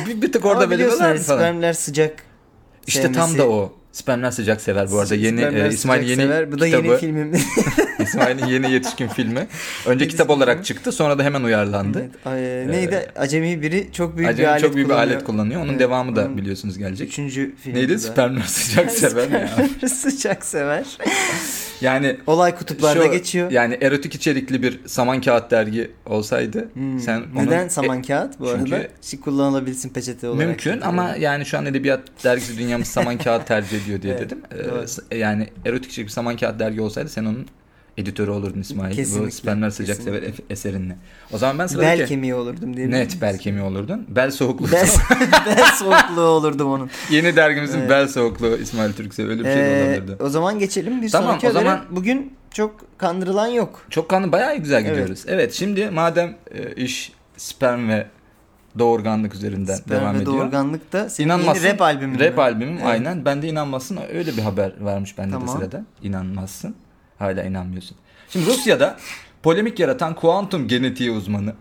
bir, 0.07 0.23
bir 0.23 0.33
tık 0.33 0.45
Ama 0.45 0.55
orada 0.55 0.71
biliyorsun 0.71 1.01
belirler 1.01 1.15
hani 1.17 1.25
falan. 1.25 1.39
spermler 1.39 1.73
sıcak. 1.73 2.13
İşte 2.87 3.03
sevmesi. 3.03 3.21
tam 3.21 3.39
da 3.39 3.49
o. 3.49 3.73
Spermler 3.93 4.31
sıcak 4.31 4.61
sever 4.61 4.91
bu 4.91 4.99
arada. 4.99 5.15
Yeni 5.15 5.41
e, 5.43 5.69
İsmail 5.69 6.09
yeni 6.09 6.23
sever. 6.23 6.53
Bu 6.53 6.59
da 6.59 6.67
kitabı. 6.67 6.87
yeni 6.87 6.99
filmim. 6.99 7.33
İsmail'in 8.01 8.47
yeni 8.47 8.73
yetişkin 8.73 9.09
filmi. 9.09 9.47
Önce 9.87 10.09
kitap 10.09 10.31
olarak 10.31 10.65
çıktı 10.65 10.93
sonra 10.93 11.19
da 11.19 11.23
hemen 11.23 11.43
uyarlandı. 11.43 11.99
Evet, 12.01 12.27
ay, 12.27 12.73
neydi? 12.73 13.11
Acemi 13.17 13.63
biri 13.63 13.93
çok 13.93 14.17
büyük 14.17 14.29
bir 14.31 14.35
Acemi 14.35 14.49
alet 14.49 14.61
çok 14.63 14.75
büyük 14.75 14.89
bir 14.89 14.95
kullanıyor. 14.95 15.15
alet 15.17 15.25
kullanıyor. 15.27 15.61
Onun 15.61 15.71
Evet, 15.71 15.81
devamı 15.81 16.17
da 16.17 16.25
onun 16.25 16.37
biliyorsunuz 16.37 16.79
gelecek. 16.79 17.09
Üçüncü 17.09 17.57
film. 17.57 17.75
Neydi? 17.75 17.99
Spermler 17.99 18.43
sıcak 18.43 18.91
sever? 18.91 19.27
Spermler 19.27 19.89
sıcak 19.89 20.45
sever. 20.45 20.85
Yani 21.81 22.17
Olay 22.27 22.55
kutuplarda 22.57 23.05
şu- 23.05 23.13
geçiyor. 23.13 23.51
Yani 23.51 23.79
erotik 23.81 24.15
içerikli 24.15 24.63
bir 24.63 24.81
saman 24.87 25.21
kağıt 25.21 25.51
dergi 25.51 25.91
olsaydı 26.07 26.69
Hmm. 26.75 27.01
sen 27.01 27.23
Neden 27.35 27.69
saman 27.69 28.03
kağıt 28.03 28.41
bu 28.41 28.47
çünkü- 28.59 28.75
arada? 28.75 28.89
Şey 29.03 29.21
kullanılabilsin 29.21 29.89
peçete 29.89 30.29
olarak. 30.29 30.47
Mümkün 30.47 30.81
ama 30.81 31.17
yani 31.21 31.47
şu 31.47 31.59
an 31.59 31.67
edebiyat 31.67 32.01
dergisi 32.25 32.59
dünyamız 32.59 32.89
saman 32.89 33.19
kağıt 33.19 33.47
tercih 33.47 33.83
ediyor 33.85 34.03
diye 34.03 34.15
Evet, 34.19 34.25
dedim. 34.31 34.41
Ee, 35.11 35.17
yani 35.19 35.49
erotik 35.65 35.91
içerikli 35.91 36.13
saman 36.13 36.37
kağıt 36.37 36.59
dergi 36.61 36.81
olsaydı 36.81 37.09
sen 37.09 37.25
onun 37.25 37.47
editörü 37.97 38.31
olurdun 38.31 38.61
İsmail. 38.61 38.95
Kesinlikle, 38.95 39.27
Bu 39.27 39.31
Spermler 39.31 39.71
Sıcak 39.71 39.97
Sever 39.97 40.23
e- 40.23 40.33
eserinle. 40.51 40.97
O 41.33 41.39
zaman 41.39 41.59
ben 41.59 41.67
sıradaki... 41.67 42.01
Bel 42.01 42.07
kemiği 42.07 42.35
olurdum 42.35 42.77
diye. 42.77 42.91
Net 42.91 43.21
bel 43.21 43.39
kemiği 43.39 43.63
olurdun. 43.65 44.07
Bel 44.09 44.31
soğukluğu. 44.31 44.73
Bel, 44.73 44.89
bel 45.47 45.65
soğukluğu 45.79 46.21
olurdum 46.21 46.69
onun. 46.71 46.91
Yeni 47.11 47.37
dergimizin 47.37 47.79
Evet. 47.79 47.91
bel 47.91 48.09
soğukluğu 48.09 48.57
İsmail 48.57 48.93
Türksev 48.93 49.29
öyle 49.29 49.39
bir 49.45 49.53
şey 49.53 49.81
Ee, 49.81 49.83
olabilirdi. 49.85 50.17
o 50.23 50.29
zaman 50.29 50.59
geçelim 50.59 51.03
bir 51.03 51.11
Tamam, 51.11 51.29
sonraki 51.31 51.49
o 51.49 51.53
zaman- 51.53 51.81
Bugün 51.91 52.33
çok 52.53 52.99
kandırılan 52.99 53.47
yok. 53.47 53.83
Çok 53.91 54.09
kanlı 54.09 54.33
bayağı 54.33 54.57
güzel 54.57 54.81
Evet. 54.81 54.91
gidiyoruz. 54.91 55.25
Evet, 55.29 55.53
şimdi 55.53 55.91
madem 55.91 56.37
e, 56.55 56.73
iş 56.85 57.13
sperm 57.37 57.89
ve 57.89 58.07
doğurganlık 58.79 59.35
üzerinden 59.35 59.75
Sperm 59.75 60.01
devam 60.01 60.15
ve 60.15 60.19
ediyor. 60.23 60.33
doğurganlık 60.39 60.93
da 60.93 61.09
senin 61.09 61.27
İnanmazsın. 61.29 61.63
yeni 61.65 61.73
rap 61.75 61.83
albümün. 61.83 62.19
Rap 62.21 62.37
mü? 62.37 62.43
albümüm 62.43 62.75
Evet. 62.75 62.87
aynen. 62.87 63.25
Ben 63.25 63.43
de 63.43 63.49
inanmazsın. 63.49 63.99
Öyle 64.15 64.37
bir 64.37 64.43
haber 64.43 64.73
vermiş 64.85 65.19
bende 65.19 65.33
Tamam. 65.33 65.49
de 65.49 65.53
sırada. 65.53 65.85
İnanmazsın. 66.03 66.75
Hala 67.19 67.43
inanmıyorsun. 67.43 67.97
Şimdi 68.31 68.47
Rusya'da 68.47 68.97
polemik 69.43 69.81
yaratan 69.81 70.15
kuantum 70.15 70.69
genetiği 70.69 71.11
uzmanı 71.11 71.55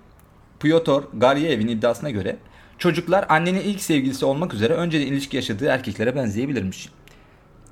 Pyotr 0.60 1.04
Garyev'in 1.14 1.68
iddiasına 1.68 2.10
göre 2.10 2.38
çocuklar 2.78 3.26
annenin 3.30 3.60
ilk 3.60 3.82
sevgilisi 3.82 4.26
olmak 4.26 4.54
üzere 4.54 4.74
önceden 4.74 5.06
ilişki 5.08 5.36
yaşadığı 5.36 5.66
erkeklere 5.66 6.16
benzeyebilirmiş. 6.16 6.90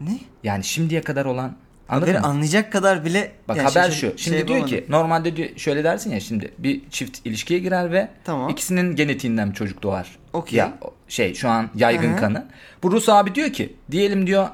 Ne? 0.01 0.19
Yani 0.43 0.63
şimdiye 0.63 1.01
kadar 1.01 1.25
olan 1.25 1.55
anladın 1.89 2.13
mı? 2.13 2.19
anlayacak 2.27 2.71
kadar 2.71 3.05
bile 3.05 3.31
Bak 3.47 3.57
yani 3.57 3.69
haber 3.69 3.83
şey- 3.83 3.91
şu. 3.91 3.99
şey 3.99 4.13
Şimdi 4.17 4.37
diyor 4.47 4.49
yapamadım. 4.59 4.77
ki 4.77 4.85
normalde 4.89 5.35
diyor, 5.35 5.49
şöyle 5.57 5.83
dersin 5.83 6.11
ya 6.11 6.19
şimdi 6.19 6.51
bir 6.57 6.81
çift 6.89 7.25
ilişkiye 7.25 7.59
girer 7.59 7.91
ve 7.91 8.09
Tamam. 8.23 8.49
ikisinin 8.49 8.95
genetiğinden 8.95 9.49
bir 9.49 9.55
çocuk 9.55 9.83
doğar. 9.83 10.17
Okey. 10.33 10.59
Ya 10.59 10.73
şey 11.07 11.33
şu 11.33 11.49
an 11.49 11.69
yaygın 11.75 12.11
Hı 12.11 12.15
hı. 12.15 12.19
kanı. 12.19 12.45
Bu 12.83 12.91
Rus 12.91 13.09
abi 13.09 13.35
diyor 13.35 13.49
ki 13.49 13.75
diyelim 13.91 14.27
diyor 14.27 14.47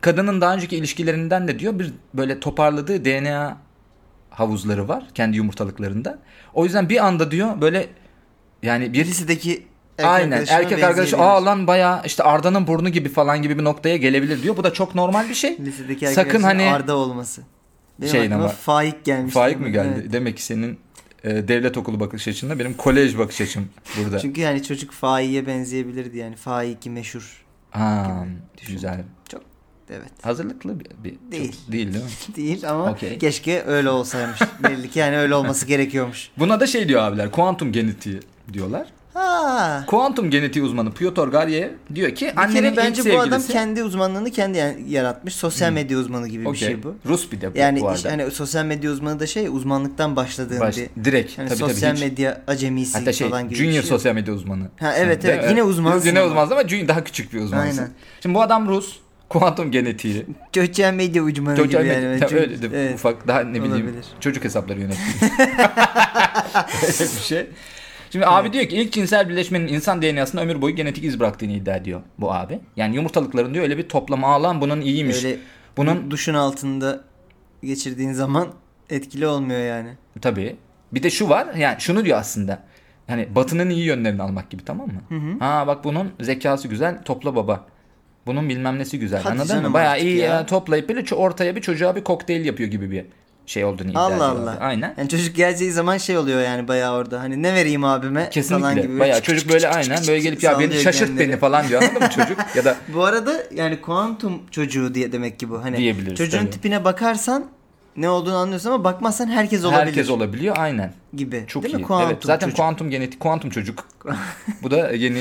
kadının 0.00 0.40
daha 0.40 0.54
önceki 0.54 0.76
ilişkilerinden 0.76 1.48
de 1.48 1.58
diyor 1.58 1.78
bir 1.78 1.92
böyle 2.14 2.40
toparladığı 2.40 3.04
DNA 3.04 3.56
havuzları 4.30 4.88
var 4.88 5.04
kendi 5.14 5.36
yumurtalıklarında. 5.36 6.18
O 6.54 6.64
yüzden 6.64 6.88
bir 6.88 7.06
anda 7.06 7.30
diyor 7.30 7.60
böyle 7.60 7.86
yani 8.62 8.92
bir 8.92 9.04
lisedeki 9.04 9.66
erkek 9.98 10.06
Aynen 10.06 10.44
erkek 10.48 10.84
arkadaşı 10.84 11.18
aa 11.18 11.44
lan 11.44 11.66
baya 11.66 12.02
işte 12.06 12.22
Arda'nın 12.22 12.66
burnu 12.66 12.88
gibi 12.88 13.08
falan 13.08 13.42
gibi 13.42 13.58
bir 13.58 13.64
noktaya 13.64 13.96
gelebilir 13.96 14.42
diyor. 14.42 14.56
Bu 14.56 14.64
da 14.64 14.72
çok 14.72 14.94
normal 14.94 15.28
bir 15.28 15.34
şey. 15.34 15.58
Lisedeki 15.58 16.06
Sakın 16.06 16.42
hani 16.42 16.62
Arda 16.62 16.96
olması. 16.96 17.42
Benim 18.00 18.12
Şeyin 18.12 18.30
ama- 18.30 18.48
Faik 18.48 19.04
gelmiş. 19.04 19.34
Faik 19.34 19.60
mi 19.60 19.72
geldi? 19.72 20.00
Evet. 20.00 20.12
Demek 20.12 20.36
ki 20.36 20.42
senin 20.42 20.78
e, 21.24 21.48
devlet 21.48 21.76
okulu 21.76 22.00
bakış 22.00 22.28
açında 22.28 22.58
benim 22.58 22.74
kolej 22.74 23.18
bakış 23.18 23.40
açım 23.40 23.68
burada. 23.98 24.18
Çünkü 24.18 24.40
yani 24.40 24.62
çocuk 24.62 24.92
Faik'e 24.92 25.46
benzeyebilirdi 25.46 26.18
yani. 26.18 26.36
Faik'i 26.36 26.90
meşhur. 26.90 27.44
ha, 27.70 28.26
güzel. 28.68 29.04
Çok 29.28 29.42
Evet. 29.90 30.08
Hazırlıklı 30.22 30.80
bir, 30.80 30.86
bir 31.04 31.14
Değil. 31.32 31.52
çok- 31.52 31.72
değil 31.72 31.92
değil 31.94 32.04
mi? 32.04 32.10
Değil 32.36 32.70
ama 32.70 32.90
Okey. 32.90 33.18
keşke 33.18 33.62
öyle 33.66 33.90
olsaymış. 33.90 34.40
Belli 34.62 34.90
ki 34.90 34.98
yani 34.98 35.18
öyle 35.18 35.34
olması 35.34 35.66
gerekiyormuş. 35.66 36.30
Buna 36.38 36.60
da 36.60 36.66
şey 36.66 36.88
diyor 36.88 37.02
abiler. 37.02 37.30
Kuantum 37.30 37.72
genetiği 37.72 38.20
diyorlar. 38.52 38.86
Ha. 39.14 39.84
Kuantum 39.86 40.30
genetiği 40.30 40.64
uzmanı 40.64 40.92
Pyotr 40.92 41.28
Garyev 41.28 41.68
diyor 41.94 42.14
ki 42.14 42.26
Bir 42.36 42.40
annenin 42.42 42.54
kere 42.60 42.68
ilk 42.68 42.76
bence 42.76 43.02
sevgilisi... 43.02 43.16
bu 43.18 43.20
adam 43.22 43.42
kendi 43.42 43.82
uzmanlığını 43.84 44.30
kendi 44.30 44.58
yani 44.58 44.90
yaratmış. 44.90 45.34
Sosyal 45.34 45.72
medya 45.72 45.98
uzmanı 45.98 46.28
gibi 46.28 46.40
bir 46.44 46.48
Okey. 46.48 46.68
şey 46.68 46.82
bu. 46.82 46.94
Rus 47.06 47.32
bir 47.32 47.40
de 47.40 47.54
bu, 47.54 47.58
Yani 47.58 47.80
bu 47.80 47.88
arada. 47.88 48.10
hani 48.12 48.30
sosyal 48.30 48.64
medya 48.64 48.90
uzmanı 48.90 49.20
da 49.20 49.26
şey 49.26 49.46
uzmanlıktan 49.48 50.16
başladığın 50.16 50.60
Baş- 50.60 50.76
bir 50.76 51.04
direkt 51.04 51.38
hani 51.38 51.48
tabii 51.48 51.58
sosyal 51.58 51.90
tabii 51.90 52.00
hiç. 52.00 52.10
medya 52.10 52.42
acemisi 52.46 52.98
Hatta 52.98 53.12
şey 53.12 53.28
falan 53.28 53.44
gibi 53.48 53.54
junior 53.54 53.70
bir 53.72 53.80
şey. 53.80 53.88
sosyal 53.88 54.14
medya 54.14 54.34
uzmanı. 54.34 54.68
Ha, 54.80 54.94
evet, 54.96 55.22
Değil 55.22 55.34
evet. 55.38 55.50
Yine 55.50 55.62
uzmansın 55.62 56.08
Yine 56.08 56.22
uzmansın 56.22 56.52
ama 56.52 56.68
junior 56.68 56.88
daha 56.88 57.04
küçük 57.04 57.32
bir 57.32 57.40
uzmansın. 57.40 57.78
Aynen. 57.78 57.90
Şimdi 58.22 58.34
bu 58.34 58.42
adam 58.42 58.68
Rus. 58.68 58.98
Kuantum 59.28 59.70
genetiği. 59.70 60.26
Sosyal 60.54 60.94
medya 60.94 61.22
uzmanı 61.22 61.56
Sosyal 61.56 61.82
gibi 61.82 61.92
medya. 61.92 62.10
yani. 62.10 62.20
Tabii 62.20 62.34
öyle 62.34 62.62
de 62.62 62.66
evet. 62.74 62.94
ufak 62.94 63.28
daha 63.28 63.40
ne 63.40 63.62
bileyim 63.62 63.86
Olabilir. 63.86 64.06
çocuk 64.20 64.44
hesapları 64.44 64.80
yönettiği. 64.80 65.30
Öyle 66.82 67.04
bir 67.16 67.22
şey. 67.22 67.46
Şimdi 68.10 68.26
abi 68.26 68.52
diyor 68.52 68.64
ki 68.64 68.76
ilk 68.76 68.92
cinsel 68.92 69.28
birleşmenin 69.28 69.68
insan 69.68 70.02
DNA'sında 70.02 70.42
ömür 70.42 70.62
boyu 70.62 70.74
genetik 70.76 71.04
iz 71.04 71.20
bıraktığını 71.20 71.52
iddia 71.52 71.76
ediyor 71.76 72.00
bu 72.18 72.32
abi. 72.32 72.60
Yani 72.76 72.96
yumurtalıkların 72.96 73.54
diyor 73.54 73.64
öyle 73.64 73.78
bir 73.78 73.88
toplama 73.88 74.34
alan 74.34 74.60
bunun 74.60 74.80
iyiymiş. 74.80 75.24
Öyle 75.24 75.36
Bunun 75.76 76.10
duşun 76.10 76.34
altında 76.34 77.04
geçirdiğin 77.62 78.12
zaman 78.12 78.48
etkili 78.90 79.26
olmuyor 79.26 79.60
yani. 79.60 79.88
Tabii. 80.20 80.56
Bir 80.92 81.02
de 81.02 81.10
şu 81.10 81.28
var. 81.28 81.54
Yani 81.54 81.76
şunu 81.80 82.04
diyor 82.04 82.18
aslında. 82.18 82.62
Hani 83.06 83.34
batının 83.34 83.70
iyi 83.70 83.84
yönlerini 83.84 84.22
almak 84.22 84.50
gibi 84.50 84.64
tamam 84.64 84.88
mı? 84.88 85.36
Ha 85.40 85.64
bak 85.66 85.84
bunun 85.84 86.12
zekası 86.20 86.68
güzel 86.68 87.02
topla 87.04 87.36
baba. 87.36 87.66
Bunun 88.26 88.48
bilmem 88.48 88.78
nesi 88.78 88.98
güzel. 88.98 89.22
Hadi 89.22 89.32
Anladın 89.32 89.62
mı? 89.62 89.72
Bayağı 89.72 90.00
iyi 90.00 90.16
ya. 90.16 90.26
ya. 90.26 90.46
toplayıp 90.46 90.88
böyle 90.88 91.14
ortaya 91.14 91.56
bir 91.56 91.60
çocuğa 91.60 91.96
bir 91.96 92.04
kokteyl 92.04 92.44
yapıyor 92.44 92.70
gibi 92.70 92.90
bir 92.90 93.04
şey 93.46 93.64
olduğunu 93.64 93.90
iddia 93.90 94.00
Allah. 94.02 94.24
Allah. 94.24 94.56
Aynen. 94.60 94.94
Yani 94.98 95.08
çocuk 95.08 95.36
geleceği 95.36 95.70
zaman 95.70 95.96
şey 95.98 96.18
oluyor 96.18 96.40
yani 96.42 96.68
bayağı 96.68 96.94
orada. 96.96 97.20
Hani 97.20 97.42
ne 97.42 97.54
vereyim 97.54 97.84
abime 97.84 98.20
falan 98.20 98.30
Kesinlikle. 98.30 98.82
gibi. 98.82 98.98
Bayağı 98.98 99.20
çocuk 99.20 99.52
böyle 99.52 99.68
aynen 99.68 99.98
böyle 100.08 100.20
gelip 100.20 100.42
ya 100.42 100.58
beni 100.58 100.74
şaşırt 100.74 101.08
kendini. 101.08 101.28
beni 101.28 101.36
falan 101.36 101.68
diyor 101.68 101.82
anladın 101.82 102.02
mı 102.02 102.10
çocuk? 102.10 102.38
Ya 102.56 102.64
da 102.64 102.76
Bu 102.94 103.04
arada 103.04 103.42
yani 103.54 103.80
kuantum 103.80 104.42
çocuğu 104.50 104.94
diye 104.94 105.12
demek 105.12 105.38
ki 105.38 105.50
bu. 105.50 105.64
Hani 105.64 105.76
Diyebiliriz, 105.76 106.18
çocuğun 106.18 106.38
tabii. 106.38 106.50
tipine 106.50 106.84
bakarsan 106.84 107.46
ne 107.96 108.08
olduğunu 108.08 108.36
anlıyorsun 108.36 108.70
ama 108.70 108.84
bakmazsan 108.84 109.26
herkes 109.28 109.64
olabilir 109.64 109.86
herkes 109.86 110.10
olabiliyor 110.10 110.56
aynen. 110.58 110.92
gibi. 111.16 111.44
Çok 111.46 111.62
Değil 111.62 111.74
iyi. 111.74 111.78
mi? 111.78 111.82
Kuantum 111.82 112.10
evet 112.10 112.22
zaten 112.24 112.46
çocuk. 112.46 112.56
kuantum 112.56 112.90
genetik 112.90 113.20
kuantum 113.20 113.50
çocuk. 113.50 113.88
Bu 114.62 114.70
da 114.70 114.90
yeni 114.92 115.20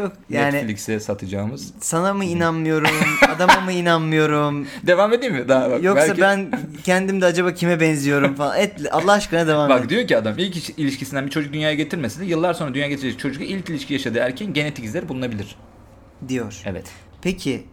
Çok 0.00 0.12
yani 0.30 0.54
Netflix'e 0.54 1.00
satacağımız. 1.00 1.72
sana 1.80 2.14
mı 2.14 2.24
inanmıyorum, 2.24 2.90
adama 3.34 3.60
mı 3.60 3.72
inanmıyorum. 3.72 4.66
Devam 4.86 5.12
edeyim 5.12 5.34
mi? 5.34 5.48
Daha 5.48 5.70
bak. 5.70 5.82
Yoksa 5.82 6.08
belki- 6.08 6.20
ben 6.20 6.50
kendim 6.84 7.20
de 7.20 7.26
acaba 7.26 7.54
kime 7.54 7.80
benziyorum 7.80 8.34
falan. 8.34 8.58
Et, 8.58 8.72
Allah 8.90 9.12
aşkına 9.12 9.46
devam 9.46 9.68
Bak 9.70 9.84
et. 9.84 9.90
diyor 9.90 10.06
ki 10.06 10.16
adam 10.16 10.34
ilk 10.38 10.56
iş- 10.56 10.70
ilişkisinden 10.70 11.26
bir 11.26 11.30
çocuk 11.30 11.52
dünyaya 11.52 11.74
getirmesi 11.74 12.20
de 12.20 12.24
yıllar 12.24 12.54
sonra 12.54 12.74
dünyaya 12.74 12.90
getirecek 12.90 13.18
çocukla 13.20 13.44
ilk 13.44 13.70
ilişki 13.70 13.92
yaşadığı 13.92 14.18
erkeğin 14.18 14.52
genetik 14.52 14.84
izleri 14.84 15.08
bulunabilir. 15.08 15.56
diyor. 16.28 16.62
Evet. 16.66 16.86
Peki 17.22 17.64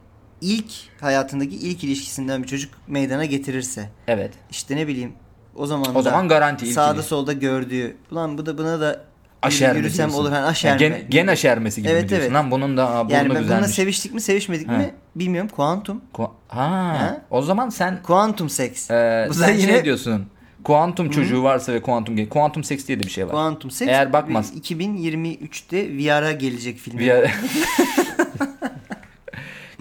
ilk 0.41 0.71
hayatındaki 1.01 1.55
ilk 1.55 1.83
ilişkisinden 1.83 2.43
bir 2.43 2.47
çocuk 2.47 2.73
meydana 2.87 3.25
getirirse 3.25 3.89
Evet. 4.07 4.31
işte 4.51 4.75
ne 4.75 4.87
bileyim 4.87 5.11
o 5.55 5.65
zaman 5.65 5.91
O 5.95 5.95
da 5.95 6.01
zaman 6.01 6.27
garanti 6.27 6.65
ilk 6.65 6.73
sağda 6.73 6.93
ilişki. 6.93 7.07
solda 7.09 7.33
gördüğü 7.33 7.97
ulan 8.11 8.37
bu 8.37 8.45
da 8.45 8.57
buna 8.57 8.79
da 8.81 9.03
Aşerme 9.47 9.79
yürüsem 9.79 10.13
olur 10.13 10.29
hani 10.29 10.35
Yani 10.39 10.45
aşerme. 10.47 10.77
gen, 10.87 11.01
gen 11.09 11.27
aşermesi 11.27 11.81
gibi 11.81 11.91
Evet, 11.91 12.09
diyorsun? 12.09 12.25
evet. 12.25 12.35
Lan 12.35 12.51
bunun 12.51 12.77
da 12.77 12.89
aa, 12.91 13.05
burnu 13.05 13.13
yani 13.13 13.29
bununla 13.29 13.41
güzelmiş. 13.41 13.71
seviştik 13.71 14.13
mi 14.13 14.21
sevişmedik 14.21 14.67
Ha. 14.67 14.71
mi 14.77 14.91
bilmiyorum 15.15 15.49
kuantum. 15.55 16.01
Ku- 16.13 16.31
ha. 16.47 16.69
Ha? 16.99 17.21
O 17.29 17.41
zaman 17.41 17.69
sen 17.69 17.99
Kuantum 18.03 18.49
seks. 18.49 18.91
e, 18.91 19.25
Bu 19.29 19.33
da 19.33 19.33
sen 19.33 19.53
yine- 19.53 19.71
şey 19.71 19.83
diyorsun. 19.85 20.25
Kuantum 20.63 21.09
çocuğu 21.09 21.43
varsa 21.43 21.73
ve 21.73 21.81
kuantum 21.81 22.25
kuantum 22.29 22.63
seks 22.63 22.87
diye 22.87 22.99
de 22.99 23.03
bir 23.03 23.09
şey 23.09 23.25
var. 23.25 23.31
Kuantum 23.31 23.71
seks. 23.71 23.89
Eğer 23.91 24.13
bakmaz- 24.13 24.53
2023'te 24.55 25.97
VR'a 25.97 26.31
gelecek 26.31 26.77
film. 26.77 26.97
Ara- 27.09 27.27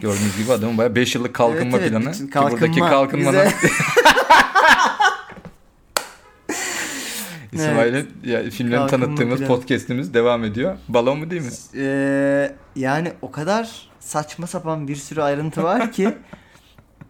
Gördüğünüz 0.01 0.37
gibi 0.39 0.53
adamın 0.53 0.79
bayağı 0.79 0.95
5 0.95 1.15
yıllık 1.15 1.35
kalkınma 1.35 1.79
Evet, 1.79 1.93
evet, 1.93 2.03
planı. 2.03 2.13
Ki 2.13 2.21
buradaki 2.35 2.81
kalkınma 2.81 2.91
kalkınmanın 2.91 3.39
İsmail'in 7.57 8.09
ya, 8.25 8.51
filmlerini 8.51 8.81
Kalkınma 8.81 9.07
tanıttığımız 9.07 9.39
planı. 9.39 9.49
podcast'imiz 9.49 10.15
devam 10.15 10.45
ediyor. 10.45 10.77
Balon 10.89 11.19
mu 11.19 11.31
değil 11.31 11.43
mi? 11.43 11.51
Ee, 11.77 12.53
yani 12.77 13.13
o 13.23 13.31
kadar 13.31 13.89
saçma 14.01 14.47
sapan 14.47 14.89
bir 14.89 14.97
sürü 14.97 15.21
ayrıntı 15.23 15.63
var 15.63 15.93
ki 15.93 16.15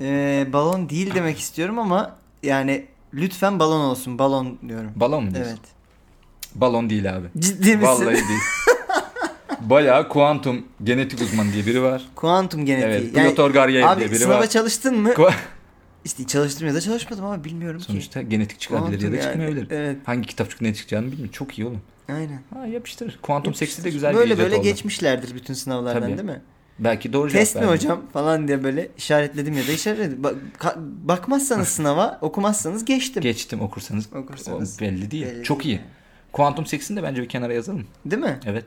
ee, 0.00 0.46
balon 0.52 0.88
değil 0.88 1.14
demek 1.14 1.38
istiyorum 1.38 1.78
ama 1.78 2.16
yani 2.42 2.86
lütfen 3.14 3.58
balon 3.58 3.80
olsun. 3.80 4.18
Balon 4.18 4.58
diyorum. 4.68 4.90
Balon 4.96 5.24
mu 5.24 5.34
diyorsun? 5.34 5.52
Evet. 5.52 5.68
Balon 6.54 6.90
değil 6.90 7.16
abi. 7.16 7.26
Ciddi 7.38 7.76
misin? 7.76 7.82
Vallahi 7.82 8.14
değil. 8.14 8.40
Bayağı 9.60 10.08
kuantum 10.08 10.64
genetik 10.84 11.20
uzmanı 11.20 11.52
diye 11.52 11.66
biri 11.66 11.82
var. 11.82 12.02
Kuantum 12.14 12.64
genetiği. 12.64 13.12
Evet. 13.16 13.36
Piotr 13.36 13.52
Garyev 13.52 13.86
abi 13.86 14.00
diye 14.00 14.10
biri 14.10 14.18
sınava 14.18 14.40
var. 14.40 14.46
çalıştın 14.46 14.98
mı? 14.98 15.14
İşte 16.06 16.26
çalıştım 16.26 16.68
ya 16.68 16.74
da 16.74 16.80
çalışmadım 16.80 17.24
ama 17.24 17.44
bilmiyorum 17.44 17.78
ki. 17.80 17.84
Sonuçta 17.84 18.22
genetik 18.22 18.60
çıkabilir 18.60 19.00
ya 19.00 19.12
da 19.12 19.16
yani, 19.16 19.24
çıkmayabilir. 19.24 19.66
evet. 19.70 19.96
Hangi 20.04 20.26
kitapçık 20.26 20.60
ne 20.60 20.74
çıkacağını 20.74 21.06
bilmiyorum. 21.06 21.32
Çok 21.32 21.58
iyi 21.58 21.66
oğlum. 21.66 21.80
Aynen. 22.08 22.40
Ha 22.54 22.66
yapıştır. 22.66 23.18
Kuantum 23.22 23.54
seksi 23.54 23.84
de 23.84 23.90
güzel 23.90 24.12
bir 24.12 24.18
böyle 24.18 24.34
icat 24.34 24.44
böyle 24.44 24.56
oldu. 24.56 24.64
geçmişlerdir 24.64 25.34
bütün 25.34 25.54
sınavlardan 25.54 26.00
Tabii. 26.00 26.12
değil 26.18 26.28
mi? 26.28 26.42
Belki 26.78 27.12
doğru 27.12 27.30
cevap 27.30 27.40
Test 27.40 27.54
mi 27.54 27.60
verdim. 27.60 27.74
hocam 27.74 28.02
falan 28.12 28.48
diye 28.48 28.64
böyle 28.64 28.88
işaretledim 28.98 29.54
ya 29.54 29.66
da 29.68 29.72
işaretledim. 29.72 30.24
Bak, 30.24 30.34
bakmazsanız 30.78 31.68
sınava 31.78 32.18
okumazsanız 32.20 32.84
geçtim. 32.84 33.22
Geçtim 33.22 33.60
okursanız. 33.60 34.12
Okursanız 34.12 34.76
O 34.76 34.80
belli 34.80 35.10
değil. 35.10 35.26
belli 35.26 35.42
Çok 35.42 35.66
iyi. 35.66 35.80
Kuantum 36.32 36.66
seksini 36.66 36.96
de 36.96 37.02
bence 37.02 37.22
bir 37.22 37.28
kenara 37.28 37.52
yazalım. 37.52 37.86
Değil 38.04 38.22
mi? 38.22 38.40
Evet. 38.46 38.64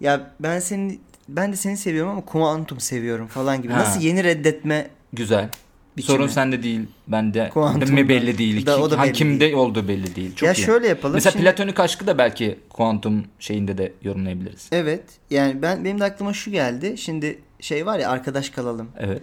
Ya 0.00 0.30
ben 0.40 0.58
seni 0.60 0.98
ben 1.28 1.52
de 1.52 1.56
seni 1.56 1.76
seviyorum 1.76 2.10
ama 2.12 2.24
kuantum 2.24 2.80
seviyorum 2.80 3.26
falan 3.26 3.62
gibi. 3.62 3.72
Ha. 3.72 3.78
Nasıl 3.78 4.00
yeni 4.00 4.24
reddetme 4.24 4.90
Güzel. 5.12 5.48
Biçimi. 5.96 6.16
Sorun 6.16 6.26
sende 6.28 6.62
değil, 6.62 6.80
bende 7.08 7.50
Kuantumda. 7.54 7.92
mi 7.92 8.08
belli 8.08 8.38
değil. 8.38 8.66
Da- 8.66 8.80
o 8.82 8.90
da 8.90 9.02
belli 9.02 9.12
kimde 9.12 9.56
olduğu 9.56 9.88
belli 9.88 10.16
değil. 10.16 10.34
Çok 10.36 10.46
ya 10.46 10.52
iyi. 10.52 10.64
şöyle 10.64 10.88
yapalım. 10.88 11.14
Mesela 11.14 11.32
Şimdi- 11.32 11.44
platonik 11.44 11.80
aşkı 11.80 12.06
da 12.06 12.18
belki 12.18 12.58
kuantum 12.70 13.24
şeyinde 13.38 13.78
de 13.78 13.92
yorumlayabiliriz. 14.02 14.68
Evet. 14.72 15.04
Yani 15.30 15.62
ben 15.62 15.84
benim 15.84 16.00
de 16.00 16.04
aklıma 16.04 16.32
şu 16.32 16.50
geldi. 16.50 16.98
Şimdi 16.98 17.38
şey 17.60 17.86
var 17.86 17.98
ya 17.98 18.10
arkadaş 18.10 18.50
kalalım. 18.50 18.88
Evet. 18.98 19.22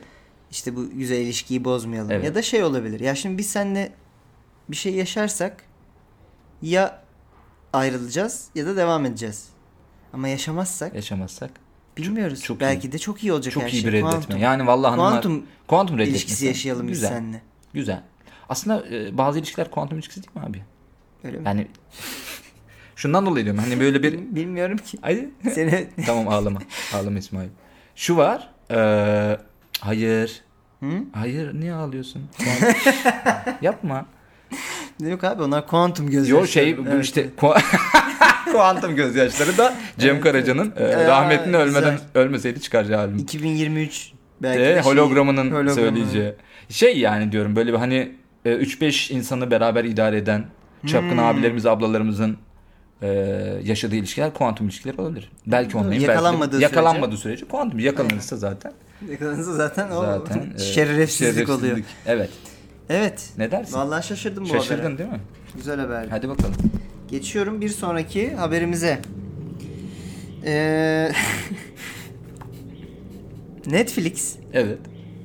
İşte 0.51 0.75
bu 0.75 0.89
güzel 0.89 1.17
ilişkiyi 1.19 1.63
bozmayalım. 1.63 2.11
Evet. 2.11 2.25
Ya 2.25 2.35
da 2.35 2.41
şey 2.41 2.63
olabilir. 2.63 2.99
Ya 2.99 3.15
şimdi 3.15 3.37
biz 3.37 3.49
seninle 3.49 3.91
bir 4.69 4.75
şey 4.75 4.93
yaşarsak 4.95 5.63
ya 6.61 7.03
ayrılacağız 7.73 8.47
ya 8.55 8.65
da 8.65 8.77
devam 8.77 9.05
edeceğiz. 9.05 9.45
Ama 10.13 10.27
yaşamazsak 10.27 10.95
Yaşamazsak. 10.95 11.51
Bilmiyoruz. 12.01 12.43
çok 12.43 12.59
Belki 12.59 12.91
de 12.91 12.97
çok 12.99 13.23
iyi 13.23 13.33
olacak 13.33 13.53
Çok 13.53 13.63
her 13.63 13.67
iyi 13.69 13.81
şey. 13.81 13.85
bir 13.85 13.91
reddetme. 13.91 14.09
Kuantum. 14.11 14.37
Yani 14.37 14.67
vallahi 14.67 14.89
hanımlar 14.89 15.11
Kuantum 15.11 15.43
kuantum 15.67 15.95
reddetmesi. 15.97 16.11
ilişkisi 16.23 16.45
yaşayalım 16.45 16.87
biz 16.87 16.93
Güzel. 16.93 17.09
seninle. 17.09 17.41
Güzel. 17.73 18.01
Aslında 18.49 18.83
e, 18.95 19.17
bazı 19.17 19.39
ilişkiler 19.39 19.71
kuantum 19.71 19.97
ilişkisi 19.97 20.23
değil 20.23 20.35
mi 20.35 20.49
abi? 20.51 20.61
Öyle 21.23 21.37
mi? 21.37 21.43
Yani 21.45 21.67
şundan 22.95 23.25
dolayı 23.25 23.45
diyorum. 23.45 23.61
Hani 23.63 23.79
böyle 23.79 24.03
bir 24.03 24.13
Bilmiyorum 24.35 24.77
ki. 24.77 24.97
Hadi. 25.01 25.29
Seni 25.53 25.87
tamam 26.05 26.27
ağlama. 26.27 26.59
Ağlama 26.93 27.19
İsmail. 27.19 27.49
Şu 27.95 28.17
var. 28.17 28.49
Eee 28.71 29.39
hayır. 29.79 30.41
Hı? 30.79 30.89
Hayır 31.13 31.59
niye 31.59 31.73
ağlıyorsun? 31.73 32.21
Yapma. 33.61 34.05
Yok 34.99 35.23
abi 35.23 35.43
onlar 35.43 35.67
kuantum 35.67 36.09
gözyaşları. 36.09 36.41
Yo 36.41 36.47
şey 36.47 36.77
bu 36.77 36.81
Evet, 36.89 37.03
işte 37.05 37.21
evet. 37.21 37.35
Ku- 38.45 38.51
kuantum 38.51 38.95
gözyaşları 38.95 39.57
da 39.57 39.73
Cem 39.99 40.21
Karaca'nın 40.21 40.73
e, 40.77 41.05
rahmetli 41.07 41.57
ölmeden 41.57 41.91
güzel. 41.91 41.99
ölmeseydi 42.15 42.61
çıkaracağı 42.61 42.99
albüm. 43.01 43.17
2023 43.17 44.11
belki 44.41 44.59
De, 44.59 44.63
de 44.75 44.83
şey- 44.83 44.91
hologramının 44.91 45.51
hologramı. 45.51 45.73
söyleyeceği. 45.75 46.33
Şey 46.69 46.99
yani 46.99 47.31
diyorum 47.31 47.55
böyle 47.55 47.73
bir 47.73 47.77
hani 47.77 48.11
e, 48.45 48.49
3-5 48.53 49.13
insanı 49.13 49.51
beraber 49.51 49.83
idare 49.83 50.17
eden 50.17 50.45
çapkın 50.87 51.11
Hmm. 51.11 51.19
abilerimiz 51.25 51.65
ablalarımızın 51.65 52.37
e, 53.01 53.07
yaşadığı 53.63 53.95
ilişkiler 53.95 54.33
kuantum 54.33 54.65
ilişkiler 54.67 54.97
olabilir. 54.97 55.31
Belki 55.47 55.75
belki 55.77 55.99
de- 55.99 56.03
Yakalanmadığı 56.03 56.49
sürece. 56.51 56.63
yakalanmadığı 56.63 57.17
sürece 57.17 57.45
kuantum 57.45 57.79
yakalanırsa 57.79 58.37
zaten 58.37 58.71
Yakalanırsa 59.11 59.53
zaten 59.53 59.91
o 59.91 60.01
zaten 60.01 60.53
e, 60.55 60.59
şerefsizlik 60.73 61.49
oluyor. 61.49 61.77
Evet. 62.05 62.29
Evet. 62.89 63.29
Ne 63.37 63.51
dersin? 63.51 63.73
Vallahi 63.77 64.07
şaşırdım 64.07 64.43
bu 64.43 64.47
Şaşırdın 64.47 64.83
habere. 64.83 64.97
değil 64.97 65.09
mi? 65.09 65.19
Güzel 65.55 65.79
haber. 65.79 66.07
Hadi 66.09 66.29
bakalım. 66.29 66.53
Geçiyorum 67.11 67.61
bir 67.61 67.69
sonraki 67.69 68.33
haberimize. 68.35 69.01
Ee, 70.45 71.11
Netflix 73.65 74.35
Evet. 74.53 74.77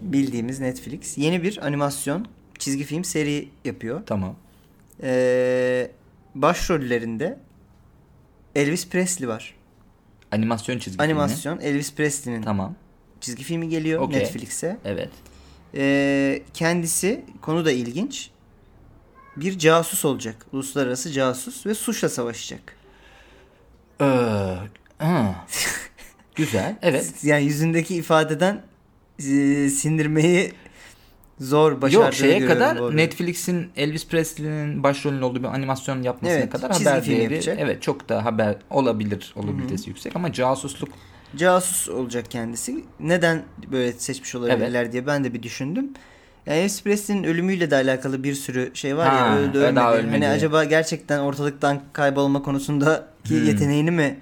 bildiğimiz 0.02 0.60
Netflix 0.60 1.18
yeni 1.18 1.42
bir 1.42 1.66
animasyon 1.66 2.26
çizgi 2.58 2.84
film 2.84 3.04
seri 3.04 3.48
yapıyor. 3.64 4.02
Tamam. 4.06 4.36
Ee, 5.02 5.90
başrollerinde 6.34 7.38
Elvis 8.54 8.88
Presley 8.88 9.28
var. 9.28 9.54
Animasyon 10.32 10.78
çizgi 10.78 10.98
filmi. 10.98 11.12
Animasyon 11.12 11.60
Elvis 11.60 11.94
Presley'nin 11.94 12.42
Tamam. 12.42 12.74
çizgi 13.20 13.44
filmi 13.44 13.68
geliyor 13.68 14.00
Okey. 14.02 14.20
Netflix'e. 14.20 14.76
Evet. 14.84 15.10
Ee, 15.74 16.42
kendisi 16.54 17.24
konu 17.40 17.64
da 17.64 17.72
ilginç. 17.72 18.30
Bir 19.36 19.58
casus 19.58 20.04
olacak. 20.04 20.46
Uluslararası 20.52 21.12
casus 21.12 21.66
ve 21.66 21.74
suçla 21.74 22.08
savaşacak. 22.08 22.76
Ee, 24.00 24.04
ha. 24.98 25.46
Güzel. 26.34 26.76
Evet. 26.82 27.12
Yani 27.22 27.44
yüzündeki 27.44 27.94
ifadeden 27.94 28.62
e, 29.18 29.68
sindirmeyi 29.68 30.52
zor 31.40 31.82
başardığını 31.82 32.04
Yok 32.04 32.14
şeye 32.14 32.46
kadar. 32.46 32.96
Netflix'in 32.96 33.70
Elvis 33.76 34.08
Presley'nin 34.08 34.82
başrolünün 34.82 35.22
olduğu 35.22 35.42
bir 35.42 35.48
animasyon 35.48 36.02
yapmasına 36.02 36.38
Evet, 36.38 36.50
kadar 36.50 36.72
haber 36.72 37.06
değeri 37.06 37.32
yapacak. 37.32 37.58
evet 37.60 37.82
çok 37.82 38.08
da 38.08 38.24
haber 38.24 38.56
olabilir 38.70 39.32
olabilitesi 39.36 39.90
yüksek 39.90 40.16
ama 40.16 40.32
casusluk 40.32 40.88
Casus 41.36 41.88
olacak 41.88 42.30
kendisi. 42.30 42.84
Neden 43.00 43.42
böyle 43.72 43.92
seçmiş 43.92 44.34
olabilirler 44.34 44.92
diye 44.92 45.06
ben 45.06 45.24
de 45.24 45.34
bir 45.34 45.42
düşündüm. 45.42 45.92
Yani 46.46 46.58
Elvis 46.58 46.82
Presley'nin 46.82 47.24
ölümüyle 47.24 47.70
de 47.70 47.76
alakalı 47.76 48.24
bir 48.24 48.34
sürü 48.34 48.70
şey 48.74 48.96
var 48.96 49.08
Ha, 49.08 49.16
ya 49.16 49.36
öldü 49.38 49.54
daha 49.54 49.92
ölmedi. 49.92 50.06
Hani 50.10 50.16
ölmedi. 50.16 50.26
acaba 50.28 50.64
gerçekten 50.64 51.18
ortalıktan 51.18 51.80
kaybolma 51.92 52.42
konusundaki 52.42 53.04
Hmm. 53.28 53.46
yeteneğini 53.46 53.90
mi 53.90 54.18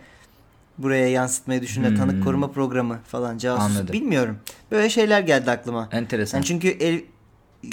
buraya 0.78 1.08
yansıtmayı 1.08 1.62
düşündü? 1.62 1.88
Hmm. 1.88 1.96
Tanık 1.96 2.24
koruma 2.24 2.50
programı 2.50 2.98
falan 3.06 3.38
casus. 3.38 3.64
Anladım. 3.76 3.92
Bilmiyorum. 3.92 4.38
Böyle 4.70 4.90
şeyler 4.90 5.20
geldi 5.20 5.50
aklıma. 5.50 5.88
enteresan. 5.92 6.38
Yani 6.38 6.44
çünkü 6.46 6.68
el, 6.68 7.00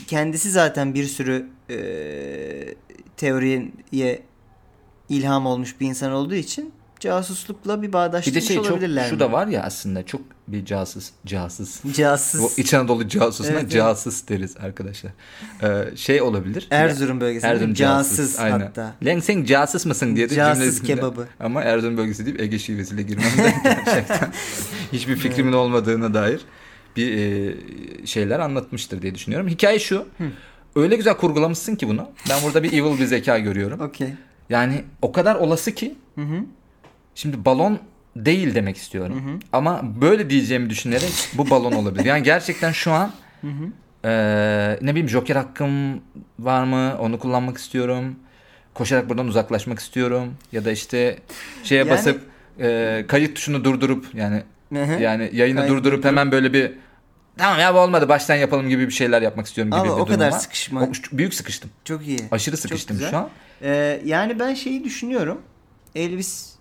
kendisi 0.08 0.52
zaten 0.52 0.94
bir 0.94 1.04
sürü 1.04 1.48
e, 1.70 1.78
teoriye 3.18 4.22
ilham 5.10 5.46
olmuş 5.46 5.80
bir 5.82 5.88
insan 5.88 6.12
olduğu 6.12 6.36
için 6.36 6.72
casuslukla 7.00 7.82
bir 7.82 7.88
bir 7.88 7.94
bağdaştırmış 7.94 8.44
de 8.44 8.48
şey 8.48 8.56
çok 8.56 8.66
olabilirler 8.66 9.08
şu 9.10 9.14
mi? 9.14 9.20
da 9.20 9.32
var 9.32 9.48
ya 9.48 9.64
aslında 9.64 10.06
çok 10.06 10.22
bir 10.48 10.66
casus 10.66 11.10
casus. 11.26 11.82
Casus. 11.96 12.42
Bu 12.42 12.62
İç 12.62 12.74
Anadolu 12.74 13.08
casusuna 13.08 13.52
Evet, 13.52 13.62
evet. 13.62 13.72
casus 13.74 14.28
deriz 14.28 14.58
arkadaşlar. 14.58 15.12
Ee, 15.64 15.96
şey 15.96 16.22
olabilir. 16.22 16.68
Erzurum 16.72 17.22
bölgesinde 17.22 17.52
Erzurum 17.52 17.74
casus, 17.74 18.18
casus, 18.18 18.40
aynen. 18.40 18.60
hatta. 18.60 18.96
Lan 19.04 19.20
sen 19.20 19.44
casus 19.44 19.86
mısın 19.86 20.16
diye 20.16 20.30
de 20.30 20.36
Casus 20.36 20.82
kebabı. 20.82 21.28
Ama 21.40 21.64
Erzurum 21.64 21.98
bölgesi 21.98 22.26
deyip 22.26 22.42
Ege 22.42 22.60
şivesiyle 22.60 23.02
girmemden 23.02 23.54
gerçekten 23.64 24.32
hiçbir 24.94 25.16
fikrimin 25.16 25.54
olmadığına 25.54 26.14
dair 26.14 26.42
bir 26.96 27.18
e, 27.18 27.56
şeyler 28.06 28.40
anlatmıştır 28.40 29.02
diye 29.02 29.16
düşünüyorum. 29.16 29.48
Hikaye 29.48 29.80
şu. 29.80 30.06
Öyle 30.76 30.96
güzel 30.96 31.18
kurgulamışsın 31.18 31.76
ki 31.76 31.88
bunu. 31.88 32.10
Ben 32.30 32.44
burada 32.44 32.64
bir 32.64 32.74
evil 32.74 33.00
bir 33.00 33.06
zeka 33.06 33.40
görüyorum. 33.40 33.82
Okey. 33.88 34.10
Yani 34.50 34.84
o 35.02 35.12
kadar 35.12 35.36
olası 35.36 35.72
ki 35.72 35.96
Hı 36.16 36.22
hı. 36.22 36.44
Şimdi 37.20 37.46
balon 37.46 37.80
değil 38.16 38.56
demek 38.56 38.78
istiyorum. 38.78 39.40
Ama 39.54 39.82
böyle 40.02 40.30
diyeceğimi 40.30 40.70
düşünerek 40.70 41.12
bu 41.34 41.50
balon 41.50 41.72
olabilir. 41.72 42.06
Yani 42.06 42.24
gerçekten 42.24 42.72
şu 42.72 42.92
an 42.92 43.12
eee, 43.44 44.80
ne 44.82 44.92
bileyim 44.92 45.10
joker 45.10 45.36
hakkım 45.36 46.02
var 46.40 46.64
mı? 46.64 46.96
Onu 47.00 47.20
kullanmak 47.20 47.58
istiyorum. 47.58 48.16
Koşarak 48.74 49.10
buradan 49.10 49.28
uzaklaşmak 49.28 49.80
istiyorum. 49.80 50.34
Ya 50.52 50.66
da 50.66 50.72
işte 50.72 51.20
şeye 51.64 51.76
Yani- 51.76 51.90
basıp 51.90 52.22
eee, 52.60 53.06
kayıt 53.08 53.36
tuşunu 53.36 53.64
durdurup 53.64 54.06
yani 54.14 54.44
Hı 54.74 54.84
hı. 54.84 55.02
yani 55.02 55.30
yayını 55.34 55.60
Kayıt 55.60 55.72
durdurup 55.74 56.06
hemen 56.06 56.32
böyle 56.32 56.54
bir 56.54 56.72
tamam 57.38 57.60
ya 57.60 57.74
bu 57.74 57.78
olmadı 57.80 58.10
baştan 58.10 58.36
yapalım 58.36 58.70
gibi 58.70 58.88
bir 58.88 58.94
şeyler 58.94 59.22
yapmak 59.22 59.46
istiyorum 59.46 59.72
gibi 59.72 59.80
Ama 59.80 59.86
bir 59.86 59.90
o 59.90 60.08
durum 60.08 60.08
kadar 60.20 60.32
var. 60.32 60.40
sıkışma. 60.40 60.84
O- 60.84 61.18
büyük 61.18 61.34
sıkıştım. 61.34 61.70
Çok 61.86 62.08
iyi. 62.08 62.20
Aşırı 62.32 62.58
sıkıştım 62.58 63.00
şu 63.10 63.18
an. 63.18 63.30
Ee, 63.62 64.02
yani 64.06 64.40
ben 64.40 64.54
şeyi 64.54 64.84
düşünüyorum. 64.84 65.42
Elvis 65.96 66.59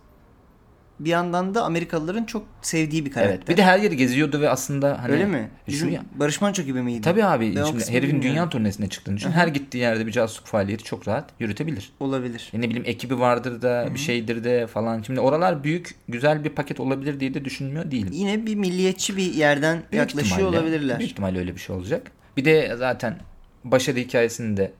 bir 1.00 1.10
yandan 1.10 1.54
da 1.54 1.64
Amerikalıların 1.64 2.24
çok 2.24 2.46
sevdiği 2.62 3.06
bir 3.06 3.10
karakter. 3.10 3.34
Evet. 3.36 3.48
Bir 3.48 3.56
de 3.56 3.62
her 3.64 3.78
yeri 3.78 3.96
geziyordu 3.96 4.40
ve 4.40 4.50
aslında 4.50 5.02
hani 5.02 5.12
Öyle 5.12 5.24
mi? 5.26 5.50
Şu 5.66 5.72
Bizim 5.72 5.90
ya- 5.90 6.02
Barış 6.14 6.40
Manço 6.40 6.62
gibi 6.62 6.82
miydi? 6.82 7.00
Tabii 7.00 7.24
abi 7.24 7.56
Ben 7.56 7.64
şimdi 7.64 7.90
herifin 7.90 8.22
dünya 8.22 8.48
turnesine 8.48 8.88
çıktığını 8.88 9.16
düşün. 9.16 9.30
Her 9.30 9.48
gittiği 9.48 9.78
yerde 9.78 10.06
bir 10.06 10.12
casusluk 10.12 10.46
faaliyeti 10.46 10.84
çok 10.84 11.08
rahat 11.08 11.30
yürütebilir. 11.40 11.92
Olabilir. 12.00 12.50
E 12.54 12.60
ne 12.60 12.64
bileyim 12.68 12.84
ekibi 12.86 13.18
vardır 13.18 13.62
da 13.62 13.88
bir 13.94 13.98
şeydir 13.98 14.44
de 14.44 14.66
falan. 14.66 15.02
Şimdi 15.02 15.20
oralar 15.20 15.64
büyük 15.64 15.94
güzel 16.08 16.44
bir 16.44 16.50
paket 16.50 16.80
olabilir 16.80 17.20
diye 17.20 17.34
de 17.34 17.44
düşünmüyor 17.44 17.90
değilim. 17.90 18.12
Yine 18.12 18.46
bir 18.46 18.54
milliyetçi 18.54 19.16
bir 19.16 19.34
yerden 19.34 19.76
Büyük 19.92 19.92
yaklaşıyor 19.94 20.40
ihtimalle- 20.40 20.58
olabilirler. 20.58 20.98
Büyük 20.98 21.10
ihtimalle 21.12 21.38
öyle 21.38 21.54
bir 21.54 21.60
şey 21.60 21.76
olacak. 21.76 22.10
Bir 22.36 22.44
de 22.44 22.76
zaten 22.78 23.16
başarı 23.64 23.96
hikayesini 23.98 24.56
de 24.56 24.72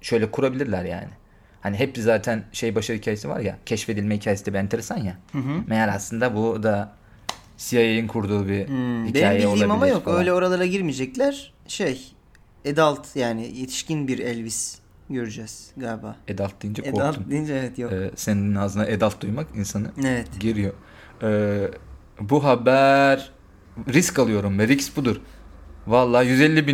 şöyle 0.00 0.30
kurabilirler 0.30 0.84
yani. 0.84 1.08
Hani 1.64 1.76
hep 1.78 1.96
zaten 1.98 2.44
şey 2.52 2.74
başarı 2.74 2.96
hikayesi 2.98 3.28
var 3.28 3.40
ya 3.40 3.58
keşfedilme 3.66 4.16
hikayesi 4.16 4.46
de 4.46 4.52
bir 4.52 4.58
enteresan 4.58 4.96
ya. 4.96 5.16
Meğer 5.66 5.88
aslında 5.88 6.36
bu 6.36 6.62
da 6.62 6.92
CIA'nin 7.58 8.06
kurduğu 8.06 8.48
bir 8.48 8.68
Hmm, 8.68 9.06
hikaye 9.06 9.24
Benim 9.24 9.34
bildiğim 9.34 9.48
olabilir 9.50 9.64
ama 9.70 9.86
yok. 9.86 10.04
falan. 10.04 10.18
Öyle 10.18 10.32
oralara 10.32 10.66
girmeyecekler. 10.66 11.52
Şey, 11.68 12.12
adult 12.70 13.16
yani 13.16 13.58
yetişkin 13.58 14.08
bir 14.08 14.18
Elvis 14.18 14.78
göreceğiz 15.10 15.70
galiba. 15.76 16.16
Adult 16.34 16.62
deyince 16.62 16.82
korktum. 16.82 17.00
Adult 17.22 17.30
deyince 17.30 17.54
evet 17.54 17.78
yok. 17.78 17.92
Ee, 17.92 18.10
senin 18.16 18.54
ağzına 18.54 18.82
adult 18.82 19.20
duymak 19.20 19.46
insanı 19.56 19.90
Evet. 20.06 20.28
giriyor. 20.40 20.72
Ee, 21.22 21.68
bu 22.20 22.44
haber 22.44 23.32
risk 23.88 24.18
alıyorum 24.18 24.58
ve 24.58 24.68
risk 24.68 24.96
budur. 24.96 25.20
Vallahi 25.86 26.26
150 26.28 26.66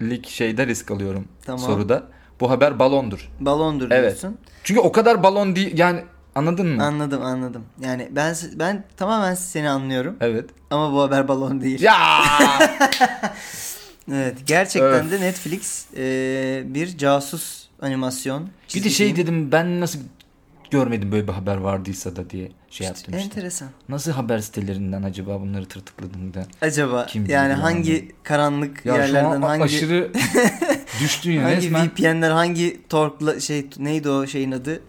binlik 0.00 0.28
şeyde 0.28 0.66
risk 0.66 0.90
alıyorum 0.90 1.28
Tamam. 1.44 1.60
soruda. 1.60 2.08
Bu 2.42 2.50
haber 2.50 2.78
balondur. 2.78 3.28
Balondur 3.40 3.90
Evet. 3.90 4.02
diyorsun. 4.10 4.38
Çünkü 4.64 4.80
o 4.80 4.92
kadar 4.92 5.22
balon 5.22 5.56
değil 5.56 5.78
yani 5.78 6.00
anladın 6.34 6.66
mı? 6.66 6.84
Anladım 6.84 7.22
anladım. 7.22 7.64
Yani 7.84 8.08
ben 8.10 8.34
ben 8.54 8.84
tamamen 8.96 9.34
seni 9.34 9.70
anlıyorum. 9.70 10.16
evet. 10.20 10.50
Ama 10.70 10.92
bu 10.92 11.02
haber 11.02 11.28
balon 11.28 11.60
değil. 11.60 11.80
Ya 11.82 11.96
Evet. 14.12 14.36
Gerçekten 14.46 15.06
Öf. 15.06 15.10
de 15.12 15.20
Netflix 15.20 15.86
e, 15.96 16.62
bir 16.66 16.98
casus 16.98 17.66
animasyon. 17.82 18.48
bir 18.74 18.84
de 18.84 18.90
şey 18.90 19.06
film. 19.06 19.16
dedim 19.16 19.52
ben 19.52 19.80
nasıl 19.80 19.98
görmedim 20.70 21.12
böyle 21.12 21.28
bir 21.28 21.32
haber 21.32 21.56
vardıysa 21.56 22.16
da 22.16 22.30
diye 22.30 22.52
şey 22.70 22.86
yaptım 22.86 23.14
işte. 23.14 23.24
Enteresan. 23.26 23.68
Nasıl 23.88 24.12
haber 24.12 24.38
sitelerinden 24.38 25.02
acaba 25.02 25.40
bunları 25.40 25.66
tırtıkladım 25.66 26.34
da. 26.34 26.46
Acaba 26.62 27.06
Kim 27.06 27.22
yani 27.22 27.32
yani. 27.32 27.52
hangi 27.52 28.12
karanlık 28.22 28.86
Ya 28.86 28.94
yerlerden 28.96 29.30
an 29.30 29.42
hangi 29.42 29.64
aşırı 29.64 30.12
düştü 31.02 31.32
ya 31.32 31.44
hangi 31.44 31.56
resmen. 31.56 31.86
VPN'ler 31.88 32.30
hangi 32.30 32.80
Tor'la 32.88 33.40
şey 33.40 33.66
neydi 33.78 34.08
o 34.08 34.26
şeyin 34.26 34.52
adı? 34.52 34.80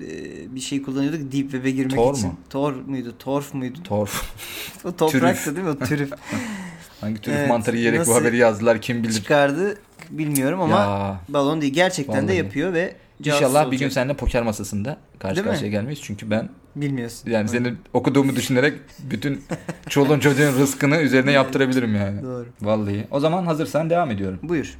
Ee, 0.00 0.54
bir 0.54 0.60
şey 0.60 0.82
kullanıyorduk 0.82 1.20
Deep 1.32 1.50
Web'e 1.50 1.70
girmek 1.70 1.94
Tor 1.96 2.14
için. 2.14 2.26
mu? 2.28 2.34
Tor 2.50 2.72
muydu? 2.86 3.14
Torf 3.18 3.54
muydu? 3.54 3.78
Torf. 3.84 4.22
o 4.84 4.96
topraktı 4.96 5.56
değil 5.56 5.66
mi? 5.66 5.72
O 5.82 5.84
türüf 5.86 6.10
Hangi 7.00 7.20
tür 7.20 7.32
Evet, 7.32 7.48
mantarı 7.48 7.76
yiyerek 7.76 8.06
bu 8.06 8.14
haberi 8.14 8.36
yazdılar 8.36 8.80
kim 8.80 9.02
bilir. 9.02 9.12
çıkardı 9.12 9.78
bilmiyorum 10.10 10.60
ama 10.60 10.76
Ya. 10.80 11.20
balon 11.28 11.60
değil. 11.60 11.72
Gerçekten 11.74 12.16
de 12.16 12.22
Vallahi. 12.22 12.36
yapıyor 12.36 12.72
ve 12.72 12.96
İnşallah 13.24 13.64
bir 13.66 13.70
gün 13.70 13.76
olacak. 13.76 13.92
seninle 13.92 14.14
poker 14.14 14.42
masasında 14.42 14.96
karşı 15.18 15.36
Değil 15.36 15.46
mi? 15.46 15.50
karşıya 15.50 15.70
gelmeyiz. 15.70 16.00
Çünkü 16.02 16.30
ben 16.30 16.48
bilmiyorsun. 16.76 17.30
yani 17.30 17.48
senin 17.48 17.78
okuduğumu 17.92 18.36
düşünerek 18.36 18.74
bütün 19.10 19.42
çoluğun 19.88 20.20
çocuğun 20.20 20.52
rızkını 20.58 20.96
üzerine 20.96 21.32
yaptırabilirim 21.32 21.94
yani. 21.96 22.22
Doğru. 22.22 22.46
Vallahi. 22.62 23.06
O 23.10 23.20
zaman 23.20 23.46
hazırsan 23.46 23.90
devam 23.90 24.10
ediyorum. 24.10 24.38
Buyur. 24.42 24.74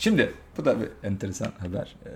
Şimdi 0.00 0.32
bu 0.56 0.64
da 0.64 0.80
bir 0.80 0.88
enteresan 1.04 1.52
haber. 1.58 1.96
Ee, 2.06 2.10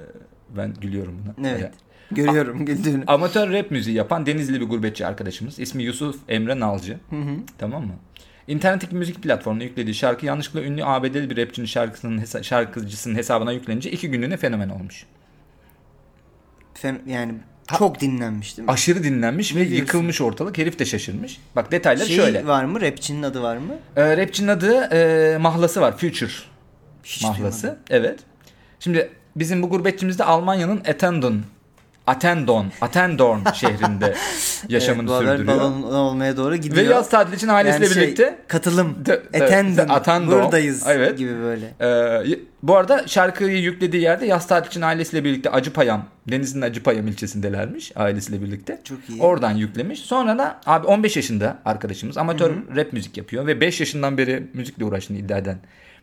ben 0.56 0.74
gülüyorum 0.80 1.18
buna. 1.36 1.48
Evet. 1.48 1.60
Ya. 1.62 1.70
Görüyorum 2.10 2.66
güldüğünü. 2.66 3.04
Amatör 3.06 3.52
rap 3.52 3.70
müziği 3.70 3.96
yapan 3.96 4.26
Denizli 4.26 4.60
bir 4.60 4.66
gurbetçi 4.66 5.06
arkadaşımız. 5.06 5.58
İsmi 5.58 5.82
Yusuf 5.82 6.16
Emre 6.28 6.60
Nalcı. 6.60 6.98
Hı 7.10 7.16
hı. 7.16 7.36
Tamam 7.58 7.86
mı? 7.86 7.92
İnternetteki 8.48 8.94
müzik 8.96 9.22
platformuna 9.22 9.62
yüklediği 9.64 9.94
şarkı 9.94 10.26
yanlışlıkla 10.26 10.62
ünlü 10.62 10.84
ABD'li 10.84 11.30
bir 11.30 11.36
rapçinin 11.36 11.66
şarkısının 11.66 12.18
hesa- 12.18 12.42
şarkıcısının 12.44 13.14
hesabına 13.14 13.52
yüklenince 13.52 13.90
iki 13.90 14.10
günlüğüne 14.10 14.36
fenomen 14.36 14.68
olmuş. 14.68 15.06
Fem- 16.82 17.10
yani 17.10 17.34
çok 17.78 18.00
dinlenmiş 18.00 18.56
değil 18.56 18.66
mi? 18.68 18.72
Aşırı 18.72 19.02
dinlenmiş 19.04 19.54
ve 19.54 19.58
diyorsun? 19.58 19.76
yıkılmış 19.76 20.20
ortalık. 20.20 20.58
Herif 20.58 20.78
de 20.78 20.84
şaşırmış. 20.84 21.40
Bak 21.56 21.72
detayları 21.72 22.06
şey 22.06 22.16
şöyle. 22.16 22.46
var 22.46 22.64
mı? 22.64 22.80
Rapçinin 22.80 23.22
adı 23.22 23.42
var 23.42 23.56
mı? 23.56 23.74
Ee, 23.96 24.16
rapçinin 24.16 24.48
adı 24.48 24.74
e, 24.80 25.38
Mahlası 25.38 25.80
var. 25.80 25.96
Future 25.98 26.30
Hiç 27.04 27.22
Mahlası. 27.22 27.62
duymadım. 27.62 27.82
Evet. 27.90 28.18
Şimdi 28.80 29.10
bizim 29.36 29.62
bu 29.62 29.68
gurbetçimiz 29.70 30.18
de 30.18 30.24
Almanya'nın 30.24 30.78
Attendon 30.78 31.42
Attendon, 32.06 32.66
Attendorn 32.80 33.38
şehrinde 33.54 34.14
yaşamını 34.68 35.10
evet, 35.12 35.20
sürdürüyor. 35.20 35.58
balon 35.60 35.82
olmaya 35.82 36.36
doğru 36.36 36.56
gidiyor. 36.56 36.76
Ve 36.88 36.92
yaz 36.92 37.10
tatili 37.10 37.36
için 37.36 37.48
ailesiyle 37.48 37.84
Yani 37.84 37.94
şey, 37.94 38.02
birlikte 38.02 38.38
katılım. 38.48 38.96
De- 39.06 39.22
de-. 39.32 40.26
Buradayız 40.26 40.84
Evet. 40.88 41.18
gibi 41.18 41.32
böyle. 41.38 41.74
Ee, 41.80 42.38
bu 42.62 42.76
arada 42.76 43.08
şarkıyı 43.08 43.58
yüklediği 43.62 44.02
yerde 44.02 44.26
yaz 44.26 44.46
tatili 44.46 44.70
için 44.70 44.80
ailesiyle 44.80 45.24
birlikte 45.24 45.50
Acıpayam, 45.50 46.06
Denizli'nin 46.30 46.62
Acıpayam 46.62 47.08
ilçesindelermiş 47.08 47.92
ailesiyle 47.96 48.42
birlikte. 48.42 48.80
Çok 48.84 48.98
iyi. 49.08 49.22
Oradan 49.22 49.52
yüklemiş. 49.52 50.00
Sonra 50.00 50.38
da 50.38 50.60
abi 50.66 50.86
15 50.86 51.16
yaşında 51.16 51.58
arkadaşımız 51.64 52.18
amatör 52.18 52.52
rap 52.76 52.92
müzik 52.92 53.16
yapıyor 53.16 53.46
ve 53.46 53.60
5 53.60 53.80
yaşından 53.80 54.18
beri 54.18 54.46
müzikle 54.54 54.84
uğraştığını 54.84 55.18
iddia 55.18 55.38
eden 55.38 55.58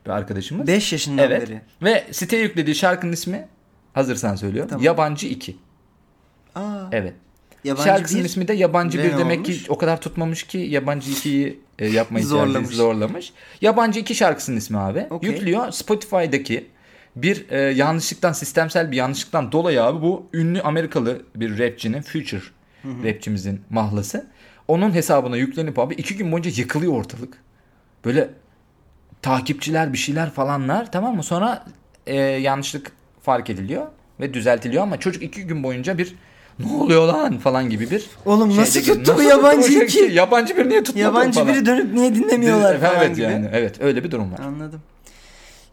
bir 0.05 0.09
arkadaşımız. 0.11 0.67
5 0.67 0.91
yaşından 0.93 1.25
evet. 1.25 1.41
beri. 1.49 1.61
Ve 1.83 2.03
siteye 2.11 2.43
yüklediği 2.43 2.75
şarkının 2.75 3.11
ismi 3.11 3.47
hazırsan 3.93 4.35
söylüyorum. 4.35 4.69
Tamam. 4.69 4.83
Yabancı 4.85 5.27
2. 5.27 5.57
Aa, 6.55 6.61
Evet. 6.91 7.13
yabancı 7.63 7.83
Şarkısının 7.87 8.23
bir. 8.23 8.29
ismi 8.29 8.47
de 8.47 8.53
Yabancı 8.53 8.97
bir 9.03 9.17
demek 9.17 9.39
olmuş? 9.39 9.63
ki 9.63 9.71
o 9.71 9.77
kadar 9.77 10.01
tutmamış 10.01 10.43
ki 10.43 10.57
Yabancı 10.57 11.11
2'yi 11.11 11.59
e, 11.79 11.87
yapma 11.87 12.19
ihtiyacı 12.19 12.35
Zorlamış. 12.45 12.75
zorlamış. 12.75 13.33
Yabancı 13.61 13.99
iki 13.99 14.15
şarkısının 14.15 14.57
ismi 14.57 14.77
abi. 14.77 15.07
Okey. 15.09 15.29
Yüklüyor 15.29 15.71
Spotify'daki 15.71 16.67
bir 17.15 17.49
e, 17.49 17.57
yanlışlıktan 17.59 18.33
sistemsel 18.33 18.91
bir 18.91 18.97
yanlışlıktan 18.97 19.51
dolayı 19.51 19.83
abi 19.83 20.01
bu 20.01 20.25
ünlü 20.33 20.61
Amerikalı 20.61 21.21
bir 21.35 21.59
rapçinin 21.59 22.01
Future 22.01 22.41
rapçimizin 23.03 23.61
mahlası. 23.69 24.27
Onun 24.67 24.91
hesabına 24.95 25.37
yüklenip 25.37 25.79
abi 25.79 25.93
iki 25.93 26.17
gün 26.17 26.31
boyunca 26.31 26.51
yıkılıyor 26.55 26.93
ortalık. 26.93 27.37
Böyle 28.05 28.29
takipçiler 29.21 29.93
bir 29.93 29.97
şeyler 29.97 30.29
falanlar 30.29 30.91
tamam 30.91 31.15
mı? 31.15 31.23
Sonra 31.23 31.65
e, 32.07 32.15
yanlışlık 32.17 32.91
fark 33.23 33.49
ediliyor 33.49 33.87
ve 34.19 34.33
düzeltiliyor 34.33 34.83
ama 34.83 34.99
çocuk 34.99 35.23
iki 35.23 35.43
gün 35.43 35.63
boyunca 35.63 35.97
bir 35.97 36.15
ne 36.59 36.73
oluyor 36.73 37.07
lan 37.07 37.37
falan 37.37 37.69
gibi 37.69 37.91
bir 37.91 38.05
Oğlum 38.25 38.49
şeyde 38.49 38.61
nasıl 38.61 38.79
gir- 38.79 38.93
tuttu 38.93 39.13
bu 39.17 39.23
yabancı 39.23 39.73
iki? 39.83 39.91
şey? 39.91 40.09
Yabancı 40.11 40.57
bir 40.57 40.69
niye 40.69 40.83
tutmadı 40.83 41.03
Yabancı 41.03 41.39
falan. 41.39 41.53
biri 41.53 41.65
dönüp 41.65 41.93
niye 41.93 42.15
dinlemiyorlar 42.15 42.71
Evet, 42.75 42.81
falan 42.83 42.97
evet 43.05 43.15
gibi. 43.15 43.21
yani 43.25 43.49
evet 43.53 43.81
öyle 43.81 44.03
bir 44.03 44.11
durum 44.11 44.31
var. 44.33 44.39
Anladım. 44.39 44.81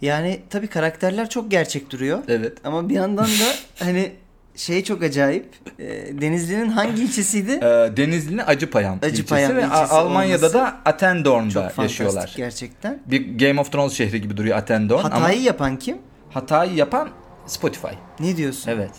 Yani 0.03 0.41
tabii 0.51 0.67
karakterler 0.67 1.29
çok 1.31 1.51
gerçek 1.51 1.91
duruyor. 1.91 2.19
Evet. 2.29 2.59
Ama 2.65 2.89
bir 2.89 2.95
yandan 2.95 3.27
da 3.27 3.45
hani 3.85 4.13
şey 4.59 4.85
çok 4.85 5.03
acayip. 5.03 5.47
E, 5.79 5.87
Denizli'nin 6.21 6.69
hangi 6.69 7.03
ilçesiydi? 7.03 7.51
Ee, 7.53 7.97
Denizli'nin 7.97 8.43
Acıpayam, 8.47 8.99
Acıpayam 9.03 9.51
ilçesi 9.51 9.57
ve 9.57 9.75
ilçesi 9.75 9.93
Almanya'da 9.95 10.37
olması 10.47 10.55
da 10.55 10.81
Attendorn'da 10.85 11.69
çok 11.69 11.85
yaşıyorlar. 11.85 12.35
gerçekten. 12.37 13.03
Bir 13.07 13.39
Game 13.39 13.61
of 13.61 13.73
Thrones 13.73 13.93
şehri 13.93 14.21
gibi 14.21 14.37
duruyor 14.37 14.57
Attendorn 14.57 15.05
ama 15.05 15.21
Hatayı 15.21 15.43
yapan 15.43 15.79
kim? 15.79 15.99
hatayı 16.31 16.75
yapan 16.75 17.09
Spotify. 17.47 17.95
Ne 18.21 18.37
diyorsun? 18.37 18.71
Evet. 18.71 18.91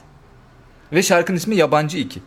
Ve 0.93 1.03
şarkının 1.03 1.37
ismi 1.37 1.55
Yabancı 1.55 1.97
2. 1.97 2.21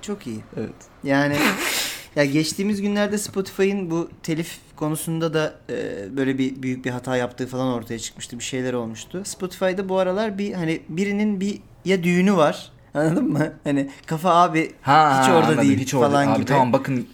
Çok 0.00 0.26
iyi. 0.26 0.40
Evet. 0.56 0.74
Yani 1.04 1.36
ya 2.16 2.24
geçtiğimiz 2.24 2.82
günlerde 2.82 3.18
Spotify'ın 3.18 3.90
bu 3.90 4.10
telif 4.22 4.58
konusunda 4.76 5.34
da 5.34 5.54
e, 5.70 5.76
böyle 6.16 6.38
bir 6.38 6.62
büyük 6.62 6.84
bir 6.84 6.90
hata 6.90 7.16
yaptığı 7.16 7.46
falan 7.46 7.68
ortaya 7.74 7.98
çıkmıştı. 7.98 8.38
Bir 8.38 8.44
şeyler 8.44 8.72
olmuştu. 8.72 9.22
Spotify'da 9.24 9.88
bu 9.88 9.98
aralar 9.98 10.38
bir 10.38 10.52
hani 10.52 10.82
birinin 10.88 11.40
bir 11.40 11.60
ya 11.84 12.02
düğünü 12.02 12.36
var. 12.36 12.70
Anladın 12.94 13.32
mı? 13.32 13.52
Hani 13.64 13.90
kafa 14.06 14.30
abi 14.34 14.72
Ha, 14.82 15.22
hiç 15.22 15.28
orada 15.30 15.46
anladım, 15.46 15.62
değil 15.68 15.78
hiç 15.78 15.94
orada. 15.94 16.10
falan 16.10 16.26
Abi 16.26 16.36
gibi. 16.36 16.46
tamam 16.46 16.72
bakın 16.72 17.06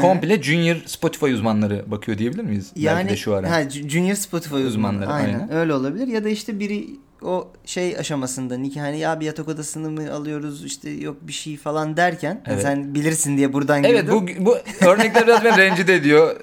komple 0.00 0.42
Junior 0.42 0.76
Spotify 0.86 1.26
uzmanları 1.32 1.84
bakıyor 1.90 2.18
diyebilir 2.18 2.42
miyiz? 2.44 2.70
Belki 2.76 2.86
Yani 2.86 3.08
de 3.08 3.16
şu 3.16 3.34
ara. 3.34 3.50
ha, 3.50 3.70
Junior 3.70 4.14
Spotify 4.14 4.54
uzmanları. 4.54 5.10
Aynen. 5.10 5.34
aynen. 5.34 5.52
Öyle 5.54 5.74
olabilir. 5.74 6.06
Ya 6.06 6.24
da 6.24 6.28
işte 6.28 6.60
biri 6.60 6.86
o 7.22 7.48
şey 7.66 7.96
aşamasında 7.98 8.56
nikah 8.58 8.80
hani 8.82 8.98
ya 8.98 9.20
bir 9.20 9.26
yatak 9.26 9.48
odasını 9.48 9.90
mı 9.90 10.12
alıyoruz 10.12 10.64
işte 10.64 10.90
yok 10.90 11.16
bir 11.22 11.32
şey 11.32 11.56
falan 11.56 11.96
derken 11.96 12.40
Evet. 12.46 12.62
sen 12.62 12.94
bilirsin 12.94 13.36
diye 13.36 13.52
buradan 13.52 13.84
Evet 13.84 14.02
girdim. 14.10 14.36
bu, 14.40 14.46
bu 14.46 14.56
örnekler 14.86 15.26
biraz 15.26 15.44
beni 15.44 15.56
rencide 15.56 15.94
ediyor. 15.94 16.36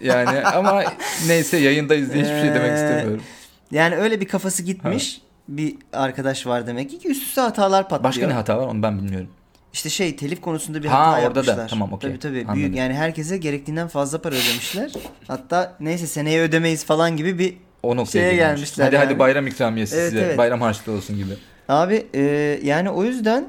Yani 0.00 0.40
ama 0.46 0.82
neyse 1.26 1.56
yayındayız 1.56 2.12
diye 2.12 2.24
hiçbir 2.24 2.40
şey 2.40 2.48
demek 2.54 2.70
Ee, 2.70 2.74
istemiyorum. 2.74 3.22
Yani 3.70 3.96
öyle 3.96 4.20
bir 4.20 4.28
kafası 4.28 4.62
gitmiş 4.62 5.20
bir 5.48 5.76
arkadaş 5.92 6.46
var 6.46 6.66
demek 6.66 6.90
ki 6.90 7.08
üst 7.08 7.22
üste 7.22 7.40
hatalar 7.40 7.82
patlıyor. 7.88 8.04
Başka 8.04 8.26
ne 8.26 8.32
hata 8.32 8.58
var 8.58 8.66
onu 8.66 8.82
ben 8.82 8.98
bilmiyorum. 8.98 9.28
İşte 9.72 9.88
şey 9.90 10.16
telif 10.16 10.40
konusunda 10.40 10.82
bir 10.82 10.88
Ha, 10.88 11.06
hata 11.12 11.26
orada 11.26 11.34
da. 11.46 11.50
yapmışlar. 11.50 11.68
Tamam, 11.68 11.92
okey. 11.92 12.10
Tabii 12.10 12.18
tabii. 12.20 12.38
Anladım. 12.40 12.54
Büyük, 12.56 12.76
yani 12.76 12.94
herkese 12.94 13.36
gerektiğinden 13.38 13.88
fazla 13.88 14.22
para 14.22 14.34
ödemişler. 14.34 14.92
Hatta 15.28 15.76
neyse 15.80 16.06
seneye 16.06 16.40
ödemeyiz 16.40 16.84
falan 16.84 17.16
gibi 17.16 17.38
bir 17.38 17.54
O 17.82 17.96
noktaya 17.96 18.12
Şeye 18.20 18.34
gelmiş. 18.36 18.60
gelmişler 18.60 18.84
Hadi 18.84 18.94
yani. 18.94 19.04
hadi 19.04 19.18
bayram 19.18 19.46
ikramiyesi 19.46 19.96
Evet, 19.96 20.10
size. 20.10 20.22
evet. 20.24 20.38
Bayram 20.38 20.60
harçlığı 20.60 20.92
olsun 20.92 21.16
gibi. 21.16 21.32
Abi 21.68 22.06
e, 22.14 22.20
yani 22.62 22.90
o 22.90 23.04
yüzden 23.04 23.48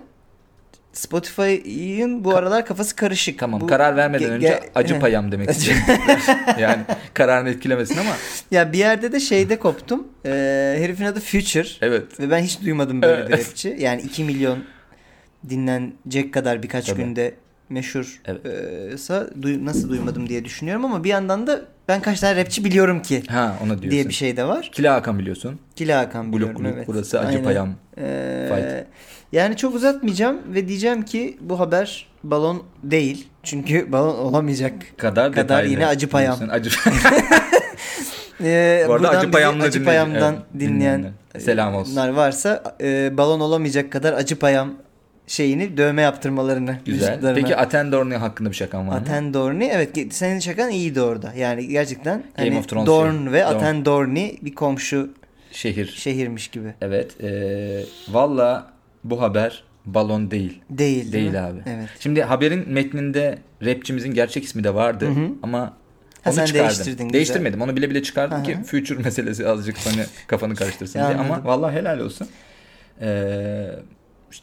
Spotify'ın 0.94 2.24
bu 2.24 2.36
aralar 2.36 2.66
kafası 2.66 2.96
karışık. 2.96 3.40
Tamam 3.40 3.62
Bu- 3.62 3.68
karar 3.68 3.96
vermeden 3.96 4.30
önce 4.32 4.48
ge- 4.48 4.62
acı 4.76 5.00
payam 5.00 5.32
demek 5.32 5.50
istiyorum. 5.58 5.84
yani 6.60 6.82
kararını 7.14 7.50
etkilemesin 7.50 7.98
ama 7.98 8.10
Ya 8.52 8.74
bir 8.74 8.78
yerde 8.78 9.12
de 9.12 9.20
şeyde 9.20 9.60
koptum. 9.60 10.08
E, 10.26 10.30
herifin 10.80 11.06
adı 11.06 11.20
Future. 11.20 11.68
evet. 11.82 12.20
Ve 12.20 12.32
ben 12.32 12.40
hiç 12.44 12.62
duymadım 12.62 13.02
böyle 13.02 13.28
bir 13.28 13.34
Evet. 13.34 13.48
rapçi. 13.48 13.76
Yani 13.80 14.02
2 14.02 14.24
milyon 14.24 14.64
dinlenecek 15.50 16.34
kadar 16.34 16.64
birkaç 16.64 16.86
Tabii. 16.86 17.02
günde 17.04 17.34
meşhur 17.70 18.22
Evet. 18.26 18.46
e, 18.46 19.66
nasıl 19.66 19.90
duymadım 19.90 20.30
diye 20.30 20.46
düşünüyorum 20.46 20.86
ama 20.86 21.04
bir 21.04 21.10
yandan 21.10 21.48
da 21.48 21.62
ben 21.88 22.02
kaç 22.02 22.20
tane 22.20 22.42
rapçi 22.42 22.66
biliyorum 22.66 23.02
ki 23.02 23.24
Ha 23.30 23.56
ona 23.64 23.70
diyorsun. 23.70 23.92
diye 23.92 24.08
bir 24.08 24.14
şey 24.14 24.38
de 24.38 24.44
var. 24.44 24.70
Kila 24.74 24.96
Hakan 24.96 25.20
biliyorsun. 25.20 25.60
Kila 25.76 26.00
Hakan 26.00 26.34
biliyorum 26.34 26.64
Blok 26.64 26.74
evet. 26.76 26.88
burası 26.88 27.20
acı 27.20 27.28
Aynen. 27.30 27.44
payam. 27.44 27.70
Ee, 27.98 28.50
Fight. 28.56 28.88
yani 29.32 29.58
çok 29.58 29.76
uzatmayacağım 29.76 30.42
ve 30.54 30.68
diyeceğim 30.68 31.02
ki 31.06 31.38
bu 31.42 31.60
haber 31.60 32.08
balon 32.24 32.64
değil. 32.84 33.28
Çünkü 33.44 33.92
balon 33.92 34.16
olamayacak. 34.18 34.74
Kadar, 34.98 35.32
Kadar 35.32 35.64
yine 35.64 35.88
acı 35.88 36.10
payam. 36.10 36.38
diyorsun. 36.40 36.56
Acı 36.56 36.70
Ee, 38.44 38.86
Bu 38.88 38.94
arada 38.94 39.10
Acı 39.10 39.32
Payam'la 39.32 39.64
Acı 39.64 39.80
dinleyen- 39.80 39.86
Payam'dan 39.86 40.36
dinleyen 40.60 40.74
dinleyenler. 40.76 41.12
Selam 41.40 41.76
olsun. 41.76 41.96
varsa 42.16 42.64
e, 42.82 43.18
balon 43.18 43.40
olamayacak 43.40 43.92
kadar 43.92 44.14
Acı 44.14 44.40
Payam 44.40 44.74
şeyini 45.28 45.78
dövme 45.78 46.02
yaptırmalarını 46.02 46.78
Güzel. 46.86 47.36
Peki 47.36 47.56
Attendorn 47.56 48.12
hakkında 48.12 48.50
bir 48.50 48.56
şakan 48.56 48.88
var 48.88 48.94
mı? 48.94 49.00
Attendorni 49.00 49.66
evet 49.74 49.98
ge- 49.98 50.12
senin 50.12 50.40
şakan 50.40 50.70
iyiydi 50.72 51.02
orada. 51.02 51.34
Yani 51.38 51.68
gerçekten 51.68 52.24
Game 52.38 52.50
hani 52.50 52.60
of 52.60 52.68
Thrones 52.70 52.88
Dorn 52.88 53.24
şey. 53.24 53.32
ve 53.34 53.44
Dorn. 53.44 53.56
Attendorni 53.56 54.38
bir 54.42 54.56
komşu 54.56 55.10
Şehir. 55.52 55.88
şehirmiş 55.88 56.48
gibi. 56.48 56.74
Evet. 56.82 57.24
Ee, 57.24 57.84
Valla 58.10 58.68
bu 59.04 59.22
haber 59.22 59.64
balon 59.86 60.32
değil. 60.32 60.62
Değil 60.70 61.12
değil, 61.12 61.32
mi? 61.32 61.40
Abi. 61.40 61.60
Evet. 61.66 61.90
Şimdi 62.00 62.24
haberin 62.24 62.70
metninde 62.70 63.38
rapçimizin 63.66 64.14
gerçek 64.14 64.44
ismi 64.44 64.64
de 64.64 64.74
vardı 64.74 65.06
Hı 65.06 65.10
hı. 65.10 65.30
ama 65.44 65.60
Ha, 65.60 66.30
onu 66.30 66.34
sen 66.34 66.46
çıkardım. 66.46 66.68
değiştirdin, 66.68 67.04
güzel. 67.04 67.14
Değiştirmedim. 67.14 67.62
Onu 67.62 67.76
bile 67.76 67.90
bile 67.90 68.04
çıkardım 68.04 68.40
Hı 68.40 68.44
ki 68.44 68.58
future 68.66 69.00
meselesi 69.04 69.48
azıcık 69.48 69.78
hani 69.86 70.04
kafanı 70.28 70.56
karıştırsın 70.56 71.00
diye. 71.00 71.06
Ama 71.18 71.46
vallahi 71.46 71.76
helal 71.76 72.00
olsun. 72.00 72.28
Ee, 73.02 73.66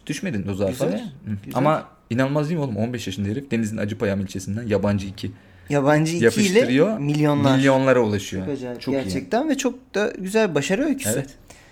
düşmedin 0.07 0.48
o 0.48 0.55
zaten. 0.55 0.72
Güzel, 0.72 0.88
güzel. 1.24 1.37
Ama 1.55 1.88
inanılmaz 2.11 2.48
değil 2.48 2.59
mi 2.59 2.64
oğlum? 2.64 2.76
15 2.76 3.07
yaşında 3.07 3.29
herif 3.29 3.50
Deniz'in 3.50 3.76
Acıpayam 3.76 4.20
ilçesinden 4.20 4.66
yabancı 4.66 5.07
iki 5.07 5.31
Yabancı 5.70 6.16
iki 6.16 6.42
ile 6.42 6.98
milyonlar. 6.98 7.57
Milyonlara 7.57 8.00
ulaşıyor. 8.00 8.46
Çok 8.46 8.55
acayip 8.55 8.81
Çok 8.81 8.94
iyi. 8.94 9.03
gerçekten 9.03 9.48
ve 9.48 9.57
çok 9.57 9.94
da 9.94 10.12
güzel 10.18 10.55
başarı 10.55 10.85
öyküsü. 10.85 11.11
Evet. 11.11 11.29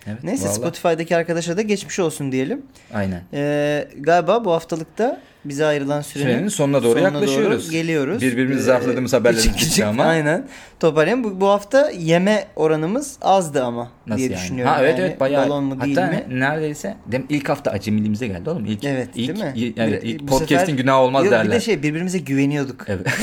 Evet. 0.07 0.25
Neyse 0.25 0.45
vallahi. 0.45 0.57
Spotify'daki 0.57 1.17
arkadaşa 1.17 1.57
da 1.57 1.63
geçmiş 1.63 1.99
olsun 1.99 2.33
diyelim. 2.33 2.63
Aynen. 2.95 3.23
Ee, 3.33 3.89
galiba 3.99 4.45
bu 4.45 4.53
haftalıkta 4.53 5.21
bize 5.45 5.67
ayrılan 5.67 6.01
sürenin, 6.01 6.31
Sürenin 6.33 6.49
sonuna 6.49 6.83
doğru 6.83 6.99
yaklaşıyoruz. 7.01 7.65
doğru 7.65 7.73
geliyoruz. 7.73 8.23
Birbirimizi 8.23 8.61
Ee, 8.61 8.63
zarfladığımız 8.63 9.13
haberlerimiz 9.13 9.57
küçük 9.57 9.85
ama. 9.85 10.05
Aynen. 10.05 10.49
Toparlayalım. 10.81 11.25
Bu, 11.25 11.41
bu 11.41 11.49
hafta 11.49 11.91
yeme 11.91 12.47
oranımız 12.57 13.17
azdı 13.23 13.65
ama 13.65 13.91
Nasıl 14.07 14.19
diye 14.19 14.29
yani? 14.31 14.41
düşünüyorum. 14.41 14.73
Ha 14.75 14.79
evet 14.83 14.99
Yani 14.99 15.09
evet 15.09 15.21
bayağı. 15.21 15.47
Balon 15.49 15.65
mu 15.65 15.81
değil 15.81 15.97
Hatta 15.97 16.11
mi? 16.13 16.25
neredeyse 16.41 16.97
dem 17.07 17.27
ilk 17.29 17.49
hafta 17.49 17.71
acemiliğimize 17.71 18.27
geldi 18.27 18.51
oğlum. 18.51 18.65
İlk, 18.67 18.85
Evet 18.85 19.09
ilk, 19.15 19.29
değil 19.29 19.45
mi? 19.45 19.53
i- 19.61 19.75
Evet, 19.77 20.03
Bir- 20.03 20.09
ilk 20.09 20.29
podcast'in 20.29 20.77
günahı 20.77 20.97
olmaz 20.99 21.25
Yok, 21.25 21.33
derler. 21.33 21.47
Bir 21.47 21.51
de 21.53 21.61
şey 21.61 21.83
birbirimize 21.83 22.19
güveniyorduk. 22.19 22.85
Evet. 22.89 23.07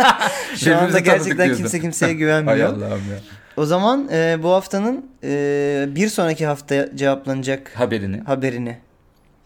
Şu 0.56 0.76
anda 0.78 0.98
gerçekten 0.98 1.54
kimse 1.56 1.80
kimseye 1.80 2.06
Hay 2.06 2.14
güvenmiyor. 2.16 2.68
Allah'ım 2.68 2.90
ya. 3.10 3.18
O 3.56 3.66
zaman 3.66 4.08
e, 4.12 4.38
bu 4.42 4.48
haftanın 4.50 5.06
e, 5.24 5.84
bir 5.88 6.08
sonraki 6.08 6.46
hafta 6.46 6.96
cevaplanacak 6.96 7.72
Haberini. 7.74 8.20
haberini 8.20 8.76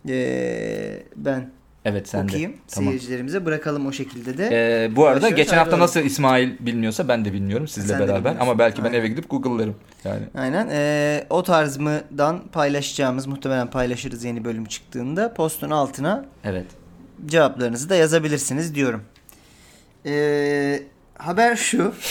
e, 0.09 1.03
ben 1.17 1.51
Evet 1.85 2.09
sen 2.09 2.25
okuyayım. 2.25 2.53
de. 2.53 2.57
Tamam. 2.69 2.93
Aracılarımıza 2.93 3.45
bırakalım 3.45 3.87
o 3.87 3.93
şekilde 3.93 4.39
de. 4.39 4.49
Ee, 4.53 4.97
bu 4.97 5.07
arada 5.07 5.17
Başlıyoruz, 5.17 5.37
geçen 5.37 5.57
hafta 5.57 5.79
nasıl 5.79 6.01
İsmail 6.01 6.51
bilmiyorsa 6.61 7.09
ben 7.09 7.25
de 7.25 7.33
bilmiyorum 7.33 7.69
sizle 7.69 7.89
Sen 7.89 8.01
beraber. 8.01 8.37
Ama 8.41 8.59
belki 8.59 8.79
ben 8.79 8.89
Aynen. 8.89 8.99
eve 8.99 9.09
gidip 9.09 9.31
Google'larım. 9.31 9.77
Yani 10.05 10.23
Aynen. 10.35 10.69
Ee, 10.71 11.27
o 11.31 11.43
tarz 11.43 11.77
mıdan 11.77 12.49
paylaşacağımız 12.53 13.27
muhtemelen 13.27 13.71
paylaşırız 13.71 14.25
yeni 14.25 14.45
bölüm 14.45 14.65
çıktığında. 14.65 15.35
Postun 15.35 15.71
altına 15.71 16.25
evet. 16.45 16.67
cevaplarınızı 17.27 17.89
da 17.89 17.95
yazabilirsiniz 17.95 18.75
diyorum. 18.75 19.03
Ee, 20.07 20.83
haber 21.19 21.57
şu. 21.57 21.95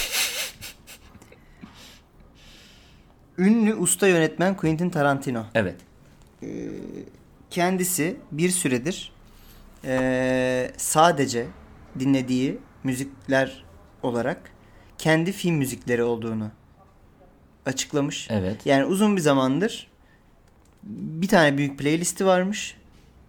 Ünlü 3.37 3.75
usta 3.75 4.07
yönetmen 4.07 4.57
Quentin 4.57 4.89
Tarantino. 4.89 5.43
Evet. 5.55 5.75
Ee, 6.43 6.47
kendisi 7.49 8.15
bir 8.31 8.49
süredir 8.49 9.12
ee, 9.85 10.71
sadece 10.77 11.47
dinlediği 11.99 12.57
müzikler 12.83 13.65
olarak 14.03 14.51
kendi 14.97 15.31
film 15.31 15.55
müzikleri 15.55 16.03
olduğunu 16.03 16.51
açıklamış. 17.65 18.27
Evet. 18.29 18.65
Yani 18.65 18.85
uzun 18.85 19.15
bir 19.15 19.21
zamandır 19.21 19.93
bir 20.83 21.27
tane 21.27 21.57
büyük 21.57 21.79
playlisti 21.79 22.25
varmış. 22.25 22.77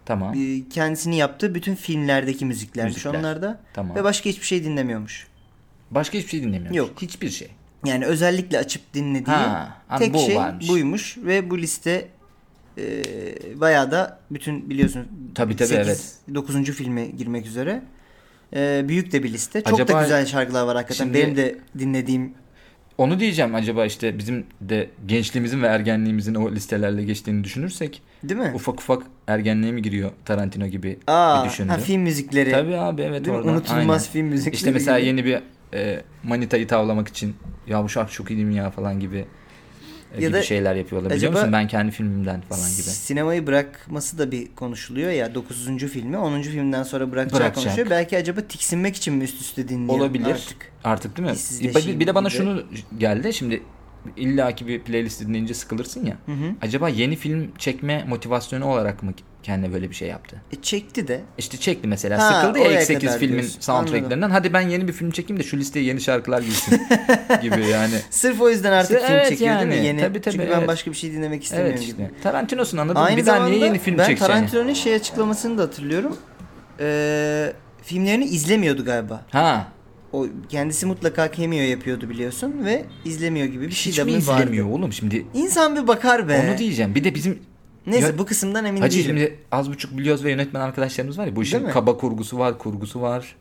Tamam. 0.07 0.35
Kendisinin 0.71 1.17
yaptığı 1.17 1.55
bütün 1.55 1.75
filmlerdeki 1.75 2.45
müziklermiş 2.45 2.95
Müzikler. 2.95 3.21
onlarda. 3.21 3.61
Tamam. 3.75 3.97
Ve 3.97 4.05
başka 4.05 4.31
hiçbir 4.31 4.47
şey 4.47 4.65
dinlemiyormuş. 4.65 5.27
Başka 5.91 6.19
hiçbir 6.19 6.31
şey 6.31 6.43
dinlemiyoruz. 6.43 6.77
Yok. 6.77 7.03
Hiçbir 7.03 7.31
şey. 7.31 7.49
Yani 7.85 8.05
özellikle 8.05 8.59
açıp 8.59 8.95
dinlediği 8.95 9.37
Ha, 9.37 9.83
tek 9.99 10.15
bu 10.15 10.19
şey 10.19 10.37
varmış. 10.37 10.69
buymuş. 10.69 11.19
Ve 11.19 11.51
bu 11.51 11.59
liste 11.59 12.09
e, 12.79 13.03
bayağı 13.61 13.91
da 13.91 14.19
bütün 14.31 14.71
biliyorsun 14.71 15.07
Tabii 15.35 15.57
tabii, 15.57 15.75
evet. 15.75 16.13
9. 16.35 16.65
filme 16.73 17.07
girmek 17.07 17.47
üzere. 17.47 17.83
Ee, 18.57 18.85
büyük 18.89 19.13
de 19.13 19.23
bir 19.23 19.33
liste. 19.33 19.63
Çok 19.63 19.75
Acaba 19.81 19.99
da 19.99 20.03
güzel 20.03 20.27
şarkılar 20.27 20.67
var 20.67 20.77
hakikaten. 20.77 21.05
şimdi- 21.05 21.19
Benim 21.19 21.37
de 21.37 21.59
dinlediğim 21.79 22.33
Onu 22.99 23.21
diyeceğim 23.21 23.55
acaba 23.55 23.85
işte 23.87 24.19
bizim 24.19 24.47
de 24.61 24.91
gençliğimizin 25.07 25.63
ve 25.63 25.67
ergenliğimizin 25.67 26.35
o 26.35 26.53
listelerle 26.53 27.05
geçtiğini 27.05 27.45
düşünürsek 27.45 28.03
değil 28.23 28.41
mi? 28.41 28.53
ufak 28.55 28.81
ufak 28.81 29.03
ergenliğe 29.27 29.73
mi 29.73 29.83
giriyor 29.83 30.11
Tarantino 30.25 30.67
gibi 30.67 30.99
Aa, 31.07 31.45
bir 31.45 31.51
düşündü. 31.51 31.69
ha, 31.69 31.79
film 31.79 32.03
müzikleri. 32.03 32.51
Tabii 32.51 32.77
abi 32.77 33.03
evet 33.03 33.25
Değil. 33.25 33.37
Unutulmaz 33.39 34.03
Aynen. 34.03 34.13
film 34.13 34.27
müzikleri. 34.27 34.55
İşte 34.57 34.71
mesela 34.71 34.99
gibi. 34.99 35.09
yeni 35.09 35.25
bir 35.25 35.39
e, 35.75 36.03
manitayı 36.25 36.67
tavlamak 36.67 37.09
için 37.09 37.37
ya 37.67 37.85
bu 37.85 37.89
şarkı 37.89 38.13
çok 38.13 38.31
iyi 38.31 38.37
değil 38.37 38.49
mi 38.49 38.55
ya 38.55 38.71
falan 38.71 39.01
gibi 39.01 39.17
e, 39.19 39.25
Ya 40.15 40.21
gibi 40.21 40.33
da 40.33 40.43
şeyler 40.43 40.75
yapıyorlar 40.75 41.13
biliyor 41.13 41.33
musun? 41.33 41.53
Ben 41.53 41.69
kendi 41.69 41.93
filmimden 41.93 42.41
falan 42.41 42.71
gibi. 42.71 42.83
Sinemayı 42.83 43.47
bırakması 43.47 44.19
da 44.19 44.31
bir 44.33 44.49
konuşuluyor 44.57 45.11
ya 45.11 45.35
9. 45.35 45.67
filmi 45.77 46.19
10. 46.19 46.43
filmden 46.43 46.83
sonra 46.83 47.13
bırakacağı 47.13 47.41
Bırakacak. 47.41 47.65
konuşuyor. 47.65 47.91
Belki 47.91 48.17
acaba 48.19 48.41
tiksinmek 48.41 48.97
için 48.97 49.15
mi 49.15 49.25
üst 49.25 49.41
üste 49.41 49.69
dinliyor 49.69 49.99
Olabilir. 49.99 50.31
artık? 50.31 50.57
Artık 50.85 51.17
değil 51.17 51.29
mi? 51.29 51.37
Bir, 51.75 52.01
bir 52.01 52.07
de 52.07 52.15
bana 52.15 52.29
gibi. 52.29 52.37
şunu 52.39 52.63
geldi. 52.99 53.33
Şimdi 53.33 53.63
illaki 54.17 54.67
bir 54.67 54.81
playlist 54.81 55.21
dinleyince 55.21 55.55
sıkılırsın 55.55 56.07
ya. 56.07 56.17
Hı 56.27 56.33
hı. 56.33 56.51
Acaba 56.63 56.89
yeni 56.89 57.17
film 57.17 57.53
çekme 57.59 58.05
motivasyonu 58.09 58.67
olarak 58.67 59.03
mı 59.03 59.13
kendine 59.43 59.73
böyle 59.73 59.91
bir 59.91 59.95
şey 59.95 60.09
yaptı? 60.09 60.37
E, 60.53 60.63
çekti 60.63 61.09
de. 61.09 61.21
İşte 61.39 61.57
çekti 61.57 61.89
mesela. 61.89 62.19
Ha, 62.19 62.41
Sıkıldı 62.41 62.59
ya 62.59 62.65
oraya 62.65 62.81
ilk 62.81 62.87
8 62.87 63.09
kadar 63.09 63.19
filmin 63.21 63.39
diyorsun. 63.39 63.61
soundtracklerinden. 63.61 64.31
Hadi 64.31 64.53
ben 64.53 64.61
yeni 64.61 64.89
bir 64.89 64.93
film 64.93 65.11
çekeyim 65.11 65.41
de 65.41 65.47
şu 65.47 65.57
listeye 65.57 65.85
yeni 65.87 66.01
şarkılar 66.01 66.43
girsin 66.43 66.81
gibi 67.43 67.67
yani. 67.67 67.95
Sırf 68.11 68.41
o 68.41 68.51
yüzden 68.51 68.73
artık 68.73 69.01
Evet, 69.01 69.27
film 69.27 69.37
çekiyor 69.37 69.57
değil 69.57 69.69
mi? 69.69 69.75
yani. 69.77 69.87
Yeni. 69.87 70.01
Tabii, 70.01 70.21
tabii, 70.21 70.35
Çünkü 70.37 70.51
ben 70.51 70.59
evet. 70.59 70.69
başka 70.69 70.91
bir 70.91 70.97
şey 70.97 71.13
dinlemek 71.13 71.45
istemiyorum 71.45 71.75
evet 71.79 71.87
gibi. 71.87 72.03
işte. 72.03 72.21
Tarantino'sun 72.23 72.79
anladın 72.79 73.01
mı? 73.01 73.07
Aynı 73.07 73.17
Bir 73.17 73.27
daha 73.27 73.47
niye 73.49 73.65
yeni 73.67 73.79
film 73.79 73.99
ben 73.99 74.05
çekeceksin? 74.07 74.33
Tarantino'nun 74.33 74.73
şey 74.73 74.95
açıklamasını 74.95 75.59
da 75.59 75.63
hatırlıyorum. 75.63 76.17
Ee, 76.81 77.53
filmlerini 77.83 78.25
izlemiyordu 78.25 78.85
galiba. 78.85 79.23
Ha. 79.31 79.69
O 80.15 80.27
kendisi 80.49 80.87
mutlaka 80.87 81.33
cameo 81.33 81.59
yapıyordu 81.61 82.09
biliyorsun 82.11 82.65
ve 82.65 82.85
izlemiyor 83.05 83.47
gibi 83.47 83.67
bir 83.67 83.73
şey 83.73 83.93
Hiç 83.93 83.99
de 83.99 84.05
mi 84.05 84.13
vardı. 84.13 84.19
izlemiyor 84.43 84.71
oğlum 84.71 84.93
şimdi? 84.93 85.27
İnsan 85.35 85.77
bir 85.77 85.89
bakar 85.89 86.29
be. 86.29 86.47
Onu 86.51 86.59
diyeceğim. 86.59 86.95
Bir 86.95 87.05
de 87.05 87.15
bizim 87.15 87.39
Neyse 87.87 88.07
Ya- 88.07 88.19
bu 88.19 88.27
kısımdan 88.27 88.65
emin 88.65 88.81
Hacı 88.81 88.99
değilim. 88.99 89.07
şimdi 89.17 89.39
az 89.53 89.71
buçuk 89.71 89.99
biliyoruz 89.99 90.25
ve 90.25 90.31
yönetmen 90.31 90.61
arkadaşlarımız 90.61 91.19
var 91.19 91.27
ya 91.27 91.37
bu 91.37 91.43
işin 91.43 91.69
kaba 91.69 91.97
kurgusu 91.97 92.39
var, 92.39 92.59
kurgusu 92.59 93.01
var. 93.01 93.37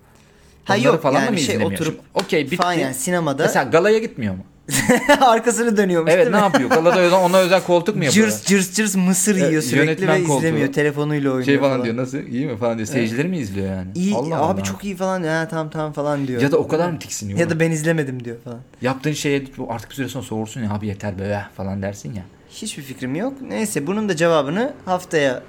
Ha 0.65 0.74
Onları 0.74 0.88
yok 0.88 1.01
falan 1.01 1.19
yani 1.21 1.32
mı 1.32 1.38
şey 1.38 1.55
izlemiyor? 1.55 1.71
oturup 1.71 1.99
Okey 2.13 2.45
bitti. 2.45 2.55
falan 2.55 2.74
yani 2.74 2.93
sinemada 2.93 3.43
Mesela 3.43 3.63
galaya 3.69 3.99
gitmiyor 3.99 4.34
mu? 4.36 4.43
arkasını 5.22 5.78
dönüyormuş 5.78 6.11
Evet 6.11 6.26
değil 6.26 6.36
ne 6.36 6.41
yapıyor? 6.41 6.70
Galada 6.70 6.99
özel- 6.99 7.20
ona 7.20 7.38
özel 7.38 7.64
koltuk 7.64 7.95
mu 7.95 8.03
yapıyor? 8.05 8.28
Cırs 8.28 8.45
cırs 8.45 8.74
cırs 8.74 8.95
mısır 8.95 9.36
Evet, 9.38 9.49
yiyor 9.49 9.61
sürekli 9.61 9.86
yönetmen 9.88 10.22
ve 10.22 10.24
koltuğu. 10.24 10.39
izlemiyor. 10.45 10.74
Telefonuyla 10.74 11.30
oynuyor 11.30 11.45
Şey 11.45 11.57
falan, 11.59 11.72
falan. 11.72 11.84
diyor 11.86 11.97
nasıl 11.97 12.18
iyi 12.18 12.45
mi 12.45 12.57
falan 12.57 12.78
diyor. 12.78 12.88
Seyircileri 12.88 13.28
mi 13.28 13.38
izliyor 13.38 13.68
yani? 13.68 13.88
İyi 13.95 14.16
Allah 14.16 14.36
abi 14.36 14.53
Allah. 14.53 14.64
çok 14.64 14.84
iyi 14.86 14.95
falan. 14.95 15.24
Ha 15.24 15.47
tamam 15.49 15.70
tamam 15.70 15.93
falan 15.93 16.28
diyor. 16.28 16.41
Ya 16.41 16.51
da 16.51 16.57
o 16.57 16.68
kadar 16.68 16.89
mı 16.89 16.99
tiksiniyor? 16.99 17.39
ya 17.39 17.49
da 17.49 17.59
ben 17.59 17.72
izlemedim 17.72 18.24
diyor 18.26 18.38
falan. 18.43 18.59
Yaptığın 18.82 19.14
şeye 19.14 19.43
artık 19.70 19.89
bir 19.89 19.95
süre 19.95 20.09
sonra 20.09 20.24
soğursun 20.24 20.64
ya 20.64 20.72
abi 20.72 20.88
yeter 20.88 21.20
be 21.20 21.24
eh, 21.24 21.55
falan 21.57 21.82
dersin 21.82 22.14
ya. 22.14 22.24
Hiçbir 22.49 22.84
fikrim 22.84 23.16
yok. 23.16 23.34
Neyse 23.41 23.88
bunun 23.88 24.09
da 24.09 24.16
cevabını 24.16 24.74
haftaya 24.86 25.43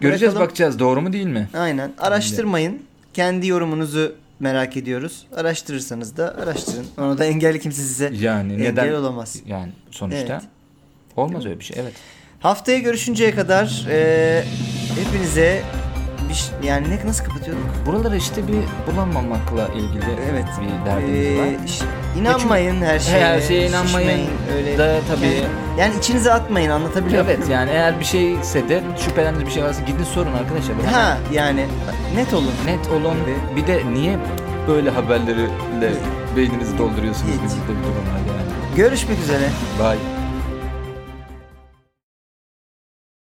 Göreceğiz 0.00 0.22
bırakalım. 0.34 0.46
bakacağız 0.48 0.78
doğru 0.78 1.00
mu 1.00 1.12
değil 1.12 1.26
mi? 1.26 1.48
Aynen. 1.54 1.92
Araştırmayın. 1.98 2.82
Kendi 3.14 3.46
yorumunuzu 3.46 4.14
merak 4.44 4.76
ediyoruz. 4.76 5.26
Araştırırsanız 5.36 6.16
da 6.16 6.34
araştırın. 6.42 6.86
Onu 6.98 7.18
da 7.18 7.24
engelli 7.24 7.60
kimse 7.60 7.82
size 7.82 8.10
Yani 8.20 8.52
engel 8.52 8.70
neden? 8.70 8.92
olamaz. 8.92 9.36
Yani 9.46 9.72
sonuçta 9.90 10.32
Evet. 10.32 10.42
olmaz 11.16 11.46
öyle 11.46 11.58
bir 11.58 11.64
şey 11.64 11.76
evet. 11.80 11.92
Haftaya 12.40 12.78
görüşünceye 12.78 13.30
kadar 13.34 13.86
e, 13.90 14.44
hepinize 15.00 15.62
bir, 16.28 16.66
yani 16.66 16.90
ne 16.90 17.06
nasıl 17.06 17.24
kapatıyorduk? 17.24 17.64
Buraları 17.86 18.16
işte 18.16 18.48
bir 18.48 18.58
bulamamakla 18.92 19.68
ilgili 19.68 20.04
Evet. 20.32 20.44
bir 20.60 20.86
derdimiz 20.90 21.38
var. 21.38 21.46
Ee, 21.64 21.68
ş- 21.68 21.84
inanmayın 22.20 22.82
her 22.82 22.98
şeye. 22.98 23.24
Her 23.24 23.40
şeye 23.40 23.68
inanmayın 23.68 24.08
şişmeyin, 24.08 24.30
öyle. 24.56 24.78
da 24.78 25.00
tabii. 25.14 25.26
Yani, 25.26 25.44
yani 25.78 25.94
içinize 25.98 26.32
atmayın 26.32 26.70
anlatabiliyor 26.70 27.24
Evet 27.24 27.38
muyum? 27.38 27.52
yani 27.52 27.70
eğer 27.70 28.00
bir 28.00 28.04
şeyse 28.04 28.68
de 28.68 28.82
şüphelendiğiniz 29.04 29.46
bir 29.48 29.52
şey 29.54 29.64
varsa 29.64 29.82
gidin 29.82 30.04
sorun 30.04 30.32
arkadaşlar. 30.32 30.76
Ha 30.92 31.18
yani 31.32 31.66
net 32.16 32.34
olun. 32.34 32.52
Net 32.66 32.88
olun. 32.90 33.14
Gibi. 33.14 33.56
Bir 33.62 33.66
de 33.66 33.82
niye 33.94 34.18
böyle 34.68 34.90
haberlerle 34.90 35.46
beyninizi 36.36 36.78
dolduruyorsunuz 36.78 37.32
gibi 37.32 37.42
de 37.48 37.78
bir 37.78 37.84
durum 37.84 37.94
var 38.14 38.20
yani. 38.28 38.76
Görüşmek 38.76 39.18
üzere. 39.18 39.44
Bye. 39.78 40.23